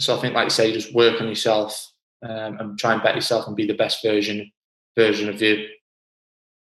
so 0.00 0.16
I 0.16 0.20
think, 0.20 0.34
like 0.34 0.44
you 0.44 0.50
say, 0.50 0.72
just 0.72 0.94
work 0.94 1.20
on 1.20 1.28
yourself 1.28 1.92
um, 2.22 2.58
and 2.58 2.78
try 2.78 2.92
and 2.92 3.02
bet 3.02 3.14
yourself 3.14 3.46
and 3.46 3.56
be 3.56 3.66
the 3.66 3.74
best 3.74 4.02
version 4.02 4.50
version 4.96 5.28
of 5.28 5.40
you 5.40 5.66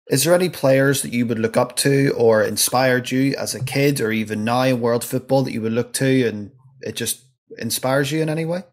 is 0.09 0.23
there 0.23 0.33
any 0.33 0.49
players 0.49 1.01
that 1.01 1.13
you 1.13 1.25
would 1.25 1.39
look 1.39 1.57
up 1.57 1.75
to 1.77 2.13
or 2.17 2.43
inspired 2.43 3.11
you 3.11 3.35
as 3.37 3.55
a 3.55 3.63
kid 3.63 4.01
or 4.01 4.11
even 4.11 4.43
now 4.43 4.63
in 4.63 4.81
world 4.81 5.03
football 5.03 5.43
that 5.43 5.53
you 5.53 5.61
would 5.61 5.71
look 5.71 5.93
to 5.93 6.27
and 6.27 6.51
it 6.81 6.95
just 6.95 7.25
inspires 7.57 8.11
you 8.11 8.21
in 8.21 8.29
any 8.29 8.45
way? 8.45 8.63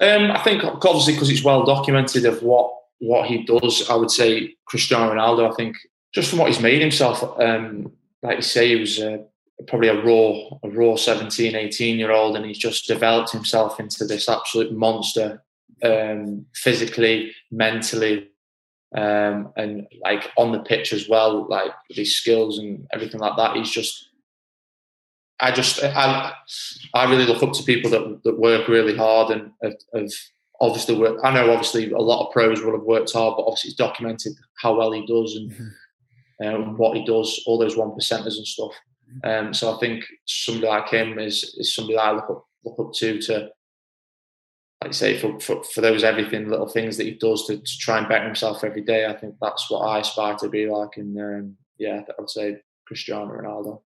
Um, 0.00 0.30
I 0.30 0.42
think 0.42 0.64
obviously 0.64 1.14
because 1.14 1.30
it's 1.30 1.44
well 1.44 1.64
documented 1.64 2.24
of 2.24 2.42
what 2.42 2.72
what 2.98 3.26
he 3.26 3.44
does. 3.44 3.88
I 3.88 3.94
would 3.94 4.10
say 4.10 4.54
Cristiano 4.66 5.12
Ronaldo. 5.12 5.50
I 5.50 5.54
think 5.54 5.76
just 6.14 6.30
from 6.30 6.38
what 6.38 6.48
he's 6.48 6.60
made 6.60 6.80
himself, 6.80 7.22
um, 7.40 7.92
like 8.22 8.36
you 8.36 8.42
say, 8.42 8.68
he 8.68 8.76
was 8.76 9.00
probably 9.66 9.88
a 9.88 10.02
raw 10.02 10.58
a 10.62 10.70
raw 10.70 10.96
17, 10.96 11.54
18 11.54 11.98
year 11.98 12.12
old, 12.12 12.36
and 12.36 12.44
he's 12.44 12.58
just 12.58 12.86
developed 12.86 13.30
himself 13.30 13.78
into 13.78 14.04
this 14.04 14.28
absolute 14.28 14.72
monster, 14.72 15.42
um, 15.82 16.46
physically, 16.54 17.32
mentally, 17.50 18.28
um, 18.94 19.52
and 19.56 19.86
like 20.02 20.30
on 20.36 20.52
the 20.52 20.60
pitch 20.60 20.92
as 20.92 21.08
well, 21.08 21.46
like 21.48 21.72
his 21.90 22.16
skills 22.16 22.58
and 22.58 22.86
everything 22.92 23.20
like 23.20 23.36
that. 23.36 23.56
He's 23.56 23.70
just, 23.70 24.08
I 25.40 25.50
just, 25.50 25.82
I, 25.82 26.32
I 26.94 27.10
really 27.10 27.26
look 27.26 27.42
up 27.42 27.52
to 27.54 27.62
people 27.64 27.90
that 27.90 28.22
that 28.24 28.38
work 28.38 28.68
really 28.68 28.96
hard 28.96 29.30
and 29.30 29.50
have, 29.62 30.10
obviously 30.60 30.94
worked. 30.96 31.20
I 31.24 31.34
know 31.34 31.50
obviously 31.50 31.90
a 31.90 31.98
lot 31.98 32.24
of 32.24 32.32
pros 32.32 32.62
will 32.62 32.72
have 32.72 32.86
worked 32.86 33.12
hard, 33.12 33.34
but 33.36 33.42
obviously 33.42 33.70
it's 33.70 33.76
documented 33.76 34.34
how 34.62 34.76
well 34.76 34.92
he 34.92 35.04
does 35.04 35.34
and 35.36 35.50
mm-hmm. 35.50 36.46
um, 36.46 36.76
what 36.76 36.96
he 36.96 37.04
does, 37.04 37.42
all 37.46 37.58
those 37.58 37.76
one 37.76 37.90
percenters 37.90 38.36
and 38.36 38.46
stuff. 38.46 38.72
Um, 39.24 39.52
so 39.52 39.74
I 39.74 39.78
think 39.78 40.04
somebody 40.24 40.66
like 40.66 40.88
him 40.88 41.18
is 41.18 41.54
is 41.58 41.74
somebody 41.74 41.96
that 41.96 42.02
I 42.02 42.12
look 42.12 42.30
up 42.30 42.46
look 42.64 42.78
up 42.78 42.92
to 42.94 43.20
to 43.22 43.50
like 44.82 44.90
you 44.90 44.94
say, 44.94 45.18
for, 45.18 45.38
for, 45.40 45.62
for 45.64 45.80
those 45.80 46.04
everything 46.04 46.48
little 46.48 46.68
things 46.68 46.96
that 46.96 47.04
he 47.04 47.12
does 47.12 47.46
to, 47.46 47.56
to, 47.56 47.78
try 47.78 47.98
and 47.98 48.08
better 48.08 48.26
himself 48.26 48.64
every 48.64 48.82
day, 48.82 49.06
I 49.06 49.14
think 49.14 49.36
that's 49.40 49.70
what 49.70 49.80
I 49.80 50.00
aspire 50.00 50.36
to 50.36 50.48
be 50.48 50.68
like. 50.68 50.96
And 50.96 51.18
um, 51.18 51.56
yeah, 51.78 52.02
I 52.06 52.12
would 52.18 52.30
say 52.30 52.60
Cristiano 52.86 53.32
Ronaldo. 53.32 53.80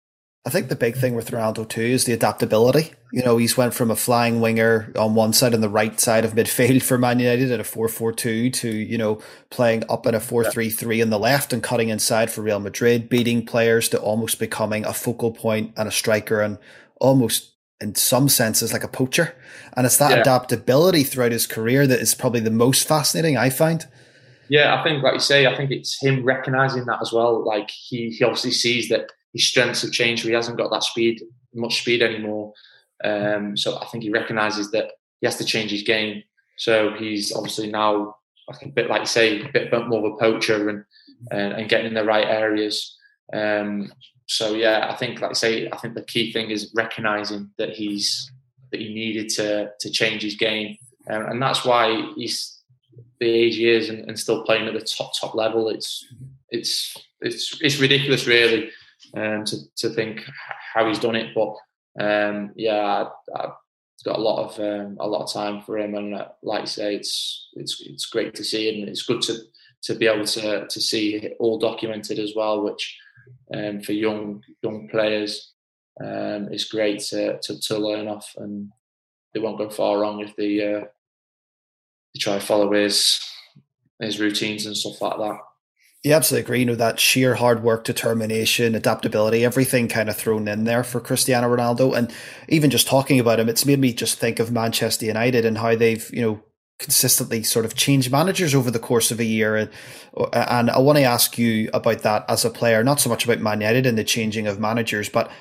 I 0.47 0.51
think 0.51 0.69
the 0.69 0.75
big 0.75 0.95
thing 0.95 1.15
with 1.15 1.31
Ronaldo 1.31 1.67
too 1.67 1.81
is 1.81 2.05
the 2.05 2.13
adaptability. 2.13 2.93
You 3.11 3.23
know, 3.23 3.37
he's 3.37 3.57
went 3.57 3.73
from 3.73 3.89
a 3.89 3.95
flying 3.95 4.41
winger 4.41 4.93
on 4.95 5.15
one 5.15 5.33
side 5.33 5.55
and 5.55 5.63
the 5.63 5.69
right 5.69 5.99
side 5.99 6.23
of 6.23 6.33
midfield 6.33 6.83
for 6.83 6.99
Man 6.99 7.19
United 7.19 7.51
at 7.51 7.59
a 7.59 7.63
4-4-2 7.63 8.53
to, 8.53 8.69
you 8.69 8.97
know, 8.97 9.19
playing 9.49 9.83
up 9.89 10.05
in 10.05 10.13
a 10.13 10.19
4-3-3 10.19 11.01
in 11.01 11.09
the 11.09 11.17
left 11.17 11.51
and 11.51 11.63
cutting 11.63 11.89
inside 11.89 12.29
for 12.29 12.43
Real 12.43 12.59
Madrid, 12.59 13.09
beating 13.09 13.43
players 13.43 13.89
to 13.89 13.99
almost 13.99 14.37
becoming 14.37 14.85
a 14.85 14.93
focal 14.93 15.31
point 15.31 15.73
and 15.77 15.87
a 15.87 15.91
striker 15.91 16.41
and 16.41 16.59
almost 17.01 17.54
in 17.81 17.95
some 17.95 18.29
senses 18.29 18.73
like 18.73 18.83
a 18.83 18.87
poacher. 18.87 19.35
And 19.73 19.85
it's 19.85 19.97
that 19.97 20.11
yeah. 20.11 20.21
adaptability 20.21 21.03
throughout 21.03 21.31
his 21.31 21.47
career 21.47 21.85
that 21.87 21.99
is 21.99 22.15
probably 22.15 22.39
the 22.39 22.51
most 22.51 22.87
fascinating, 22.87 23.37
I 23.37 23.49
find. 23.49 23.85
Yeah, 24.47 24.79
I 24.79 24.83
think, 24.83 25.03
like 25.03 25.15
you 25.15 25.19
say, 25.19 25.47
I 25.47 25.55
think 25.55 25.71
it's 25.71 26.01
him 26.01 26.23
recognizing 26.23 26.85
that 26.85 26.99
as 27.01 27.11
well. 27.11 27.43
Like 27.45 27.69
he, 27.69 28.09
he 28.09 28.23
obviously 28.23 28.51
sees 28.51 28.89
that 28.89 29.11
his 29.33 29.47
strengths 29.47 29.81
have 29.81 29.91
changed, 29.91 30.21
so 30.21 30.29
he 30.29 30.35
hasn't 30.35 30.57
got 30.57 30.71
that 30.71 30.83
speed, 30.83 31.21
much 31.53 31.81
speed 31.81 32.01
anymore. 32.01 32.53
Um, 33.03 33.57
so 33.57 33.77
I 33.79 33.85
think 33.87 34.03
he 34.03 34.11
recognizes 34.11 34.71
that 34.71 34.91
he 35.19 35.27
has 35.27 35.37
to 35.37 35.45
change 35.45 35.71
his 35.71 35.83
game. 35.83 36.23
So 36.57 36.93
he's 36.93 37.33
obviously 37.33 37.69
now, 37.69 38.15
I 38.49 38.55
think, 38.55 38.71
a 38.71 38.75
bit 38.75 38.89
like 38.89 39.01
you 39.01 39.07
say, 39.07 39.41
a 39.41 39.51
bit 39.51 39.71
more 39.87 40.05
of 40.05 40.13
a 40.13 40.17
poacher 40.17 40.69
and 40.69 40.85
and, 41.31 41.53
and 41.53 41.69
getting 41.69 41.87
in 41.87 41.93
the 41.93 42.05
right 42.05 42.27
areas. 42.27 42.95
Um, 43.33 43.91
so 44.27 44.55
yeah, 44.55 44.87
I 44.89 44.95
think, 44.95 45.21
like 45.21 45.31
I 45.31 45.33
say, 45.33 45.69
I 45.71 45.77
think 45.77 45.93
the 45.93 46.01
key 46.01 46.31
thing 46.31 46.49
is 46.49 46.71
recognizing 46.75 47.51
that 47.57 47.71
he's 47.71 48.31
that 48.71 48.81
he 48.81 48.93
needed 48.93 49.29
to 49.29 49.71
to 49.79 49.89
change 49.89 50.23
his 50.23 50.35
game, 50.35 50.77
um, 51.09 51.25
and 51.27 51.41
that's 51.41 51.63
why 51.63 52.11
he's 52.15 52.59
the 53.19 53.29
age 53.29 53.55
he 53.55 53.69
is 53.69 53.89
and, 53.89 53.99
and, 54.09 54.19
still 54.19 54.43
playing 54.43 54.67
at 54.67 54.73
the 54.73 54.81
top 54.81 55.11
top 55.19 55.35
level. 55.35 55.69
It's 55.69 56.07
it's 56.49 56.95
it's 57.21 57.57
it's 57.61 57.79
ridiculous, 57.79 58.25
really, 58.25 58.69
um, 59.15 59.45
to 59.45 59.57
to 59.77 59.89
think 59.89 60.23
how 60.73 60.87
he's 60.87 60.99
done 60.99 61.15
it. 61.15 61.35
But 61.35 61.55
um, 62.03 62.51
yeah, 62.55 63.07
I, 63.35 63.41
have 63.41 63.53
got 64.03 64.17
a 64.17 64.21
lot 64.21 64.49
of 64.49 64.59
um, 64.59 64.97
a 64.99 65.07
lot 65.07 65.23
of 65.23 65.33
time 65.33 65.61
for 65.61 65.77
him, 65.77 65.93
and 65.93 66.15
uh, 66.15 66.29
like 66.41 66.63
I 66.63 66.65
say, 66.65 66.95
it's 66.95 67.49
it's 67.53 67.79
it's 67.85 68.07
great 68.07 68.33
to 68.35 68.43
see, 68.43 68.69
and 68.69 68.89
it's 68.89 69.03
good 69.03 69.21
to 69.23 69.37
to 69.83 69.93
be 69.93 70.07
able 70.07 70.25
to 70.25 70.67
to 70.67 70.81
see 70.81 71.15
it 71.15 71.37
all 71.39 71.59
documented 71.59 72.17
as 72.17 72.33
well, 72.35 72.63
which 72.63 72.97
um, 73.53 73.81
for 73.81 73.93
young 73.93 74.41
young 74.63 74.87
players. 74.89 75.53
Um, 76.03 76.49
it's 76.51 76.65
great 76.65 76.99
to, 77.09 77.39
to, 77.41 77.59
to 77.59 77.77
learn 77.77 78.07
off, 78.07 78.33
and 78.37 78.69
they 79.33 79.39
won't 79.39 79.57
go 79.57 79.69
far 79.69 79.99
wrong 79.99 80.19
if 80.19 80.35
they 80.35 80.61
uh, 80.61 80.81
they 80.81 82.19
try 82.19 82.35
to 82.35 82.45
follow 82.45 82.71
his 82.73 83.19
his 83.99 84.19
routines 84.19 84.65
and 84.65 84.75
stuff 84.75 85.01
like 85.01 85.17
that. 85.17 85.39
Yeah, 86.03 86.17
absolutely 86.17 86.45
agree. 86.45 86.59
You 86.59 86.65
know, 86.65 86.75
that 86.75 86.99
sheer 86.99 87.33
hard 87.33 87.63
work, 87.63 87.83
determination, 87.83 88.75
adaptability, 88.75 89.43
everything 89.43 89.87
kind 89.87 90.07
of 90.07 90.15
thrown 90.15 90.47
in 90.47 90.65
there 90.65 90.83
for 90.83 90.99
Cristiano 90.99 91.47
Ronaldo. 91.47 91.97
And 91.97 92.13
even 92.47 92.69
just 92.69 92.85
talking 92.85 93.19
about 93.19 93.39
him, 93.39 93.49
it's 93.49 93.65
made 93.65 93.79
me 93.79 93.91
just 93.91 94.19
think 94.19 94.39
of 94.39 94.51
Manchester 94.51 95.07
United 95.07 95.45
and 95.45 95.57
how 95.57 95.75
they've, 95.75 96.07
you 96.13 96.21
know, 96.21 96.43
consistently 96.77 97.41
sort 97.41 97.65
of 97.65 97.75
change 97.75 98.11
managers 98.11 98.53
over 98.53 98.69
the 98.69 98.79
course 98.79 99.09
of 99.09 99.19
a 99.19 99.25
year. 99.25 99.55
And, 99.55 99.69
and 100.33 100.69
I 100.69 100.77
want 100.79 100.97
to 100.97 101.03
ask 101.03 101.37
you 101.37 101.69
about 101.73 101.99
that 101.99 102.25
as 102.27 102.43
a 102.43 102.49
player, 102.49 102.83
not 102.83 102.99
so 102.99 103.09
much 103.09 103.23
about 103.23 103.39
Man 103.39 103.61
United 103.61 103.85
and 103.85 103.97
the 103.97 104.03
changing 104.03 104.45
of 104.47 104.59
managers, 104.59 105.07
but 105.07 105.31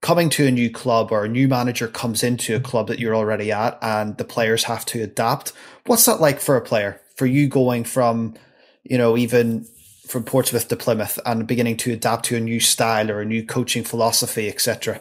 coming 0.00 0.28
to 0.30 0.46
a 0.46 0.50
new 0.50 0.70
club 0.70 1.12
or 1.12 1.24
a 1.24 1.28
new 1.28 1.46
manager 1.46 1.86
comes 1.86 2.24
into 2.24 2.56
a 2.56 2.60
club 2.60 2.88
that 2.88 2.98
you're 2.98 3.14
already 3.14 3.52
at 3.52 3.78
and 3.80 4.16
the 4.16 4.24
players 4.24 4.64
have 4.64 4.84
to 4.86 5.02
adapt. 5.02 5.52
What's 5.86 6.06
that 6.06 6.20
like 6.20 6.40
for 6.40 6.56
a 6.56 6.60
player? 6.60 7.00
For 7.16 7.26
you 7.26 7.48
going 7.48 7.84
from, 7.84 8.34
you 8.82 8.98
know, 8.98 9.16
even 9.16 9.66
from 10.08 10.24
Portsmouth 10.24 10.66
to 10.68 10.76
Plymouth 10.76 11.18
and 11.24 11.46
beginning 11.46 11.76
to 11.78 11.92
adapt 11.92 12.24
to 12.26 12.36
a 12.36 12.40
new 12.40 12.58
style 12.58 13.10
or 13.10 13.20
a 13.20 13.24
new 13.24 13.46
coaching 13.46 13.84
philosophy, 13.84 14.48
etc. 14.48 15.00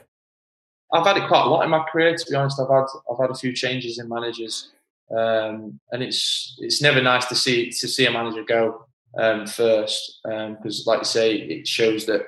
I've 0.94 1.06
had 1.06 1.18
it 1.18 1.28
quite 1.28 1.46
a 1.46 1.50
lot 1.50 1.64
in 1.64 1.70
my 1.70 1.84
career, 1.92 2.16
to 2.16 2.26
be 2.30 2.36
honest. 2.36 2.60
I've 2.60 2.70
had 2.70 2.86
I've 3.10 3.20
had 3.20 3.32
a 3.32 3.36
few 3.36 3.54
changes 3.54 3.98
in 3.98 4.08
managers. 4.08 4.70
Um, 5.16 5.80
and 5.92 6.04
it's 6.04 6.56
it's 6.60 6.82
never 6.82 7.02
nice 7.02 7.26
to 7.26 7.36
see 7.36 7.70
to 7.70 7.88
see 7.88 8.06
a 8.06 8.12
manager 8.12 8.44
go 8.44 8.86
um, 9.20 9.46
first 9.46 10.20
because, 10.24 10.80
um, 10.80 10.92
like 10.92 11.00
you 11.00 11.06
say, 11.06 11.36
it 11.36 11.68
shows 11.68 12.06
that 12.06 12.22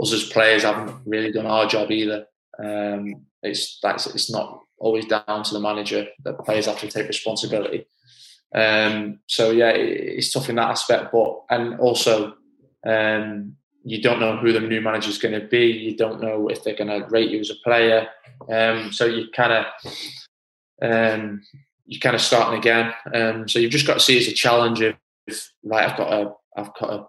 us 0.00 0.12
as 0.12 0.24
players 0.24 0.62
haven't 0.62 1.00
really 1.06 1.32
done 1.32 1.46
our 1.46 1.66
job 1.66 1.90
either. 1.90 2.26
Um, 2.62 3.26
it's 3.42 3.78
that's 3.82 4.06
it's 4.06 4.30
not 4.30 4.60
always 4.78 5.06
down 5.06 5.42
to 5.44 5.54
the 5.54 5.60
manager. 5.60 6.06
The 6.22 6.34
players 6.34 6.66
have 6.66 6.80
to 6.80 6.88
take 6.88 7.08
responsibility. 7.08 7.86
Um, 8.54 9.20
so 9.26 9.50
yeah, 9.50 9.70
it, 9.70 10.18
it's 10.18 10.32
tough 10.32 10.50
in 10.50 10.56
that 10.56 10.70
aspect, 10.70 11.12
but 11.12 11.42
and 11.48 11.80
also 11.80 12.34
um, 12.86 13.56
you 13.84 14.02
don't 14.02 14.20
know 14.20 14.36
who 14.36 14.52
the 14.52 14.60
new 14.60 14.82
manager 14.82 15.08
is 15.08 15.18
going 15.18 15.40
to 15.40 15.46
be. 15.46 15.66
You 15.66 15.96
don't 15.96 16.20
know 16.20 16.48
if 16.48 16.62
they're 16.62 16.76
going 16.76 17.00
to 17.00 17.08
rate 17.08 17.30
you 17.30 17.40
as 17.40 17.50
a 17.50 17.54
player. 17.64 18.08
so 18.90 19.06
you 19.06 19.28
kind 19.34 19.52
of 19.52 19.66
um, 20.82 21.42
you're 21.86 22.00
kind 22.00 22.14
of 22.14 22.22
starting 22.22 22.58
again. 22.58 22.92
Um, 23.14 23.48
so 23.48 23.58
you've 23.58 23.72
just 23.72 23.86
got 23.86 23.94
to 23.94 24.00
see 24.00 24.16
it 24.16 24.26
as 24.26 24.28
a 24.28 24.34
challenge 24.34 24.80
of, 24.80 24.94
right, 25.64 25.88
I've 25.88 25.96
got 25.96 26.12
a, 26.12 26.32
I've 26.56 26.74
got 26.74 26.90
a 26.90 27.06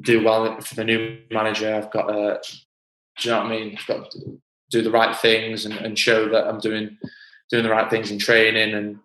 do 0.00 0.22
well 0.22 0.60
for 0.60 0.74
the 0.74 0.84
new 0.84 1.18
manager. 1.30 1.74
I've 1.74 1.90
got 1.90 2.06
to, 2.08 2.40
do 3.18 3.28
you 3.28 3.34
know 3.34 3.42
what 3.42 3.46
I 3.46 3.50
mean? 3.50 3.76
I've 3.78 3.86
got 3.86 4.10
to 4.10 4.40
do 4.70 4.82
the 4.82 4.90
right 4.90 5.16
things 5.16 5.64
and, 5.64 5.74
and 5.74 5.98
show 5.98 6.28
that 6.28 6.46
I'm 6.46 6.60
doing 6.60 6.98
doing 7.50 7.62
the 7.62 7.70
right 7.70 7.88
things 7.88 8.10
in 8.10 8.18
training. 8.18 8.98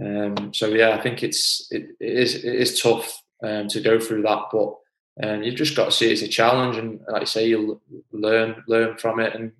And 0.00 0.36
um, 0.36 0.54
so, 0.54 0.68
yeah, 0.68 0.90
I 0.90 1.00
think 1.00 1.22
it's 1.22 1.68
it, 1.70 1.90
it 2.00 2.18
is 2.18 2.34
it 2.34 2.54
is 2.54 2.80
tough 2.80 3.22
um, 3.44 3.68
to 3.68 3.80
go 3.80 4.00
through 4.00 4.22
that, 4.22 4.46
but 4.50 4.78
um, 5.22 5.42
you've 5.42 5.56
just 5.56 5.76
got 5.76 5.86
to 5.86 5.92
see 5.92 6.08
it 6.08 6.14
as 6.14 6.22
a 6.22 6.28
challenge. 6.28 6.76
And 6.76 7.00
like 7.08 7.22
I 7.22 7.26
say, 7.26 7.48
you 7.48 7.80
learn 8.10 8.64
learn 8.66 8.96
from 8.96 9.20
it 9.20 9.34
and 9.34 9.52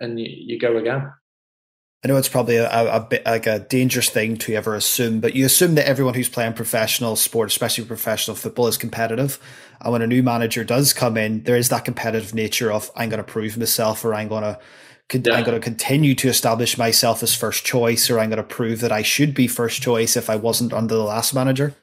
and 0.00 0.18
you, 0.18 0.26
you 0.28 0.58
go 0.58 0.76
again. 0.76 1.12
I 2.04 2.08
know 2.08 2.16
it's 2.16 2.28
probably 2.28 2.56
a, 2.56 2.68
a, 2.70 3.00
bit 3.00 3.26
like 3.26 3.48
a 3.48 3.58
dangerous 3.58 4.08
thing 4.08 4.36
to 4.38 4.54
ever 4.54 4.76
assume, 4.76 5.18
but 5.18 5.34
you 5.34 5.44
assume 5.44 5.74
that 5.74 5.88
everyone 5.88 6.14
who's 6.14 6.28
playing 6.28 6.52
professional 6.52 7.16
sport, 7.16 7.50
especially 7.50 7.84
professional 7.86 8.36
football, 8.36 8.68
is 8.68 8.76
competitive. 8.76 9.40
And 9.80 9.92
when 9.92 10.02
a 10.02 10.06
new 10.06 10.22
manager 10.22 10.62
does 10.62 10.92
come 10.92 11.16
in, 11.16 11.42
there 11.42 11.56
is 11.56 11.70
that 11.70 11.84
competitive 11.84 12.34
nature 12.34 12.70
of 12.70 12.92
I'm 12.94 13.08
going 13.08 13.18
to 13.18 13.24
prove 13.24 13.58
myself, 13.58 14.04
or 14.04 14.14
I'm 14.14 14.28
going 14.28 14.44
to 14.44 14.58
yeah. 15.12 15.34
I'm 15.34 15.44
going 15.44 15.58
to 15.58 15.64
continue 15.64 16.14
to 16.16 16.28
establish 16.28 16.76
myself 16.76 17.22
as 17.22 17.34
first 17.34 17.64
choice, 17.64 18.10
or 18.10 18.20
I'm 18.20 18.30
going 18.30 18.36
to 18.36 18.42
prove 18.42 18.80
that 18.80 18.92
I 18.92 19.02
should 19.02 19.34
be 19.34 19.48
first 19.48 19.82
choice 19.82 20.16
if 20.16 20.30
I 20.30 20.36
wasn't 20.36 20.72
under 20.72 20.94
the 20.94 21.02
last 21.02 21.34
manager. 21.34 21.74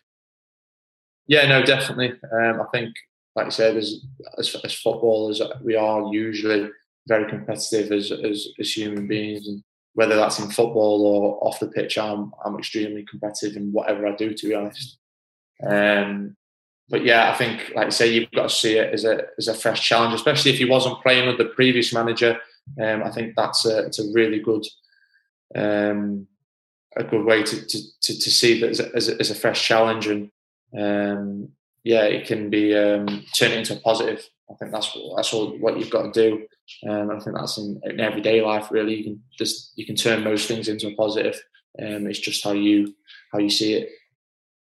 Yeah, 1.28 1.48
no, 1.48 1.64
definitely. 1.64 2.14
Um, 2.32 2.62
I 2.62 2.66
think, 2.72 2.96
like 3.36 3.48
I 3.48 3.50
said, 3.50 3.76
as, 3.76 4.06
as 4.38 4.56
as 4.64 4.74
footballers, 4.76 5.42
we 5.62 5.76
are 5.76 6.14
usually 6.14 6.70
very 7.08 7.28
competitive 7.30 7.92
as 7.92 8.12
as, 8.12 8.48
as 8.60 8.72
human 8.72 9.08
beings, 9.08 9.48
and 9.48 9.64
whether 9.96 10.16
that's 10.16 10.40
in 10.40 10.50
football 10.50 11.06
or 11.06 11.48
off 11.48 11.60
the 11.60 11.68
pitch, 11.68 11.98
I'm 11.98 12.32
I'm 12.46 12.58
extremely 12.58 13.04
competitive 13.04 13.58
in 13.58 13.72
whatever 13.72 14.08
I 14.08 14.16
do. 14.16 14.34
To 14.34 14.48
be 14.48 14.54
honest, 14.54 14.98
um, 15.66 16.36
but 16.90 17.04
yeah, 17.04 17.32
I 17.32 17.36
think 17.36 17.72
like 17.76 17.88
I 17.88 17.90
say, 17.90 18.12
you've 18.12 18.32
got 18.32 18.50
to 18.50 18.56
see 18.56 18.78
it 18.78 18.94
as 18.94 19.06
a 19.06 19.24
as 19.38 19.48
a 19.48 19.54
fresh 19.54 19.86
challenge, 19.88 20.14
especially 20.14 20.52
if 20.52 20.58
he 20.58 20.66
wasn't 20.66 21.02
playing 21.02 21.28
with 21.28 21.38
the 21.38 21.54
previous 21.56 21.94
manager. 21.94 22.38
Um, 22.82 23.04
I 23.04 23.12
think 23.12 23.36
that's 23.36 23.66
a 23.66 23.86
it's 23.86 24.00
a 24.00 24.12
really 24.14 24.40
good 24.40 24.66
um, 25.56 26.28
a 26.96 27.04
good 27.04 27.26
way 27.26 27.44
to 27.44 27.66
to, 27.66 27.80
to, 28.02 28.20
to 28.20 28.32
see 28.32 28.60
that 28.62 28.70
as 28.70 28.80
a, 28.80 28.96
as 28.96 29.10
a, 29.10 29.20
as 29.20 29.32
a 29.32 29.36
fresh 29.36 29.66
challenge 29.66 30.08
and 30.08 30.32
um, 30.78 31.50
yeah, 31.84 32.04
it 32.04 32.28
can 32.28 32.50
be 32.50 32.76
um, 32.76 33.24
turn 33.36 33.52
it 33.52 33.60
into 33.60 33.76
a 33.76 33.80
positive. 33.80 34.28
I 34.50 34.56
think 34.56 34.72
that's 34.72 34.92
that's 35.16 35.34
all 35.34 35.58
what 35.58 35.80
you've 35.80 35.90
got 35.90 36.14
to 36.14 36.30
do. 36.30 36.46
Um, 36.88 37.12
I 37.12 37.20
think 37.20 37.36
that's 37.36 37.58
in, 37.58 37.80
in, 37.84 38.00
everyday 38.00 38.42
life 38.42 38.72
really. 38.72 38.96
You 38.96 39.04
can 39.04 39.24
just 39.38 39.74
you 39.76 39.86
can 39.86 39.96
turn 39.96 40.24
most 40.24 40.48
things 40.48 40.68
into 40.68 40.88
a 40.88 40.96
positive. 40.96 41.42
Um, 41.82 42.08
it's 42.08 42.20
just 42.20 42.44
how 42.44 42.52
you 42.54 42.94
how 43.32 43.40
you 43.40 43.50
see 43.50 43.74
it. 43.74 43.90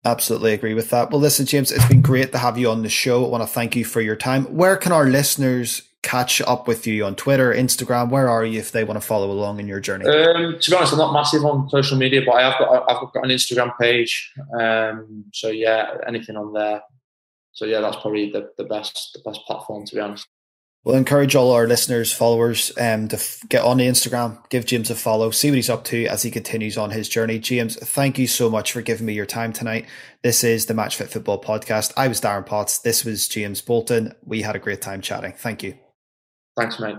Absolutely 0.05 0.53
agree 0.53 0.73
with 0.73 0.89
that. 0.89 1.11
Well, 1.11 1.21
listen, 1.21 1.45
James, 1.45 1.71
it's 1.71 1.87
been 1.87 2.01
great 2.01 2.33
to 2.33 2.37
have 2.37 2.57
you 2.57 2.69
on 2.69 2.81
the 2.81 2.89
show. 2.89 3.25
I 3.25 3.29
want 3.29 3.43
to 3.43 3.47
thank 3.47 3.75
you 3.75 3.85
for 3.85 4.01
your 4.01 4.17
time. 4.17 4.43
Where 4.45 4.75
can 4.75 4.91
our 4.91 5.05
listeners 5.05 5.83
catch 6.01 6.41
up 6.41 6.67
with 6.67 6.85
you 6.85 7.05
on 7.05 7.15
Twitter, 7.15 7.53
Instagram? 7.53 8.09
Where 8.09 8.29
are 8.29 8.43
you 8.43 8.59
if 8.59 8.73
they 8.73 8.83
want 8.83 8.99
to 8.99 9.07
follow 9.07 9.31
along 9.31 9.61
in 9.61 9.67
your 9.67 9.79
journey? 9.79 10.05
Um, 10.05 10.59
to 10.59 10.71
be 10.71 10.75
honest, 10.75 10.91
I'm 10.91 10.99
not 10.99 11.13
massive 11.13 11.45
on 11.45 11.69
social 11.69 11.97
media, 11.97 12.21
but 12.25 12.33
I 12.33 12.41
have 12.41 12.59
got 12.59 12.91
I've 12.91 13.13
got 13.13 13.23
an 13.23 13.31
Instagram 13.31 13.77
page. 13.79 14.33
Um, 14.59 15.23
so 15.33 15.49
yeah, 15.49 15.97
anything 16.05 16.35
on 16.35 16.51
there. 16.51 16.81
So 17.53 17.65
yeah, 17.65 17.79
that's 17.79 17.97
probably 17.97 18.29
the, 18.29 18.49
the 18.57 18.65
best 18.65 19.11
the 19.13 19.29
best 19.29 19.45
platform 19.47 19.85
to 19.85 19.95
be 19.95 20.01
honest. 20.01 20.27
We'll 20.83 20.95
encourage 20.95 21.33
all 21.33 21.51
our 21.51 21.65
listeners, 21.65 22.11
followers, 22.11 22.71
um, 22.77 23.07
to 23.07 23.15
f- 23.15 23.39
get 23.47 23.63
on 23.63 23.77
the 23.77 23.87
Instagram, 23.87 24.37
give 24.49 24.65
James 24.65 24.89
a 24.89 24.95
follow, 24.95 25.31
see 25.31 25.49
what 25.49 25.55
he's 25.55 25.69
up 25.69 25.85
to 25.85 26.05
as 26.07 26.23
he 26.23 26.31
continues 26.31 26.77
on 26.77 26.91
his 26.91 27.07
journey. 27.07 27.39
James, 27.39 27.77
thank 27.77 28.19
you 28.19 28.27
so 28.27 28.49
much 28.49 28.73
for 28.73 28.81
giving 28.81 29.05
me 29.05 29.13
your 29.13 29.25
time 29.25 29.53
tonight. 29.53 29.85
This 30.23 30.43
is 30.43 30.65
the 30.65 30.73
Match 30.73 30.97
Fit 30.97 31.09
Football 31.09 31.41
Podcast. 31.41 31.93
I 31.95 32.09
was 32.09 32.19
Darren 32.19 32.45
Potts. 32.45 32.79
This 32.79 33.05
was 33.05 33.29
James 33.29 33.61
Bolton. 33.61 34.13
We 34.25 34.41
had 34.41 34.57
a 34.57 34.59
great 34.59 34.81
time 34.81 34.99
chatting. 34.99 35.31
Thank 35.37 35.63
you. 35.63 35.75
Thanks, 36.57 36.77
mate. 36.81 36.97